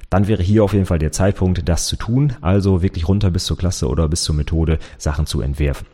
Dann 0.09 0.27
wäre 0.27 0.43
hier 0.43 0.63
auf 0.63 0.73
jeden 0.73 0.85
Fall 0.85 0.99
der 0.99 1.13
Zeitpunkt, 1.13 1.67
das 1.69 1.87
zu 1.87 1.95
tun, 1.95 2.33
also 2.41 2.81
wirklich 2.81 3.07
runter 3.07 3.31
bis 3.31 3.45
zur 3.45 3.57
Klasse 3.57 3.87
oder 3.87 4.09
bis 4.09 4.23
zur 4.23 4.35
Methode 4.35 4.77
Sachen 4.97 5.25
zu 5.25 5.41
entwerfen. 5.41 5.87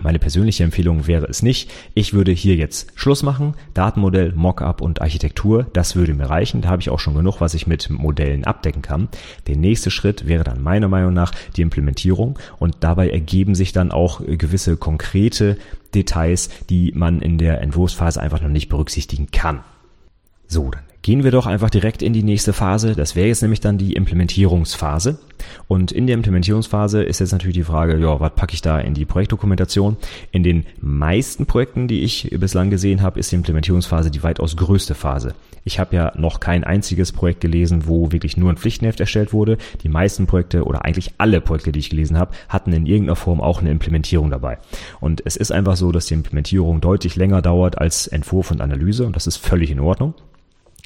Meine 0.00 0.20
persönliche 0.20 0.62
Empfehlung 0.62 1.08
wäre 1.08 1.26
es 1.26 1.42
nicht. 1.42 1.70
Ich 1.94 2.14
würde 2.14 2.30
hier 2.30 2.54
jetzt 2.54 2.92
Schluss 2.94 3.24
machen. 3.24 3.54
Datenmodell, 3.74 4.32
Mockup 4.32 4.80
und 4.80 5.02
Architektur, 5.02 5.66
das 5.72 5.96
würde 5.96 6.14
mir 6.14 6.30
reichen. 6.30 6.60
Da 6.60 6.68
habe 6.68 6.80
ich 6.80 6.90
auch 6.90 7.00
schon 7.00 7.14
genug, 7.14 7.40
was 7.40 7.54
ich 7.54 7.66
mit 7.66 7.90
Modellen 7.90 8.44
abdecken 8.44 8.80
kann. 8.80 9.08
Der 9.48 9.56
nächste 9.56 9.90
Schritt 9.90 10.28
wäre 10.28 10.44
dann 10.44 10.62
meiner 10.62 10.86
Meinung 10.86 11.14
nach 11.14 11.32
die 11.56 11.62
Implementierung 11.62 12.38
und 12.58 12.76
dabei 12.80 13.10
ergeben 13.10 13.56
sich 13.56 13.72
dann 13.72 13.90
auch 13.90 14.20
gewisse 14.24 14.76
konkrete 14.76 15.58
Details, 15.94 16.48
die 16.70 16.92
man 16.94 17.20
in 17.20 17.36
der 17.38 17.60
Entwurfsphase 17.60 18.20
einfach 18.20 18.40
noch 18.40 18.50
nicht 18.50 18.68
berücksichtigen 18.68 19.30
kann. 19.32 19.64
So, 20.48 20.70
dann 20.70 20.82
gehen 21.02 21.24
wir 21.24 21.30
doch 21.30 21.46
einfach 21.46 21.70
direkt 21.70 22.02
in 22.02 22.12
die 22.12 22.22
nächste 22.22 22.52
Phase. 22.52 22.94
Das 22.94 23.16
wäre 23.16 23.28
jetzt 23.28 23.42
nämlich 23.42 23.60
dann 23.60 23.78
die 23.78 23.92
Implementierungsphase. 23.92 25.18
Und 25.68 25.92
in 25.92 26.06
der 26.06 26.14
Implementierungsphase 26.14 27.02
ist 27.02 27.20
jetzt 27.20 27.32
natürlich 27.32 27.56
die 27.56 27.64
Frage, 27.64 27.98
ja, 27.98 28.18
was 28.20 28.34
packe 28.34 28.54
ich 28.54 28.60
da 28.60 28.78
in 28.78 28.94
die 28.94 29.04
Projektdokumentation? 29.04 29.96
In 30.32 30.42
den 30.42 30.66
meisten 30.80 31.46
Projekten, 31.46 31.88
die 31.88 32.02
ich 32.02 32.30
bislang 32.38 32.70
gesehen 32.70 33.00
habe, 33.00 33.20
ist 33.20 33.30
die 33.30 33.36
Implementierungsphase 33.36 34.10
die 34.10 34.22
weitaus 34.22 34.56
größte 34.56 34.94
Phase. 34.94 35.34
Ich 35.64 35.78
habe 35.78 35.96
ja 35.96 36.12
noch 36.16 36.40
kein 36.40 36.64
einziges 36.64 37.12
Projekt 37.12 37.40
gelesen, 37.40 37.86
wo 37.86 38.10
wirklich 38.10 38.36
nur 38.36 38.50
ein 38.50 38.56
Pflichtenheft 38.56 39.00
erstellt 39.00 39.32
wurde. 39.32 39.58
Die 39.82 39.88
meisten 39.88 40.26
Projekte 40.26 40.64
oder 40.64 40.84
eigentlich 40.84 41.12
alle 41.18 41.40
Projekte, 41.40 41.72
die 41.72 41.80
ich 41.80 41.90
gelesen 41.90 42.18
habe, 42.18 42.34
hatten 42.48 42.72
in 42.72 42.86
irgendeiner 42.86 43.16
Form 43.16 43.40
auch 43.40 43.60
eine 43.60 43.70
Implementierung 43.70 44.30
dabei. 44.30 44.58
Und 45.00 45.22
es 45.24 45.36
ist 45.36 45.52
einfach 45.52 45.76
so, 45.76 45.92
dass 45.92 46.06
die 46.06 46.14
Implementierung 46.14 46.80
deutlich 46.80 47.16
länger 47.16 47.42
dauert 47.42 47.78
als 47.78 48.06
Entwurf 48.08 48.50
und 48.50 48.60
Analyse 48.60 49.06
und 49.06 49.14
das 49.14 49.26
ist 49.26 49.36
völlig 49.36 49.70
in 49.70 49.80
Ordnung. 49.80 50.14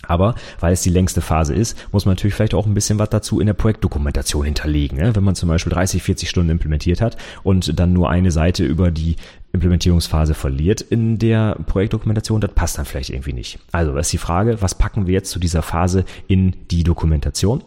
Aber 0.07 0.35
weil 0.61 0.73
es 0.73 0.83
die 0.83 0.91
längste 0.91 1.21
Phase 1.21 1.55
ist, 1.55 1.77
muss 1.93 2.05
man 2.05 2.15
natürlich 2.15 2.35
vielleicht 2.35 2.55
auch 2.55 2.67
ein 2.67 2.75
bisschen 2.75 2.99
was 2.99 3.11
dazu 3.11 3.41
in 3.41 3.47
der 3.47 3.55
Projektdokumentation 3.55 4.45
hinterlegen. 4.45 4.99
Ne? 4.99 5.15
Wenn 5.15 5.25
man 5.25 5.35
zum 5.35 5.49
Beispiel 5.49 5.73
30, 5.73 6.03
40 6.03 6.29
Stunden 6.29 6.51
implementiert 6.51 7.01
hat 7.01 7.17
und 7.43 7.79
dann 7.79 7.93
nur 7.93 8.11
eine 8.11 8.31
Seite 8.31 8.65
über 8.65 8.91
die 8.91 9.17
Implementierungsphase 9.53 10.35
verliert 10.35 10.81
in 10.81 11.19
der 11.19 11.57
Projektdokumentation, 11.67 12.41
das 12.41 12.53
passt 12.53 12.79
dann 12.79 12.87
vielleicht 12.87 13.11
irgendwie 13.11 13.35
nicht. 13.35 13.59
Also, 13.71 13.95
das 13.95 14.07
ist 14.07 14.13
die 14.13 14.19
Frage, 14.19 14.63
was 14.63 14.75
packen 14.75 15.07
wir 15.07 15.15
jetzt 15.15 15.31
zu 15.31 15.39
dieser 15.39 15.63
Phase 15.63 16.05
in 16.27 16.55
die 16.71 16.85
Dokumentation? 16.85 17.63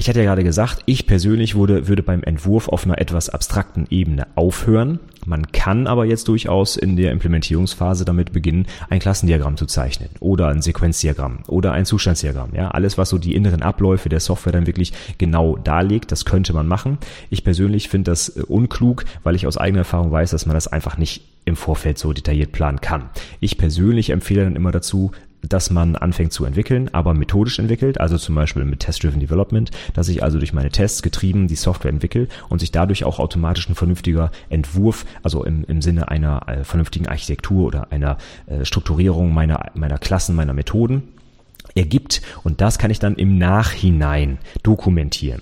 Ich 0.00 0.08
hatte 0.08 0.20
ja 0.20 0.24
gerade 0.24 0.44
gesagt, 0.44 0.78
ich 0.86 1.06
persönlich 1.06 1.56
würde, 1.56 1.86
würde 1.86 2.02
beim 2.02 2.22
Entwurf 2.22 2.70
auf 2.70 2.86
einer 2.86 2.98
etwas 2.98 3.28
abstrakten 3.28 3.86
Ebene 3.90 4.28
aufhören. 4.34 4.98
Man 5.26 5.52
kann 5.52 5.86
aber 5.86 6.06
jetzt 6.06 6.26
durchaus 6.28 6.78
in 6.78 6.96
der 6.96 7.12
Implementierungsphase 7.12 8.06
damit 8.06 8.32
beginnen, 8.32 8.64
ein 8.88 8.98
Klassendiagramm 8.98 9.58
zu 9.58 9.66
zeichnen 9.66 10.08
oder 10.18 10.48
ein 10.48 10.62
Sequenzdiagramm 10.62 11.40
oder 11.48 11.72
ein 11.72 11.84
Zustandsdiagramm. 11.84 12.54
Ja, 12.54 12.70
alles, 12.70 12.96
was 12.96 13.10
so 13.10 13.18
die 13.18 13.34
inneren 13.34 13.60
Abläufe 13.60 14.08
der 14.08 14.20
Software 14.20 14.54
dann 14.54 14.66
wirklich 14.66 14.94
genau 15.18 15.58
darlegt, 15.58 16.12
das 16.12 16.24
könnte 16.24 16.54
man 16.54 16.66
machen. 16.66 16.96
Ich 17.28 17.44
persönlich 17.44 17.90
finde 17.90 18.10
das 18.10 18.30
äh, 18.30 18.40
unklug, 18.40 19.04
weil 19.22 19.34
ich 19.34 19.46
aus 19.46 19.58
eigener 19.58 19.80
Erfahrung 19.80 20.10
weiß, 20.10 20.30
dass 20.30 20.46
man 20.46 20.54
das 20.54 20.66
einfach 20.66 20.96
nicht 20.96 21.24
im 21.44 21.56
Vorfeld 21.56 21.98
so 21.98 22.14
detailliert 22.14 22.52
planen 22.52 22.80
kann. 22.80 23.10
Ich 23.40 23.58
persönlich 23.58 24.08
empfehle 24.08 24.44
dann 24.44 24.56
immer 24.56 24.72
dazu, 24.72 25.12
dass 25.42 25.70
man 25.70 25.96
anfängt 25.96 26.32
zu 26.32 26.44
entwickeln, 26.44 26.88
aber 26.92 27.14
methodisch 27.14 27.58
entwickelt, 27.58 28.00
also 28.00 28.18
zum 28.18 28.34
Beispiel 28.34 28.64
mit 28.64 28.80
Test-Driven 28.80 29.20
Development, 29.20 29.70
dass 29.94 30.08
ich 30.08 30.22
also 30.22 30.38
durch 30.38 30.52
meine 30.52 30.70
Tests 30.70 31.02
getrieben 31.02 31.48
die 31.48 31.56
Software 31.56 31.90
entwickle 31.90 32.28
und 32.48 32.58
sich 32.58 32.72
dadurch 32.72 33.04
auch 33.04 33.18
automatisch 33.18 33.68
ein 33.68 33.74
vernünftiger 33.74 34.30
Entwurf, 34.48 35.06
also 35.22 35.44
im, 35.44 35.64
im 35.64 35.82
Sinne 35.82 36.08
einer 36.08 36.48
äh, 36.48 36.64
vernünftigen 36.64 37.08
Architektur 37.08 37.66
oder 37.66 37.92
einer 37.92 38.18
äh, 38.46 38.64
Strukturierung 38.64 39.32
meiner, 39.32 39.70
meiner 39.74 39.98
Klassen, 39.98 40.34
meiner 40.36 40.54
Methoden 40.54 41.02
ergibt 41.74 42.22
und 42.42 42.60
das 42.60 42.78
kann 42.78 42.90
ich 42.90 42.98
dann 42.98 43.14
im 43.14 43.38
Nachhinein 43.38 44.38
dokumentieren. 44.62 45.40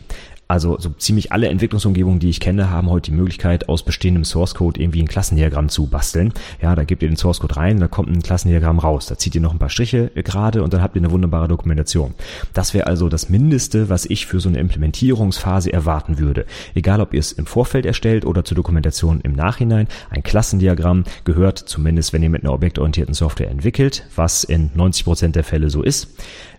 Also 0.48 0.78
so 0.80 0.88
ziemlich 0.96 1.30
alle 1.30 1.48
Entwicklungsumgebungen, 1.48 2.20
die 2.20 2.30
ich 2.30 2.40
kenne, 2.40 2.70
haben 2.70 2.88
heute 2.88 3.10
die 3.10 3.16
Möglichkeit, 3.16 3.68
aus 3.68 3.82
bestehendem 3.82 4.24
Source 4.24 4.54
Code 4.54 4.80
irgendwie 4.80 5.02
ein 5.02 5.06
Klassendiagramm 5.06 5.68
zu 5.68 5.88
basteln. 5.88 6.32
Ja, 6.62 6.74
da 6.74 6.84
gebt 6.84 7.02
ihr 7.02 7.08
den 7.10 7.18
Source 7.18 7.40
Code 7.40 7.56
rein, 7.56 7.78
da 7.78 7.86
kommt 7.86 8.08
ein 8.08 8.22
Klassendiagramm 8.22 8.78
raus. 8.78 9.06
Da 9.06 9.18
zieht 9.18 9.34
ihr 9.34 9.42
noch 9.42 9.52
ein 9.52 9.58
paar 9.58 9.68
Striche 9.68 10.10
gerade 10.14 10.62
und 10.62 10.72
dann 10.72 10.80
habt 10.80 10.96
ihr 10.96 11.02
eine 11.02 11.10
wunderbare 11.10 11.48
Dokumentation. 11.48 12.14
Das 12.54 12.72
wäre 12.72 12.86
also 12.86 13.10
das 13.10 13.28
Mindeste, 13.28 13.90
was 13.90 14.06
ich 14.06 14.24
für 14.24 14.40
so 14.40 14.48
eine 14.48 14.58
Implementierungsphase 14.58 15.70
erwarten 15.70 16.18
würde. 16.18 16.46
Egal, 16.74 17.02
ob 17.02 17.12
ihr 17.12 17.20
es 17.20 17.32
im 17.32 17.44
Vorfeld 17.44 17.84
erstellt 17.84 18.24
oder 18.24 18.42
zur 18.42 18.56
Dokumentation 18.56 19.20
im 19.20 19.32
Nachhinein. 19.32 19.86
Ein 20.08 20.22
Klassendiagramm 20.22 21.04
gehört 21.24 21.58
zumindest, 21.58 22.14
wenn 22.14 22.22
ihr 22.22 22.30
mit 22.30 22.42
einer 22.42 22.54
objektorientierten 22.54 23.12
Software 23.12 23.50
entwickelt, 23.50 24.04
was 24.16 24.44
in 24.44 24.70
90 24.74 25.04
Prozent 25.04 25.36
der 25.36 25.44
Fälle 25.44 25.68
so 25.68 25.82
ist 25.82 26.08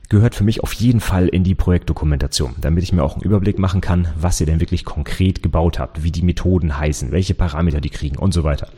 gehört 0.10 0.36
für 0.36 0.44
mich 0.44 0.62
auf 0.62 0.74
jeden 0.74 1.00
Fall 1.00 1.28
in 1.28 1.44
die 1.44 1.56
Projektdokumentation, 1.56 2.56
damit 2.60 2.84
ich 2.84 2.92
mir 2.92 3.04
auch 3.04 3.14
einen 3.14 3.24
Überblick 3.24 3.60
machen 3.60 3.80
kann, 3.80 4.08
was 4.20 4.40
ihr 4.42 4.48
denn 4.48 4.60
wirklich 4.60 4.84
konkret 4.84 5.44
gebaut 5.44 5.80
habt, 5.80 6.04
wie 6.04 6.12
die 6.12 6.24
Methoden 6.24 6.78
heißen, 6.78 7.12
welche 7.12 7.36
Parameter 7.36 7.80
die 7.80 7.92
kriegen 7.92 8.18
und 8.18 8.34
so 8.34 8.44
weiter. 8.44 8.70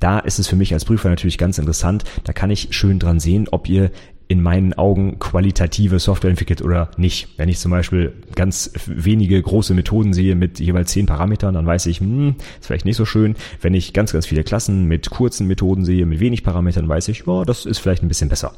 Da 0.00 0.18
ist 0.18 0.38
es 0.38 0.48
für 0.48 0.56
mich 0.56 0.72
als 0.72 0.86
Prüfer 0.86 1.10
natürlich 1.10 1.38
ganz 1.38 1.58
interessant, 1.58 2.04
da 2.24 2.32
kann 2.32 2.50
ich 2.50 2.68
schön 2.70 2.98
dran 2.98 3.20
sehen, 3.20 3.48
ob 3.50 3.68
ihr 3.68 3.90
in 4.28 4.42
meinen 4.42 4.74
Augen 4.74 5.18
qualitative 5.18 5.98
Software 5.98 6.30
entwickelt 6.30 6.60
oder 6.60 6.90
nicht. 6.98 7.28
Wenn 7.38 7.48
ich 7.48 7.58
zum 7.58 7.70
Beispiel 7.70 8.12
ganz 8.34 8.70
wenige 8.86 9.40
große 9.40 9.72
Methoden 9.72 10.12
sehe 10.12 10.34
mit 10.34 10.60
jeweils 10.60 10.92
zehn 10.92 11.06
Parametern, 11.06 11.54
dann 11.54 11.64
weiß 11.64 11.86
ich, 11.86 12.00
hm, 12.00 12.34
ist 12.60 12.66
vielleicht 12.66 12.84
nicht 12.84 12.96
so 12.96 13.06
schön. 13.06 13.36
Wenn 13.62 13.72
ich 13.72 13.94
ganz, 13.94 14.12
ganz 14.12 14.26
viele 14.26 14.44
Klassen 14.44 14.84
mit 14.84 15.08
kurzen 15.08 15.46
Methoden 15.46 15.86
sehe, 15.86 16.04
mit 16.04 16.20
wenig 16.20 16.44
Parametern, 16.44 16.88
weiß 16.88 17.08
ich, 17.08 17.26
oh, 17.26 17.44
das 17.44 17.64
ist 17.64 17.78
vielleicht 17.78 18.02
ein 18.02 18.08
bisschen 18.08 18.28
besser. 18.28 18.52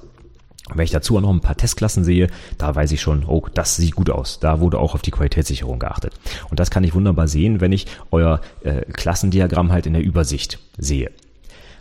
Wenn 0.75 0.85
ich 0.85 0.91
dazu 0.91 1.17
auch 1.17 1.21
noch 1.21 1.31
ein 1.31 1.41
paar 1.41 1.57
Testklassen 1.57 2.05
sehe, 2.05 2.29
da 2.59 2.75
weiß 2.75 2.93
ich 2.93 3.01
schon, 3.01 3.25
oh, 3.27 3.47
das 3.55 3.77
sieht 3.77 3.95
gut 3.95 4.11
aus. 4.11 4.41
Da 4.41 4.61
wurde 4.61 4.79
auch 4.79 4.95
auf 4.95 5.03
die 5.03 5.11
Qualitätssicherung 5.11 5.79
geachtet. 5.79 6.15
Und 6.51 6.61
das 6.61 6.71
kann 6.71 6.85
ich 6.85 6.95
wunderbar 6.95 7.29
sehen, 7.29 7.61
wenn 7.61 7.73
ich 7.73 7.87
euer 8.11 8.41
äh, 8.63 8.83
Klassendiagramm 8.93 9.73
halt 9.73 9.87
in 9.87 9.95
der 9.95 10.03
Übersicht 10.03 10.59
sehe. 10.79 11.11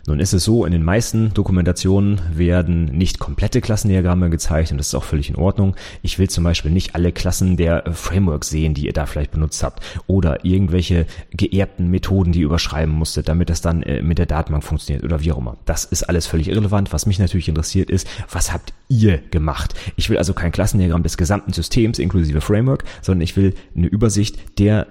Nun 0.06 0.20
ist 0.20 0.32
es 0.32 0.44
so, 0.44 0.64
in 0.64 0.72
den 0.72 0.82
meisten 0.82 1.32
Dokumentationen 1.34 2.20
werden 2.32 2.86
nicht 2.86 3.18
komplette 3.18 3.60
Klassendiagramme 3.60 4.30
gezeigt 4.30 4.72
und 4.72 4.78
das 4.78 4.88
ist 4.88 4.94
auch 4.94 5.04
völlig 5.04 5.30
in 5.30 5.36
Ordnung. 5.36 5.76
Ich 6.02 6.18
will 6.18 6.28
zum 6.28 6.44
Beispiel 6.44 6.70
nicht 6.70 6.94
alle 6.94 7.12
Klassen 7.12 7.56
der 7.56 7.84
Frameworks 7.92 8.48
sehen, 8.50 8.74
die 8.74 8.86
ihr 8.86 8.92
da 8.92 9.06
vielleicht 9.06 9.30
benutzt 9.30 9.62
habt 9.62 9.82
oder 10.06 10.44
irgendwelche 10.44 11.06
geerbten 11.32 11.90
Methoden, 11.90 12.32
die 12.32 12.40
ihr 12.40 12.46
überschreiben 12.46 12.94
musstet, 12.94 13.28
damit 13.28 13.50
das 13.50 13.60
dann 13.60 13.82
äh, 13.82 14.02
mit 14.02 14.18
der 14.18 14.26
Datenbank 14.26 14.64
funktioniert 14.64 15.04
oder 15.04 15.20
wie 15.20 15.32
auch 15.32 15.38
immer. 15.38 15.56
Das 15.64 15.84
ist 15.84 16.04
alles 16.04 16.26
völlig 16.26 16.48
irrelevant. 16.48 16.92
Was 16.92 17.06
mich 17.06 17.18
natürlich 17.18 17.48
interessiert 17.48 17.90
ist, 17.90 18.08
was 18.30 18.52
habt 18.52 18.72
ihr 18.88 19.18
gemacht? 19.30 19.74
Ich 19.96 20.10
will 20.10 20.18
also 20.18 20.34
kein 20.34 20.52
Klassendiagramm 20.52 21.02
des 21.02 21.16
gesamten 21.16 21.52
Systems 21.52 21.98
inklusive 21.98 22.40
Framework, 22.40 22.84
sondern 23.02 23.22
ich 23.22 23.36
will 23.36 23.54
eine 23.76 23.86
Übersicht 23.86 24.58
der 24.58 24.86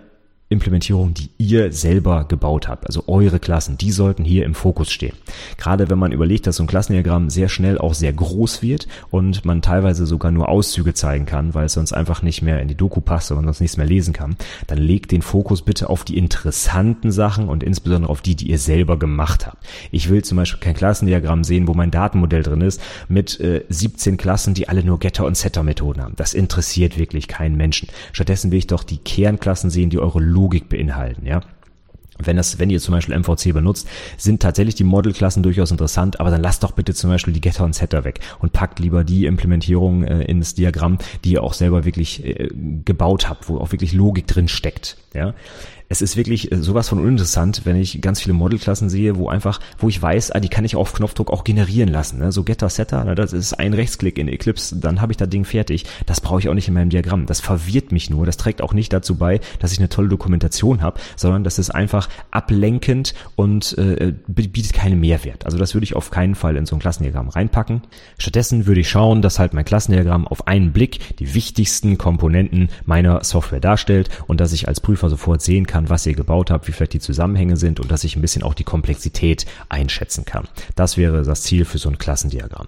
Implementierungen, 0.50 1.14
die 1.14 1.30
ihr 1.38 1.72
selber 1.72 2.26
gebaut 2.28 2.68
habt, 2.68 2.88
also 2.88 3.04
eure 3.06 3.40
Klassen, 3.40 3.78
die 3.78 3.92
sollten 3.92 4.26
hier 4.26 4.46
im 4.46 4.56
Fokus 4.56 4.92
stehen. 4.92 5.14
Gerade 5.58 5.92
wenn 5.92 6.00
man 6.00 6.12
überlegt, 6.12 6.48
dass 6.48 6.56
so 6.56 6.64
ein 6.64 6.68
Klassendiagramm 6.68 7.30
sehr 7.30 7.50
schnell 7.50 7.78
auch 7.78 7.94
sehr 7.94 8.12
groß 8.12 8.64
wird 8.64 8.88
und 9.12 9.46
man 9.46 9.62
teilweise 9.62 10.08
sogar 10.08 10.32
nur 10.32 10.50
Auszüge 10.50 10.96
zeigen 10.96 11.28
kann, 11.28 11.54
weil 11.54 11.68
es 11.68 11.74
sonst 11.74 11.94
einfach 11.94 12.24
nicht 12.24 12.42
mehr 12.42 12.62
in 12.62 12.68
die 12.68 12.76
Doku 12.76 13.00
passt 13.00 13.32
und 13.32 13.44
sonst 13.44 13.62
nichts 13.62 13.78
mehr 13.78 13.86
lesen 13.86 14.12
kann, 14.12 14.38
dann 14.66 14.80
legt 14.80 15.12
den 15.12 15.22
Fokus 15.22 15.62
bitte 15.62 15.88
auf 15.88 16.04
die 16.04 16.18
interessanten 16.18 17.12
Sachen 17.12 17.48
und 17.48 17.62
insbesondere 17.62 18.12
auf 18.12 18.22
die, 18.22 18.36
die 18.36 18.50
ihr 18.50 18.58
selber 18.58 18.98
gemacht 18.98 19.46
habt. 19.46 19.64
Ich 19.92 20.10
will 20.10 20.24
zum 20.24 20.38
Beispiel 20.38 20.60
kein 20.60 20.74
Klassendiagramm 20.74 21.44
sehen, 21.44 21.68
wo 21.68 21.76
mein 21.76 21.92
Datenmodell 21.92 22.42
drin 22.42 22.62
ist 22.62 22.82
mit 23.08 23.40
äh, 23.40 23.66
17 23.70 24.18
Klassen, 24.18 24.56
die 24.56 24.68
alle 24.68 24.84
nur 24.84 24.98
Getter- 24.98 25.26
und 25.26 25.38
Setter-Methoden 25.38 26.02
haben. 26.02 26.16
Das 26.16 26.34
interessiert 26.34 26.98
wirklich 26.98 27.28
keinen 27.28 27.56
Menschen. 27.56 27.88
Stattdessen 28.14 28.50
will 28.50 28.58
ich 28.58 28.68
doch 28.68 28.84
die 28.84 28.98
Kernklassen 28.98 29.70
sehen, 29.70 29.92
die 29.92 30.00
eure 30.00 30.20
Logik 30.40 30.70
beinhalten, 30.70 31.26
ja. 31.26 31.42
Wenn 32.22 32.36
das, 32.36 32.60
wenn 32.60 32.70
ihr 32.70 32.82
zum 32.82 32.94
Beispiel 32.94 33.18
MVC 33.18 33.54
benutzt, 33.54 33.88
sind 34.18 34.42
tatsächlich 34.42 34.76
die 34.76 34.84
Modelklassen 34.84 35.42
durchaus 35.42 35.72
interessant, 35.72 36.20
aber 36.20 36.30
dann 36.30 36.42
lasst 36.42 36.64
doch 36.64 36.72
bitte 36.72 36.94
zum 36.94 37.10
Beispiel 37.10 37.34
die 37.34 37.40
Getter 37.40 37.64
und 37.64 37.74
Setter 37.74 38.04
weg 38.04 38.20
und 38.40 38.52
packt 38.52 38.80
lieber 38.80 39.06
die 39.06 39.26
Implementierung 39.26 40.04
äh, 40.04 40.24
ins 40.24 40.54
Diagramm, 40.54 40.98
die 41.24 41.32
ihr 41.32 41.44
auch 41.44 41.54
selber 41.54 41.86
wirklich 41.86 42.26
äh, 42.26 42.50
gebaut 42.84 43.30
habt, 43.30 43.48
wo 43.48 43.58
auch 43.58 43.72
wirklich 43.72 43.94
Logik 43.94 44.28
drin 44.28 44.50
steckt. 44.50 44.98
Ja, 45.14 45.34
es 45.90 46.04
ist 46.04 46.16
wirklich 46.16 46.52
äh, 46.52 46.58
sowas 46.58 46.88
von 46.88 47.00
uninteressant, 47.00 47.62
wenn 47.66 47.76
ich 47.76 48.00
ganz 48.00 48.22
viele 48.22 48.34
Modelklassen 48.34 48.90
sehe, 48.90 49.18
wo 49.18 49.28
einfach, 49.28 49.60
wo 49.80 49.90
ich 49.90 50.02
weiß, 50.02 50.32
ah, 50.32 50.40
die 50.40 50.50
kann 50.50 50.64
ich 50.64 50.76
auf 50.76 50.94
Knopfdruck 50.94 51.32
auch 51.32 51.44
generieren 51.44 51.90
lassen. 51.90 52.20
Ne? 52.20 52.32
So 52.32 52.44
Getter, 52.44 52.70
Setter, 52.70 53.04
ne? 53.04 53.16
das 53.16 53.34
ist 53.34 53.54
ein 53.54 53.74
Rechtsklick 53.74 54.18
in 54.20 54.28
Eclipse, 54.28 54.78
dann 54.78 55.02
habe 55.02 55.12
ich 55.12 55.18
das 55.18 55.30
Ding 55.30 55.46
fertig. 55.46 55.86
Das 56.06 56.22
brauche 56.22 56.40
ich 56.40 56.48
auch 56.48 56.54
nicht 56.54 56.68
in 56.68 56.76
meinem 56.76 56.92
Diagramm. 56.92 57.26
Das 57.26 57.42
verwirrt 57.42 57.92
mich 57.92 58.10
nur. 58.10 58.26
Das 58.26 58.38
trägt 58.38 58.62
auch 58.62 58.74
nicht 58.74 58.94
dazu 58.94 59.16
bei, 59.16 59.40
dass 59.60 59.72
ich 59.72 59.80
eine 59.80 59.90
tolle 59.90 60.10
Dokumentation 60.10 60.82
habe, 60.82 61.00
sondern 61.16 61.44
das 61.44 61.58
ist 61.58 61.72
einfach 61.72 62.08
ablenkend 62.30 63.16
und 63.36 63.78
äh, 63.78 64.14
bietet 64.28 64.74
keinen 64.74 65.00
Mehrwert. 65.00 65.46
Also 65.46 65.58
das 65.58 65.74
würde 65.74 65.86
ich 65.86 65.96
auf 65.96 66.12
keinen 66.12 66.36
Fall 66.36 66.56
in 66.56 66.68
so 66.68 66.76
ein 66.76 66.80
Klassendiagramm 66.80 67.30
reinpacken. 67.30 67.82
Stattdessen 68.20 68.68
würde 68.68 68.82
ich 68.82 68.90
schauen, 68.90 69.24
dass 69.24 69.40
halt 69.40 69.54
mein 69.54 69.66
Klassendiagramm 69.66 70.28
auf 70.28 70.48
einen 70.48 70.72
Blick 70.72 71.18
die 71.18 71.34
wichtigsten 71.34 71.98
Komponenten 71.98 72.70
meiner 72.86 73.24
Software 73.24 73.60
darstellt 73.60 74.10
und 74.28 74.40
dass 74.40 74.54
ich 74.54 74.68
als 74.68 74.82
Prüfer 74.82 75.10
sofort 75.10 75.42
sehen 75.42 75.66
kann, 75.66 75.79
kann, 75.80 75.90
was 75.90 76.06
ihr 76.06 76.14
gebaut 76.14 76.52
habt, 76.52 76.68
wie 76.68 76.74
vielleicht 76.74 76.94
die 76.94 77.00
Zusammenhänge 77.00 77.56
sind 77.56 77.80
und 77.80 77.90
dass 77.90 78.04
ich 78.04 78.16
ein 78.16 78.22
bisschen 78.22 78.44
auch 78.44 78.54
die 78.54 78.66
Komplexität 78.66 79.46
einschätzen 79.70 80.26
kann. 80.26 80.48
Das 80.76 80.98
wäre 80.98 81.24
das 81.24 81.44
Ziel 81.44 81.64
für 81.64 81.78
so 81.78 81.90
ein 81.90 81.98
Klassendiagramm. 81.98 82.68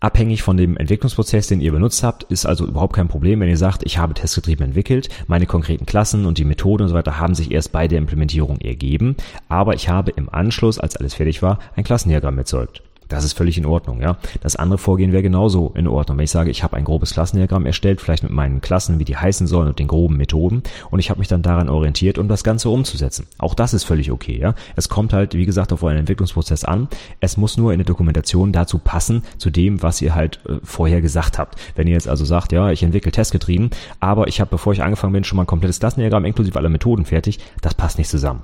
Abhängig 0.00 0.42
von 0.42 0.56
dem 0.56 0.76
Entwicklungsprozess, 0.76 1.46
den 1.46 1.60
ihr 1.60 1.70
benutzt 1.70 2.02
habt, 2.02 2.24
ist 2.24 2.46
also 2.46 2.66
überhaupt 2.66 2.94
kein 2.94 3.08
Problem, 3.08 3.40
wenn 3.40 3.48
ihr 3.48 3.56
sagt, 3.56 3.84
ich 3.86 3.96
habe 3.96 4.12
testgetrieben 4.12 4.66
entwickelt, 4.66 5.08
meine 5.28 5.46
konkreten 5.46 5.86
Klassen 5.86 6.26
und 6.26 6.36
die 6.36 6.44
Methoden 6.44 6.82
und 6.82 6.88
so 6.88 6.94
weiter 6.94 7.18
haben 7.18 7.34
sich 7.34 7.52
erst 7.52 7.70
bei 7.70 7.86
der 7.86 7.98
Implementierung 7.98 8.58
ergeben, 8.60 9.16
aber 9.48 9.74
ich 9.74 9.88
habe 9.88 10.10
im 10.10 10.28
Anschluss, 10.28 10.78
als 10.78 10.96
alles 10.96 11.14
fertig 11.14 11.42
war, 11.42 11.60
ein 11.76 11.84
Klassendiagramm 11.84 12.36
erzeugt. 12.36 12.82
Das 13.08 13.24
ist 13.24 13.34
völlig 13.34 13.58
in 13.58 13.66
Ordnung, 13.66 14.00
ja. 14.00 14.16
Das 14.40 14.56
andere 14.56 14.78
Vorgehen 14.78 15.12
wäre 15.12 15.22
genauso 15.22 15.72
in 15.74 15.86
Ordnung. 15.86 16.18
Wenn 16.18 16.24
ich 16.24 16.30
sage, 16.30 16.50
ich 16.50 16.62
habe 16.62 16.76
ein 16.76 16.84
grobes 16.84 17.12
Klassendiagramm 17.12 17.66
erstellt, 17.66 18.00
vielleicht 18.00 18.22
mit 18.22 18.32
meinen 18.32 18.60
Klassen, 18.60 18.98
wie 18.98 19.04
die 19.04 19.16
heißen 19.16 19.46
sollen 19.46 19.68
und 19.68 19.78
den 19.78 19.88
groben 19.88 20.16
Methoden 20.16 20.62
und 20.90 20.98
ich 20.98 21.10
habe 21.10 21.18
mich 21.18 21.28
dann 21.28 21.42
daran 21.42 21.68
orientiert, 21.68 22.18
um 22.18 22.28
das 22.28 22.44
Ganze 22.44 22.68
umzusetzen. 22.68 23.26
Auch 23.38 23.54
das 23.54 23.74
ist 23.74 23.84
völlig 23.84 24.10
okay, 24.10 24.38
ja. 24.38 24.54
Es 24.76 24.88
kommt 24.88 25.12
halt, 25.12 25.34
wie 25.34 25.46
gesagt, 25.46 25.72
auf 25.72 25.82
euren 25.82 25.98
Entwicklungsprozess 25.98 26.64
an. 26.64 26.88
Es 27.20 27.36
muss 27.36 27.56
nur 27.56 27.72
in 27.72 27.78
der 27.78 27.86
Dokumentation 27.86 28.52
dazu 28.52 28.78
passen, 28.78 29.22
zu 29.38 29.50
dem, 29.50 29.82
was 29.82 30.00
ihr 30.00 30.14
halt 30.14 30.40
äh, 30.46 30.58
vorher 30.62 31.00
gesagt 31.00 31.38
habt. 31.38 31.58
Wenn 31.74 31.86
ihr 31.86 31.94
jetzt 31.94 32.08
also 32.08 32.24
sagt, 32.24 32.52
ja, 32.52 32.70
ich 32.70 32.82
entwickle 32.82 33.12
testgetrieben, 33.12 33.70
aber 34.00 34.28
ich 34.28 34.40
habe, 34.40 34.50
bevor 34.50 34.72
ich 34.72 34.82
angefangen 34.82 35.12
bin, 35.12 35.24
schon 35.24 35.36
mal 35.36 35.42
ein 35.42 35.46
komplettes 35.46 35.80
Klassendiagramm 35.80 36.24
inklusive 36.24 36.58
aller 36.58 36.68
Methoden 36.68 37.04
fertig, 37.04 37.38
das 37.60 37.74
passt 37.74 37.98
nicht 37.98 38.10
zusammen. 38.10 38.42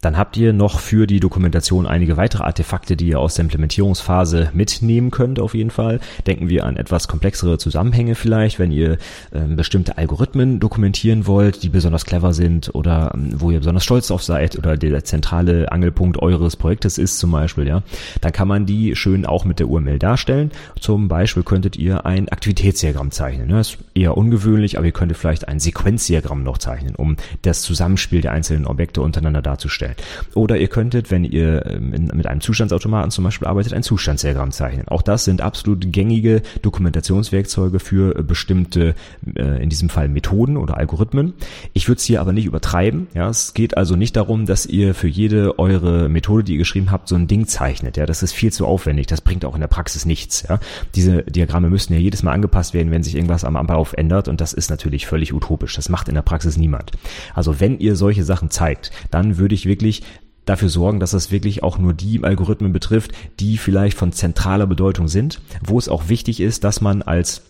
Dann 0.00 0.16
habt 0.16 0.36
ihr 0.36 0.52
noch 0.52 0.80
für 0.80 1.06
die 1.06 1.20
Dokumentation 1.20 1.86
einige 1.86 2.16
weitere 2.16 2.44
Artefakte, 2.44 2.96
die 2.96 3.08
ihr 3.08 3.20
aus 3.20 3.34
der 3.34 3.44
Implementierungsphase 3.44 4.50
mitnehmen 4.52 5.10
könnt, 5.10 5.40
auf 5.40 5.54
jeden 5.54 5.70
Fall. 5.70 6.00
Denken 6.26 6.48
wir 6.48 6.64
an 6.64 6.76
etwas 6.76 7.08
komplexere 7.08 7.58
Zusammenhänge 7.58 8.14
vielleicht, 8.14 8.58
wenn 8.58 8.70
ihr 8.70 8.98
ähm, 9.32 9.56
bestimmte 9.56 9.98
Algorithmen 9.98 10.60
dokumentieren 10.60 11.26
wollt, 11.26 11.62
die 11.62 11.68
besonders 11.68 12.04
clever 12.04 12.32
sind 12.34 12.74
oder 12.74 13.12
ähm, 13.14 13.30
wo 13.36 13.50
ihr 13.50 13.58
besonders 13.58 13.84
stolz 13.84 14.08
drauf 14.08 14.22
seid 14.22 14.58
oder 14.58 14.76
der 14.76 15.04
zentrale 15.04 15.72
Angelpunkt 15.72 16.18
eures 16.18 16.56
Projektes 16.56 16.98
ist 16.98 17.18
zum 17.18 17.30
Beispiel, 17.30 17.66
ja. 17.66 17.82
Dann 18.20 18.32
kann 18.32 18.48
man 18.48 18.66
die 18.66 18.96
schön 18.96 19.26
auch 19.26 19.44
mit 19.44 19.58
der 19.58 19.68
UML 19.68 19.98
darstellen. 19.98 20.50
Zum 20.80 21.08
Beispiel 21.08 21.42
könntet 21.42 21.76
ihr 21.76 22.06
ein 22.06 22.28
Aktivitätsdiagramm 22.28 23.10
zeichnen. 23.10 23.48
Das 23.48 23.70
ist 23.70 23.78
eher 23.94 24.16
ungewöhnlich, 24.16 24.76
aber 24.76 24.86
ihr 24.86 24.92
könntet 24.92 25.16
vielleicht 25.16 25.48
ein 25.48 25.58
Sequenzdiagramm 25.58 26.42
noch 26.42 26.58
zeichnen, 26.58 26.94
um 26.94 27.16
das 27.42 27.62
Zusammenspiel 27.62 28.20
der 28.20 28.32
einzelnen 28.32 28.66
Objekte 28.66 29.00
untereinander 29.00 29.42
darzustellen 29.42 29.85
erstellen. 29.86 29.96
Oder 30.34 30.58
ihr 30.58 30.68
könntet, 30.68 31.10
wenn 31.10 31.24
ihr 31.24 31.66
ähm, 31.66 31.90
mit 32.12 32.26
einem 32.26 32.40
Zustandsautomaten 32.40 33.10
zum 33.10 33.24
Beispiel 33.24 33.48
arbeitet, 33.48 33.72
ein 33.72 33.82
Zustandsdiagramm 33.82 34.52
zeichnen. 34.52 34.88
Auch 34.88 35.02
das 35.02 35.24
sind 35.24 35.40
absolut 35.40 35.92
gängige 35.92 36.42
Dokumentationswerkzeuge 36.62 37.78
für 37.78 38.18
äh, 38.18 38.22
bestimmte, 38.22 38.94
äh, 39.34 39.62
in 39.62 39.68
diesem 39.68 39.88
Fall 39.88 40.08
Methoden 40.08 40.56
oder 40.56 40.76
Algorithmen. 40.76 41.34
Ich 41.72 41.88
würde 41.88 41.98
es 41.98 42.04
hier 42.04 42.20
aber 42.20 42.32
nicht 42.32 42.46
übertreiben. 42.46 43.06
Ja, 43.14 43.28
es 43.28 43.54
geht 43.54 43.76
also 43.76 43.96
nicht 43.96 44.16
darum, 44.16 44.46
dass 44.46 44.66
ihr 44.66 44.94
für 44.94 45.08
jede 45.08 45.58
eure 45.58 46.08
Methode, 46.08 46.44
die 46.44 46.52
ihr 46.52 46.58
geschrieben 46.58 46.90
habt, 46.90 47.08
so 47.08 47.14
ein 47.14 47.28
Ding 47.28 47.46
zeichnet. 47.46 47.96
Ja, 47.96 48.06
das 48.06 48.22
ist 48.22 48.32
viel 48.32 48.52
zu 48.52 48.66
aufwendig. 48.66 49.06
Das 49.06 49.20
bringt 49.20 49.44
auch 49.44 49.54
in 49.54 49.60
der 49.60 49.68
Praxis 49.68 50.04
nichts. 50.04 50.44
Ja, 50.48 50.60
diese 50.94 51.22
Diagramme 51.22 51.70
müssen 51.70 51.92
ja 51.92 51.98
jedes 51.98 52.22
Mal 52.22 52.32
angepasst 52.32 52.74
werden, 52.74 52.90
wenn 52.90 53.02
sich 53.02 53.14
irgendwas 53.14 53.44
am 53.44 53.56
Ablauf 53.56 53.92
ändert 53.94 54.28
und 54.28 54.40
das 54.40 54.52
ist 54.52 54.70
natürlich 54.70 55.06
völlig 55.06 55.32
utopisch. 55.32 55.74
Das 55.74 55.88
macht 55.88 56.08
in 56.08 56.14
der 56.14 56.22
Praxis 56.22 56.56
niemand. 56.56 56.92
Also 57.34 57.60
wenn 57.60 57.78
ihr 57.78 57.96
solche 57.96 58.24
Sachen 58.24 58.50
zeigt, 58.50 58.90
dann 59.10 59.38
würde 59.38 59.54
ich 59.54 59.66
wirklich 59.66 59.75
wirklich 59.76 60.02
dafür 60.46 60.68
sorgen, 60.68 61.00
dass 61.00 61.10
das 61.10 61.30
wirklich 61.30 61.62
auch 61.62 61.76
nur 61.76 61.92
die 61.92 62.22
Algorithmen 62.22 62.72
betrifft, 62.72 63.12
die 63.40 63.58
vielleicht 63.58 63.98
von 63.98 64.12
zentraler 64.12 64.66
Bedeutung 64.66 65.08
sind, 65.08 65.40
wo 65.62 65.78
es 65.78 65.88
auch 65.88 66.08
wichtig 66.08 66.40
ist, 66.40 66.64
dass 66.64 66.80
man 66.80 67.02
als 67.02 67.42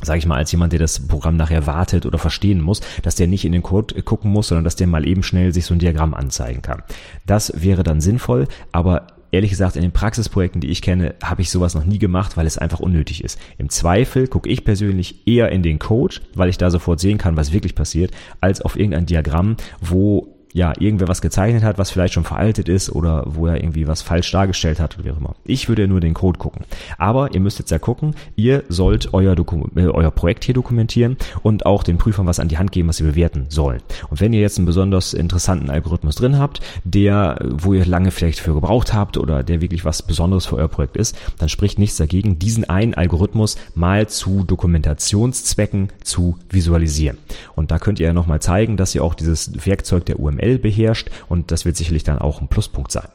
sage 0.00 0.20
ich 0.20 0.26
mal, 0.26 0.36
als 0.36 0.52
jemand, 0.52 0.72
der 0.72 0.78
das 0.78 1.08
Programm 1.08 1.36
nachher 1.36 1.66
wartet 1.66 2.06
oder 2.06 2.18
verstehen 2.18 2.60
muss, 2.60 2.82
dass 3.02 3.16
der 3.16 3.26
nicht 3.26 3.44
in 3.44 3.50
den 3.50 3.64
Code 3.64 4.00
gucken 4.02 4.30
muss, 4.30 4.46
sondern 4.46 4.62
dass 4.62 4.76
der 4.76 4.86
mal 4.86 5.04
eben 5.04 5.24
schnell 5.24 5.52
sich 5.52 5.66
so 5.66 5.74
ein 5.74 5.80
Diagramm 5.80 6.14
anzeigen 6.14 6.62
kann. 6.62 6.84
Das 7.26 7.52
wäre 7.56 7.82
dann 7.82 8.00
sinnvoll, 8.00 8.46
aber 8.70 9.08
ehrlich 9.32 9.50
gesagt, 9.50 9.74
in 9.74 9.82
den 9.82 9.90
Praxisprojekten, 9.90 10.60
die 10.60 10.68
ich 10.68 10.82
kenne, 10.82 11.16
habe 11.20 11.42
ich 11.42 11.50
sowas 11.50 11.74
noch 11.74 11.84
nie 11.84 11.98
gemacht, 11.98 12.36
weil 12.36 12.46
es 12.46 12.58
einfach 12.58 12.78
unnötig 12.78 13.24
ist. 13.24 13.40
Im 13.58 13.70
Zweifel 13.70 14.28
gucke 14.28 14.48
ich 14.48 14.64
persönlich 14.64 15.26
eher 15.26 15.50
in 15.50 15.64
den 15.64 15.80
Code, 15.80 16.20
weil 16.34 16.48
ich 16.48 16.58
da 16.58 16.70
sofort 16.70 17.00
sehen 17.00 17.18
kann, 17.18 17.36
was 17.36 17.52
wirklich 17.52 17.74
passiert, 17.74 18.12
als 18.40 18.62
auf 18.62 18.78
irgendein 18.78 19.06
Diagramm, 19.06 19.56
wo 19.80 20.37
ja, 20.58 20.72
irgendwer 20.76 21.06
was 21.06 21.22
gezeichnet 21.22 21.62
hat, 21.62 21.78
was 21.78 21.92
vielleicht 21.92 22.14
schon 22.14 22.24
veraltet 22.24 22.68
ist 22.68 22.90
oder 22.90 23.22
wo 23.26 23.46
er 23.46 23.62
irgendwie 23.62 23.86
was 23.86 24.02
falsch 24.02 24.30
dargestellt 24.32 24.80
hat 24.80 24.96
oder 24.96 25.04
wie 25.04 25.12
auch 25.12 25.16
immer. 25.16 25.36
Ich 25.44 25.68
würde 25.68 25.86
nur 25.86 26.00
den 26.00 26.14
Code 26.14 26.36
gucken. 26.36 26.64
Aber 26.98 27.32
ihr 27.32 27.38
müsst 27.38 27.60
jetzt 27.60 27.70
ja 27.70 27.78
gucken, 27.78 28.16
ihr 28.34 28.64
sollt 28.68 29.14
euer, 29.14 29.36
Dokum 29.36 29.70
äh, 29.76 29.86
euer 29.86 30.10
Projekt 30.10 30.42
hier 30.42 30.54
dokumentieren 30.54 31.16
und 31.42 31.64
auch 31.64 31.84
den 31.84 31.96
Prüfern 31.96 32.26
was 32.26 32.40
an 32.40 32.48
die 32.48 32.58
Hand 32.58 32.72
geben, 32.72 32.88
was 32.88 32.96
sie 32.96 33.04
bewerten 33.04 33.46
sollen. 33.50 33.80
Und 34.10 34.20
wenn 34.20 34.32
ihr 34.32 34.40
jetzt 34.40 34.58
einen 34.58 34.66
besonders 34.66 35.14
interessanten 35.14 35.70
Algorithmus 35.70 36.16
drin 36.16 36.38
habt, 36.40 36.60
der, 36.82 37.38
wo 37.40 37.72
ihr 37.72 37.86
lange 37.86 38.10
vielleicht 38.10 38.40
für 38.40 38.52
gebraucht 38.52 38.92
habt 38.92 39.16
oder 39.16 39.44
der 39.44 39.60
wirklich 39.60 39.84
was 39.84 40.02
Besonderes 40.02 40.46
für 40.46 40.56
euer 40.56 40.68
Projekt 40.68 40.96
ist, 40.96 41.16
dann 41.38 41.48
spricht 41.48 41.78
nichts 41.78 41.98
dagegen, 41.98 42.40
diesen 42.40 42.68
einen 42.68 42.94
Algorithmus 42.94 43.56
mal 43.76 44.08
zu 44.08 44.42
Dokumentationszwecken 44.42 45.90
zu 46.02 46.36
visualisieren. 46.50 47.16
Und 47.54 47.70
da 47.70 47.78
könnt 47.78 48.00
ihr 48.00 48.08
ja 48.08 48.12
nochmal 48.12 48.40
zeigen, 48.40 48.76
dass 48.76 48.92
ihr 48.96 49.04
auch 49.04 49.14
dieses 49.14 49.64
Werkzeug 49.64 50.04
der 50.06 50.18
UML 50.18 50.47
HTML 50.48 50.58
beherrscht 50.58 51.10
und 51.28 51.50
das 51.50 51.64
wird 51.64 51.76
sicherlich 51.76 52.04
dann 52.04 52.18
auch 52.18 52.40
ein 52.40 52.48
Pluspunkt 52.48 52.92
sein. 52.92 53.08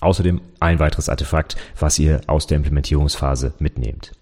Außerdem 0.00 0.40
ein 0.60 0.78
weiteres 0.78 1.08
Artefakt, 1.08 1.56
was 1.78 1.98
ihr 1.98 2.20
aus 2.28 2.46
der 2.46 2.56
Implementierungsphase 2.56 3.54
mitnehmt. 3.58 4.12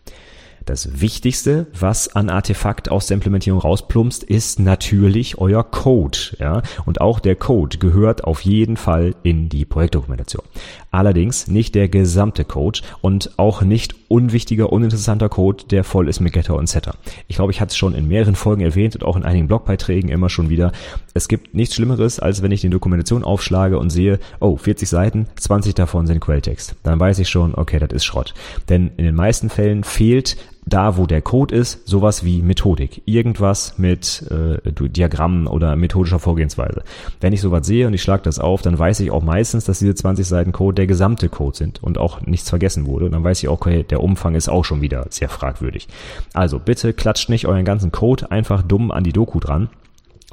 Das 0.64 1.00
Wichtigste, 1.00 1.68
was 1.78 2.16
an 2.16 2.28
Artefakt 2.28 2.88
aus 2.88 3.06
der 3.06 3.14
Implementierung 3.16 3.60
rausplumpst, 3.60 4.24
ist 4.24 4.58
natürlich 4.58 5.38
euer 5.38 5.62
Code. 5.62 6.18
Ja? 6.40 6.62
Und 6.86 7.00
auch 7.00 7.20
der 7.20 7.36
Code 7.36 7.78
gehört 7.78 8.24
auf 8.24 8.40
jeden 8.40 8.76
Fall 8.76 9.14
in 9.22 9.48
die 9.48 9.64
Projektdokumentation. 9.64 10.42
Allerdings 10.90 11.48
nicht 11.48 11.74
der 11.74 11.88
gesamte 11.88 12.44
Code 12.44 12.80
und 13.00 13.38
auch 13.38 13.62
nicht 13.62 13.94
unwichtiger, 14.08 14.72
uninteressanter 14.72 15.28
Code, 15.28 15.64
der 15.70 15.84
voll 15.84 16.08
ist 16.08 16.20
mit 16.20 16.32
Getter 16.32 16.54
und 16.56 16.68
Setter. 16.68 16.94
Ich 17.28 17.36
glaube, 17.36 17.52
ich 17.52 17.60
hatte 17.60 17.70
es 17.70 17.76
schon 17.76 17.94
in 17.94 18.08
mehreren 18.08 18.34
Folgen 18.34 18.62
erwähnt 18.62 18.94
und 18.94 19.04
auch 19.04 19.16
in 19.16 19.24
einigen 19.24 19.48
Blogbeiträgen 19.48 20.10
immer 20.10 20.30
schon 20.30 20.48
wieder. 20.48 20.72
Es 21.14 21.28
gibt 21.28 21.54
nichts 21.54 21.74
Schlimmeres, 21.74 22.20
als 22.20 22.42
wenn 22.42 22.52
ich 22.52 22.60
die 22.60 22.70
Dokumentation 22.70 23.24
aufschlage 23.24 23.78
und 23.78 23.90
sehe, 23.90 24.18
oh, 24.40 24.56
40 24.56 24.88
Seiten, 24.88 25.26
20 25.36 25.74
davon 25.74 26.06
sind 26.06 26.20
Quelltext. 26.20 26.76
Dann 26.82 27.00
weiß 27.00 27.18
ich 27.18 27.28
schon, 27.28 27.54
okay, 27.54 27.78
das 27.78 27.90
ist 27.92 28.04
Schrott. 28.04 28.34
Denn 28.68 28.90
in 28.96 29.04
den 29.04 29.14
meisten 29.14 29.50
Fällen 29.50 29.84
fehlt 29.84 30.36
da, 30.66 30.96
wo 30.96 31.06
der 31.06 31.22
Code 31.22 31.54
ist, 31.54 31.86
sowas 31.86 32.24
wie 32.24 32.42
Methodik. 32.42 33.02
Irgendwas 33.06 33.78
mit 33.78 34.24
äh, 34.30 34.58
Diagrammen 34.72 35.46
oder 35.46 35.76
methodischer 35.76 36.18
Vorgehensweise. 36.18 36.82
Wenn 37.20 37.32
ich 37.32 37.40
sowas 37.40 37.64
sehe 37.66 37.86
und 37.86 37.94
ich 37.94 38.02
schlage 38.02 38.24
das 38.24 38.40
auf, 38.40 38.62
dann 38.62 38.76
weiß 38.76 39.00
ich 39.00 39.12
auch 39.12 39.22
meistens, 39.22 39.64
dass 39.64 39.78
diese 39.78 39.94
20 39.94 40.26
Seiten 40.26 40.52
Code 40.52 40.74
der 40.74 40.88
gesamte 40.88 41.28
Code 41.28 41.56
sind 41.56 41.82
und 41.82 41.98
auch 41.98 42.20
nichts 42.22 42.50
vergessen 42.50 42.86
wurde. 42.86 43.06
Und 43.06 43.12
dann 43.12 43.22
weiß 43.22 43.42
ich 43.42 43.48
auch, 43.48 43.54
okay, 43.54 43.84
der 43.84 44.02
Umfang 44.02 44.34
ist 44.34 44.48
auch 44.48 44.64
schon 44.64 44.80
wieder 44.80 45.06
sehr 45.10 45.28
fragwürdig. 45.28 45.86
Also 46.34 46.58
bitte 46.58 46.92
klatscht 46.92 47.28
nicht 47.28 47.46
euren 47.46 47.64
ganzen 47.64 47.92
Code 47.92 48.30
einfach 48.32 48.62
dumm 48.62 48.90
an 48.90 49.04
die 49.04 49.12
Doku 49.12 49.38
dran 49.38 49.68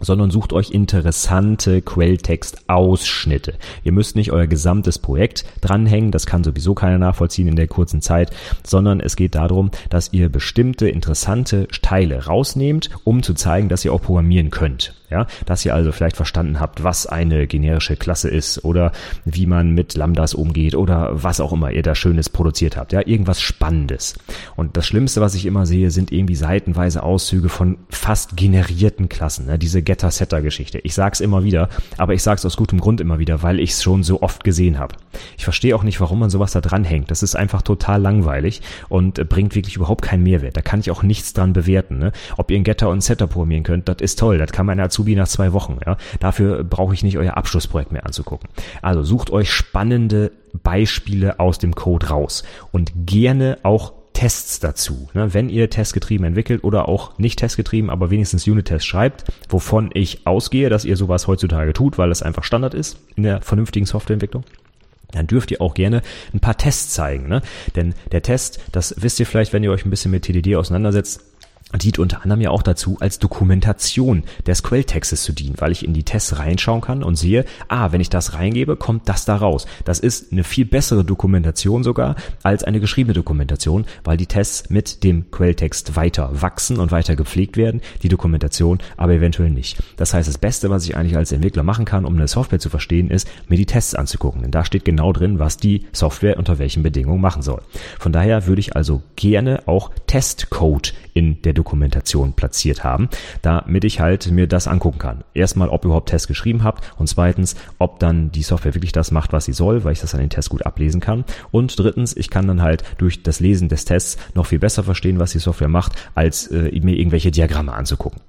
sondern 0.01 0.32
sucht 0.32 0.53
euch 0.53 0.71
interessante 0.71 1.82
Quelltextausschnitte. 1.82 3.53
Ihr 3.84 3.91
müsst 3.91 4.15
nicht 4.15 4.32
euer 4.32 4.47
gesamtes 4.47 4.99
Projekt 4.99 5.45
dranhängen, 5.62 6.12
das 6.12 6.25
kann 6.25 6.43
sowieso 6.43 6.73
keiner 6.73 6.97
nachvollziehen 6.97 7.47
in 7.47 7.56
der 7.56 7.67
kurzen 7.67 8.01
Zeit, 8.01 8.32
sondern 8.63 8.99
es 8.99 9.15
geht 9.15 9.36
darum, 9.36 9.71
dass 9.89 10.12
ihr 10.12 10.29
bestimmte 10.29 10.89
interessante 10.89 11.67
Teile 11.82 12.25
rausnehmt, 12.25 12.89
um 13.03 13.23
zu 13.23 13.34
zeigen, 13.34 13.69
dass 13.69 13.86
ihr 13.86 13.93
auch 13.93 14.01
programmieren 14.01 14.49
könnt. 14.49 14.95
Ja, 15.13 15.27
dass 15.45 15.63
ihr 15.63 15.75
also 15.75 15.91
vielleicht 15.91 16.15
verstanden 16.15 16.60
habt, 16.60 16.84
was 16.84 17.06
eine 17.06 17.45
generische 17.45 17.95
Klasse 17.95 18.29
ist 18.29 18.65
oder 18.65 18.91
wie 19.25 19.45
man 19.45 19.69
mit 19.69 19.93
Lambdas 19.93 20.34
umgeht 20.34 20.73
oder 20.73 21.12
was 21.13 21.39
auch 21.39 21.53
immer 21.53 21.69
ihr 21.69 21.84
da 21.84 21.93
Schönes 21.93 22.29
produziert 22.29 22.77
habt. 22.77 22.93
Ja, 22.93 23.06
irgendwas 23.06 23.39
Spannendes. 23.39 24.15
Und 24.56 24.75
das 24.75 24.88
Schlimmste, 24.88 25.21
was 25.21 25.36
ich 25.36 25.45
immer 25.45 25.67
sehe, 25.67 25.91
sind 25.91 26.12
irgendwie 26.12 26.34
seitenweise 26.34 27.03
Auszüge 27.03 27.49
von 27.49 27.77
fast 27.89 28.36
generierten 28.36 29.08
Klassen. 29.08 29.45
Ne? 29.45 29.60
Diese 29.60 29.83
Getter-Setter-Geschichte. 29.84 30.80
Ich 30.80 30.93
sag's 30.93 31.19
immer 31.19 31.43
wieder, 31.43 31.69
aber 31.98 32.13
ich 32.13 32.24
sag's 32.24 32.46
aus 32.46 32.58
gutem 32.58 32.80
Grund 32.80 33.02
immer 33.02 33.19
wieder, 33.19 33.43
weil 33.43 33.60
ich 33.60 33.72
es 33.72 33.84
schon 33.84 34.04
so 34.04 34.22
oft 34.22 34.43
gesehen 34.43 34.80
habe. 34.80 34.96
Ich 35.38 35.43
verstehe 35.43 35.76
auch 35.76 35.84
nicht, 35.84 36.00
warum 36.00 36.19
man 36.19 36.30
sowas 36.30 36.52
da 36.52 36.62
dranhängt. 36.62 37.12
Das 37.12 37.24
ist 37.24 37.36
einfach 37.36 37.62
total 37.62 38.02
langweilig 38.02 38.62
und 38.89 39.28
bringt 39.30 39.56
wirklich 39.56 39.76
überhaupt 39.76 40.02
keinen 40.02 40.24
Mehrwert. 40.24 40.58
Da 40.58 40.62
kann 40.62 40.80
ich 40.80 40.91
auch 40.91 41.04
nichts 41.04 41.34
dran 41.34 41.54
bewerten. 41.54 41.98
Ne? 41.98 42.12
Ob 42.38 42.52
ihr 42.52 42.56
einen 42.56 42.63
Getter 42.63 42.89
und 42.89 43.02
Setter 43.02 43.28
programmieren 43.28 43.63
könnt, 43.63 43.88
das 43.88 43.98
ist 44.00 44.19
toll. 44.19 44.38
Das 44.38 44.52
kann 44.52 44.67
dazu 44.67 44.82
Azubi 44.84 45.15
nach 45.15 45.28
zwei 45.28 45.54
Wochen. 45.54 45.80
Ja? 45.86 45.98
Dafür 46.19 46.63
brauche 46.63 46.93
ich 46.93 47.04
nicht 47.04 47.17
euer 47.17 47.38
Abschlussprojekt 47.38 47.91
mehr 47.91 48.06
anzugucken. 48.06 48.50
Also 48.82 49.04
sucht 49.04 49.30
euch 49.30 49.52
spannende 49.52 50.32
Beispiele 50.62 51.39
aus 51.39 51.58
dem 51.58 51.76
Code 51.76 52.10
raus 52.10 52.43
und 52.72 52.91
gerne 53.06 53.58
auch 53.63 53.93
Tests 54.13 54.60
dazu. 54.60 55.10
Ne? 55.13 55.34
Wenn 55.34 55.49
ihr 55.49 55.69
testgetrieben 55.69 56.26
entwickelt 56.26 56.63
oder 56.63 56.88
auch 56.88 57.17
nicht 57.17 57.39
testgetrieben, 57.39 57.89
aber 57.89 58.10
wenigstens 58.10 58.47
Unit-Tests 58.47 58.86
schreibt, 58.86 59.26
wovon 59.49 59.89
ich 59.93 60.26
ausgehe, 60.26 60.69
dass 60.69 60.86
ihr 60.86 60.95
sowas 60.95 61.28
heutzutage 61.28 61.73
tut, 61.73 61.97
weil 61.97 62.12
es 62.12 62.23
einfach 62.23 62.43
Standard 62.43 62.73
ist 62.73 62.97
in 63.15 63.23
der 63.23 63.41
vernünftigen 63.41 63.86
Softwareentwicklung 63.86 64.43
dann 65.13 65.28
dürft 65.28 65.52
ihr 65.52 65.62
auch 65.62 65.73
gerne 65.73 66.02
ein 66.34 66.39
paar 66.39 66.58
Tests 66.58 66.93
zeigen. 66.93 67.28
Ne? 67.28 67.41
Denn 67.76 67.93
der 68.12 68.21
Test, 68.21 68.60
das 68.71 68.95
wisst 68.97 69.19
ihr 69.19 69.26
vielleicht, 69.26 69.54
wenn 69.54 69.63
ihr 69.63 69.71
euch 69.71 69.86
ein 69.86 69.89
bisschen 69.89 70.12
mit 70.12 70.23
TDD 70.23 70.56
auseinandersetzt, 70.56 71.23
dient 71.80 72.00
unter 72.00 72.24
anderem 72.24 72.42
ja 72.42 72.50
auch 72.52 72.64
dazu, 72.64 72.98
als 73.00 73.20
Dokumentation 73.20 74.24
des 74.46 74.64
Quelltextes 74.64 75.24
zu 75.24 75.34
dienen, 75.34 75.56
weil 75.58 75.72
ich 75.72 75.86
in 75.86 75.94
die 75.94 76.04
Tests 76.04 76.38
reinschauen 76.38 76.82
kann 76.82 77.04
und 77.04 77.16
sehe, 77.16 77.46
ah, 77.68 77.92
wenn 77.92 78.02
ich 78.02 78.10
das 78.10 78.34
reingebe, 78.34 78.76
kommt 78.76 79.10
das 79.10 79.26
da 79.26 79.36
raus. 79.36 79.66
Das 79.86 80.00
ist 80.00 80.32
eine 80.32 80.44
viel 80.44 80.66
bessere 80.66 81.04
Dokumentation 81.04 81.84
sogar 81.84 82.16
als 82.44 82.64
eine 82.64 82.80
geschriebene 82.80 83.14
Dokumentation, 83.14 83.86
weil 84.04 84.18
die 84.18 84.28
Tests 84.28 84.70
mit 84.70 85.04
dem 85.04 85.32
Quelltext 85.32 85.96
weiter 85.96 86.42
wachsen 86.42 86.80
und 86.80 86.92
weiter 86.92 87.16
gepflegt 87.16 87.58
werden, 87.58 87.82
die 88.04 88.10
Dokumentation 88.10 88.80
aber 88.98 89.14
eventuell 89.14 89.50
nicht. 89.50 89.82
Das 89.98 90.14
heißt, 90.14 90.28
das 90.28 90.38
Beste, 90.38 90.70
was 90.70 90.86
ich 90.86 90.96
eigentlich 90.96 91.18
als 91.18 91.32
Entwickler 91.32 91.64
machen 91.64 91.86
kann, 91.86 92.06
um 92.06 92.16
eine 92.16 92.28
Software 92.28 92.60
zu 92.60 92.70
verstehen, 92.70 93.10
ist, 93.10 93.28
mir 93.48 93.58
die 93.58 93.66
Tests 93.66 93.96
anzugucken. 93.96 94.42
Denn 94.42 94.52
da 94.52 94.66
steht 94.66 94.86
genau 94.86 95.12
drin, 95.14 95.40
was 95.40 95.58
die 95.58 95.86
Software 95.92 96.38
unter 96.38 96.60
welchen 96.60 96.84
Bedingungen 96.84 97.22
machen 97.22 97.42
soll. 97.42 97.62
Von 98.00 98.12
daher 98.12 98.48
würde 98.48 98.60
ich 98.60 98.76
also 98.76 99.02
gerne 99.16 99.64
auch 99.66 99.92
Testcode 100.08 100.94
in 101.14 101.42
der 101.42 101.54
Dokumentation 101.54 101.62
platziert 101.63 102.84
haben, 102.84 103.10
damit 103.41 103.84
ich 103.84 103.99
halt 103.99 104.32
mir 104.32 104.47
das 104.47 104.67
angucken 104.67 104.99
kann. 104.99 105.23
Erstmal, 105.34 105.69
ob 105.69 105.84
ihr 105.84 105.88
überhaupt 105.88 106.10
Tests 106.10 106.28
geschrieben 106.28 106.63
habt 106.63 106.84
und 106.97 107.08
zweitens, 107.08 107.56
ob 107.80 107.99
dann 107.99 108.32
die 108.32 108.43
Software 108.43 108.76
wirklich 108.76 108.91
das 108.91 109.12
macht, 109.12 109.34
was 109.34 109.45
sie 109.45 109.54
soll, 109.54 109.84
weil 109.84 109.93
ich 109.93 110.02
das 110.02 110.13
an 110.13 110.21
den 110.21 110.30
Tests 110.30 110.49
gut 110.49 110.65
ablesen 110.65 111.02
kann. 111.02 111.26
Und 111.52 111.78
drittens, 111.78 112.15
ich 112.15 112.30
kann 112.30 112.47
dann 112.47 112.62
halt 112.62 112.84
durch 112.97 113.23
das 113.23 113.39
Lesen 113.39 113.69
des 113.69 113.86
Tests 113.86 114.17
noch 114.34 114.45
viel 114.45 114.60
besser 114.60 114.84
verstehen, 114.84 115.19
was 115.19 115.32
die 115.32 115.39
Software 115.39 115.67
macht, 115.67 115.93
als 116.15 116.47
äh, 116.47 116.71
mir 116.82 116.97
irgendwelche 116.97 117.32
Diagramme 117.32 117.73
anzugucken. 117.73 118.21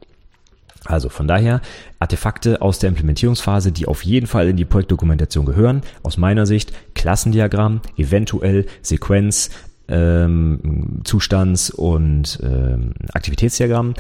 Also 0.85 1.09
von 1.09 1.27
daher 1.27 1.63
Artefakte 1.99 2.61
aus 2.61 2.79
der 2.79 2.91
Implementierungsphase, 2.91 3.73
die 3.73 3.87
auf 3.87 4.05
jeden 4.05 4.27
Fall 4.27 4.49
in 4.49 4.57
die 4.57 4.67
Projektdokumentation 4.67 5.47
gehören. 5.47 5.83
Aus 6.03 6.19
meiner 6.19 6.45
Sicht 6.47 6.73
Klassendiagramm, 6.95 7.81
eventuell 7.97 8.67
Sequenz, 8.83 9.51
ähm, 9.89 11.01
Zustands- 11.05 11.71
und 11.71 12.39
ähm, 12.43 12.95
Aktivitätsdiagramm 13.13 13.95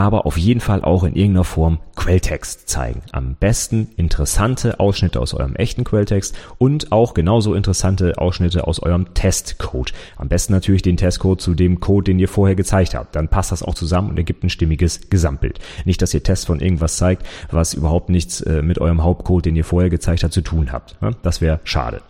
aber 0.00 0.24
auf 0.24 0.38
jeden 0.38 0.60
Fall 0.60 0.82
auch 0.82 1.04
in 1.04 1.14
irgendeiner 1.14 1.44
Form 1.44 1.78
Quelltext 1.94 2.70
zeigen. 2.70 3.02
Am 3.12 3.34
besten 3.34 3.88
interessante 3.96 4.80
Ausschnitte 4.80 5.20
aus 5.20 5.34
eurem 5.34 5.54
echten 5.56 5.84
Quelltext 5.84 6.34
und 6.56 6.90
auch 6.90 7.12
genauso 7.12 7.52
interessante 7.52 8.16
Ausschnitte 8.16 8.66
aus 8.66 8.80
eurem 8.80 9.12
Testcode. 9.12 9.92
Am 10.16 10.28
besten 10.28 10.54
natürlich 10.54 10.80
den 10.80 10.96
Testcode 10.96 11.42
zu 11.42 11.54
dem 11.54 11.80
Code, 11.80 12.04
den 12.04 12.18
ihr 12.18 12.28
vorher 12.28 12.56
gezeigt 12.56 12.94
habt. 12.94 13.14
Dann 13.14 13.28
passt 13.28 13.52
das 13.52 13.62
auch 13.62 13.74
zusammen 13.74 14.08
und 14.08 14.16
ergibt 14.16 14.42
ein 14.42 14.48
stimmiges 14.48 15.10
Gesamtbild. 15.10 15.58
Nicht, 15.84 16.00
dass 16.00 16.14
ihr 16.14 16.22
Tests 16.22 16.46
von 16.46 16.60
irgendwas 16.60 16.96
zeigt, 16.96 17.26
was 17.50 17.74
überhaupt 17.74 18.08
nichts 18.08 18.40
äh, 18.40 18.62
mit 18.62 18.78
eurem 18.78 19.04
Hauptcode, 19.04 19.44
den 19.44 19.56
ihr 19.56 19.64
vorher 19.64 19.90
gezeigt 19.90 20.24
habt, 20.24 20.32
zu 20.32 20.40
tun 20.40 20.72
habt. 20.72 20.96
Das 21.22 21.42
wäre 21.42 21.60
schade. 21.64 22.00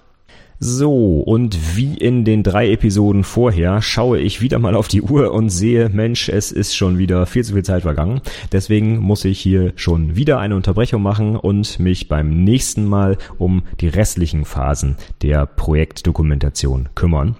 So, 0.62 1.20
und 1.20 1.74
wie 1.74 1.94
in 1.94 2.26
den 2.26 2.42
drei 2.42 2.70
Episoden 2.70 3.24
vorher 3.24 3.80
schaue 3.80 4.18
ich 4.18 4.42
wieder 4.42 4.58
mal 4.58 4.74
auf 4.74 4.88
die 4.88 5.00
Uhr 5.00 5.32
und 5.32 5.48
sehe, 5.48 5.88
Mensch, 5.88 6.28
es 6.28 6.52
ist 6.52 6.76
schon 6.76 6.98
wieder 6.98 7.24
viel 7.24 7.42
zu 7.44 7.54
viel 7.54 7.64
Zeit 7.64 7.80
vergangen. 7.80 8.20
Deswegen 8.52 8.98
muss 8.98 9.24
ich 9.24 9.40
hier 9.40 9.72
schon 9.76 10.16
wieder 10.16 10.38
eine 10.38 10.56
Unterbrechung 10.56 11.00
machen 11.00 11.36
und 11.36 11.78
mich 11.78 12.08
beim 12.08 12.44
nächsten 12.44 12.84
Mal 12.84 13.16
um 13.38 13.62
die 13.80 13.88
restlichen 13.88 14.44
Phasen 14.44 14.96
der 15.22 15.46
Projektdokumentation 15.46 16.90
kümmern. 16.94 17.36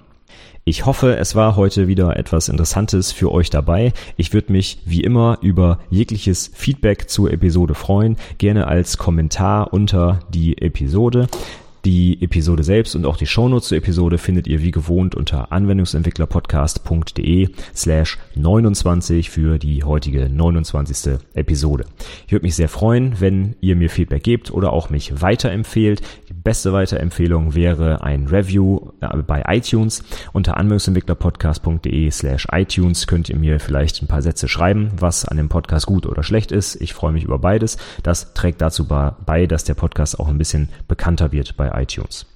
Ich 0.64 0.86
hoffe, 0.86 1.18
es 1.18 1.34
war 1.34 1.56
heute 1.56 1.88
wieder 1.88 2.16
etwas 2.16 2.48
Interessantes 2.48 3.12
für 3.12 3.30
euch 3.30 3.50
dabei. 3.50 3.92
Ich 4.16 4.32
würde 4.32 4.50
mich 4.50 4.78
wie 4.86 5.02
immer 5.02 5.36
über 5.42 5.78
jegliches 5.90 6.50
Feedback 6.54 7.10
zur 7.10 7.30
Episode 7.30 7.74
freuen, 7.74 8.16
gerne 8.38 8.66
als 8.66 8.96
Kommentar 8.96 9.74
unter 9.74 10.20
die 10.32 10.56
Episode. 10.56 11.28
Die 11.86 12.22
Episode 12.22 12.62
selbst 12.62 12.94
und 12.94 13.06
auch 13.06 13.16
die 13.16 13.26
Shownotes 13.26 13.68
zur 13.68 13.78
Episode 13.78 14.18
findet 14.18 14.46
ihr 14.46 14.60
wie 14.60 14.70
gewohnt 14.70 15.14
unter 15.14 15.50
anwendungsentwicklerpodcast.de 15.50 17.48
slash 17.74 18.18
29 18.34 19.30
für 19.30 19.58
die 19.58 19.82
heutige 19.82 20.28
29. 20.28 21.18
Episode. 21.32 21.86
Ich 22.26 22.32
würde 22.32 22.44
mich 22.44 22.54
sehr 22.54 22.68
freuen, 22.68 23.18
wenn 23.20 23.56
ihr 23.62 23.76
mir 23.76 23.88
Feedback 23.88 24.22
gebt 24.22 24.50
oder 24.50 24.74
auch 24.74 24.90
mich 24.90 25.22
weiterempfehlt. 25.22 26.02
Die 26.28 26.34
beste 26.34 26.74
Weiterempfehlung 26.74 27.54
wäre 27.54 28.02
ein 28.02 28.26
Review 28.26 28.90
äh, 29.00 29.16
bei 29.22 29.44
iTunes. 29.48 30.04
Unter 30.32 30.58
anwendungsentwicklerpodcast.de 30.58 32.10
slash 32.10 32.46
iTunes 32.52 33.06
könnt 33.06 33.30
ihr 33.30 33.36
mir 33.36 33.58
vielleicht 33.58 34.02
ein 34.02 34.06
paar 34.06 34.20
Sätze 34.20 34.48
schreiben, 34.48 34.90
was 34.98 35.24
an 35.24 35.38
dem 35.38 35.48
Podcast 35.48 35.86
gut 35.86 36.04
oder 36.04 36.22
schlecht 36.22 36.52
ist. 36.52 36.78
Ich 36.80 36.92
freue 36.92 37.12
mich 37.12 37.24
über 37.24 37.38
beides. 37.38 37.78
Das 38.02 38.34
trägt 38.34 38.60
dazu 38.60 38.86
bei, 38.86 39.46
dass 39.46 39.64
der 39.64 39.74
Podcast 39.74 40.20
auch 40.20 40.28
ein 40.28 40.36
bisschen 40.36 40.68
bekannter 40.86 41.32
wird 41.32 41.56
bei 41.56 41.69
iTunes. 41.74 42.26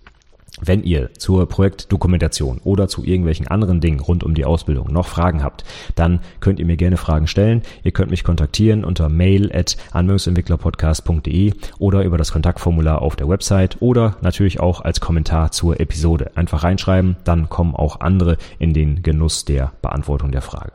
Wenn 0.61 0.85
ihr 0.85 1.13
zur 1.15 1.49
Projektdokumentation 1.49 2.61
oder 2.63 2.87
zu 2.87 3.05
irgendwelchen 3.05 3.49
anderen 3.49 3.81
Dingen 3.81 3.99
rund 3.99 4.23
um 4.23 4.35
die 4.35 4.45
Ausbildung 4.45 4.93
noch 4.93 5.09
Fragen 5.09 5.43
habt, 5.43 5.65
dann 5.97 6.21
könnt 6.39 6.61
ihr 6.61 6.67
mir 6.67 6.77
gerne 6.77 6.97
Fragen 6.97 7.27
stellen. 7.27 7.63
Ihr 7.83 7.91
könnt 7.91 8.13
mich 8.13 8.23
kontaktieren 8.23 8.85
unter 8.85 9.09
mail 9.09 9.51
at 9.53 9.77
anwendungsentwicklerpodcast.de 9.91 11.55
oder 11.79 12.05
über 12.05 12.19
das 12.19 12.31
Kontaktformular 12.31 13.03
auf 13.03 13.17
der 13.17 13.29
Website 13.29 13.79
oder 13.83 14.17
natürlich 14.21 14.61
auch 14.61 14.81
als 14.81 15.01
Kommentar 15.01 15.51
zur 15.51 15.81
Episode. 15.81 16.31
Einfach 16.37 16.63
reinschreiben, 16.63 17.17
dann 17.25 17.49
kommen 17.49 17.75
auch 17.75 18.01
andere 18.01 18.37
in 18.61 18.75
den 18.75 19.03
Genuss 19.03 19.45
der 19.45 19.73
Beantwortung 19.83 20.31
der 20.31 20.43
Frage. 20.43 20.71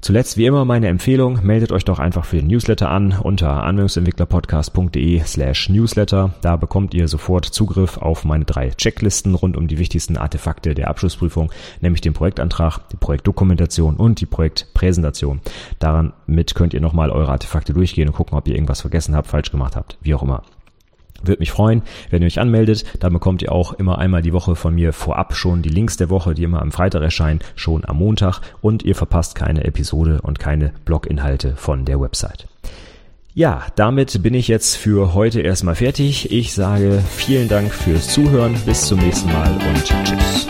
Zuletzt 0.00 0.36
wie 0.36 0.46
immer 0.46 0.64
meine 0.64 0.86
Empfehlung, 0.86 1.40
meldet 1.42 1.72
euch 1.72 1.84
doch 1.84 1.98
einfach 1.98 2.24
für 2.24 2.36
den 2.36 2.46
Newsletter 2.46 2.88
an 2.88 3.18
unter 3.20 3.64
anwendungsentwicklerpodcast.de 3.64 5.20
slash 5.24 5.68
newsletter. 5.70 6.34
Da 6.40 6.56
bekommt 6.56 6.94
ihr 6.94 7.08
sofort 7.08 7.44
Zugriff 7.44 7.98
auf 7.98 8.24
meine 8.24 8.44
drei 8.44 8.70
Checklisten 8.70 9.34
rund 9.34 9.56
um 9.56 9.66
die 9.66 9.78
wichtigsten 9.78 10.16
Artefakte 10.16 10.74
der 10.74 10.88
Abschlussprüfung, 10.88 11.50
nämlich 11.80 12.00
den 12.00 12.12
Projektantrag, 12.12 12.88
die 12.90 12.96
Projektdokumentation 12.96 13.96
und 13.96 14.20
die 14.20 14.26
Projektpräsentation. 14.26 15.40
Daran 15.80 16.12
mit 16.26 16.54
könnt 16.54 16.74
ihr 16.74 16.80
nochmal 16.80 17.10
eure 17.10 17.32
Artefakte 17.32 17.72
durchgehen 17.72 18.08
und 18.08 18.14
gucken, 18.14 18.38
ob 18.38 18.46
ihr 18.46 18.54
irgendwas 18.54 18.82
vergessen 18.82 19.16
habt, 19.16 19.26
falsch 19.26 19.50
gemacht 19.50 19.74
habt, 19.74 19.98
wie 20.00 20.14
auch 20.14 20.22
immer. 20.22 20.42
Würde 21.22 21.40
mich 21.40 21.50
freuen, 21.50 21.82
wenn 22.10 22.22
ihr 22.22 22.26
euch 22.26 22.38
anmeldet. 22.38 22.84
Da 23.00 23.08
bekommt 23.08 23.42
ihr 23.42 23.52
auch 23.52 23.72
immer 23.72 23.98
einmal 23.98 24.22
die 24.22 24.32
Woche 24.32 24.54
von 24.56 24.74
mir 24.74 24.92
vorab 24.92 25.34
schon 25.34 25.62
die 25.62 25.68
Links 25.68 25.96
der 25.96 26.10
Woche, 26.10 26.34
die 26.34 26.44
immer 26.44 26.62
am 26.62 26.72
Freitag 26.72 27.02
erscheinen, 27.02 27.40
schon 27.56 27.84
am 27.84 27.98
Montag. 27.98 28.40
Und 28.60 28.84
ihr 28.84 28.94
verpasst 28.94 29.34
keine 29.34 29.64
Episode 29.64 30.20
und 30.22 30.38
keine 30.38 30.72
Bloginhalte 30.84 31.56
von 31.56 31.84
der 31.84 32.00
Website. 32.00 32.46
Ja, 33.34 33.66
damit 33.76 34.22
bin 34.22 34.34
ich 34.34 34.48
jetzt 34.48 34.76
für 34.76 35.14
heute 35.14 35.40
erstmal 35.40 35.76
fertig. 35.76 36.32
Ich 36.32 36.54
sage 36.54 37.02
vielen 37.08 37.48
Dank 37.48 37.72
fürs 37.72 38.08
Zuhören. 38.08 38.56
Bis 38.66 38.86
zum 38.86 38.98
nächsten 38.98 39.32
Mal 39.32 39.52
und 39.52 39.84
tschüss. 39.84 40.48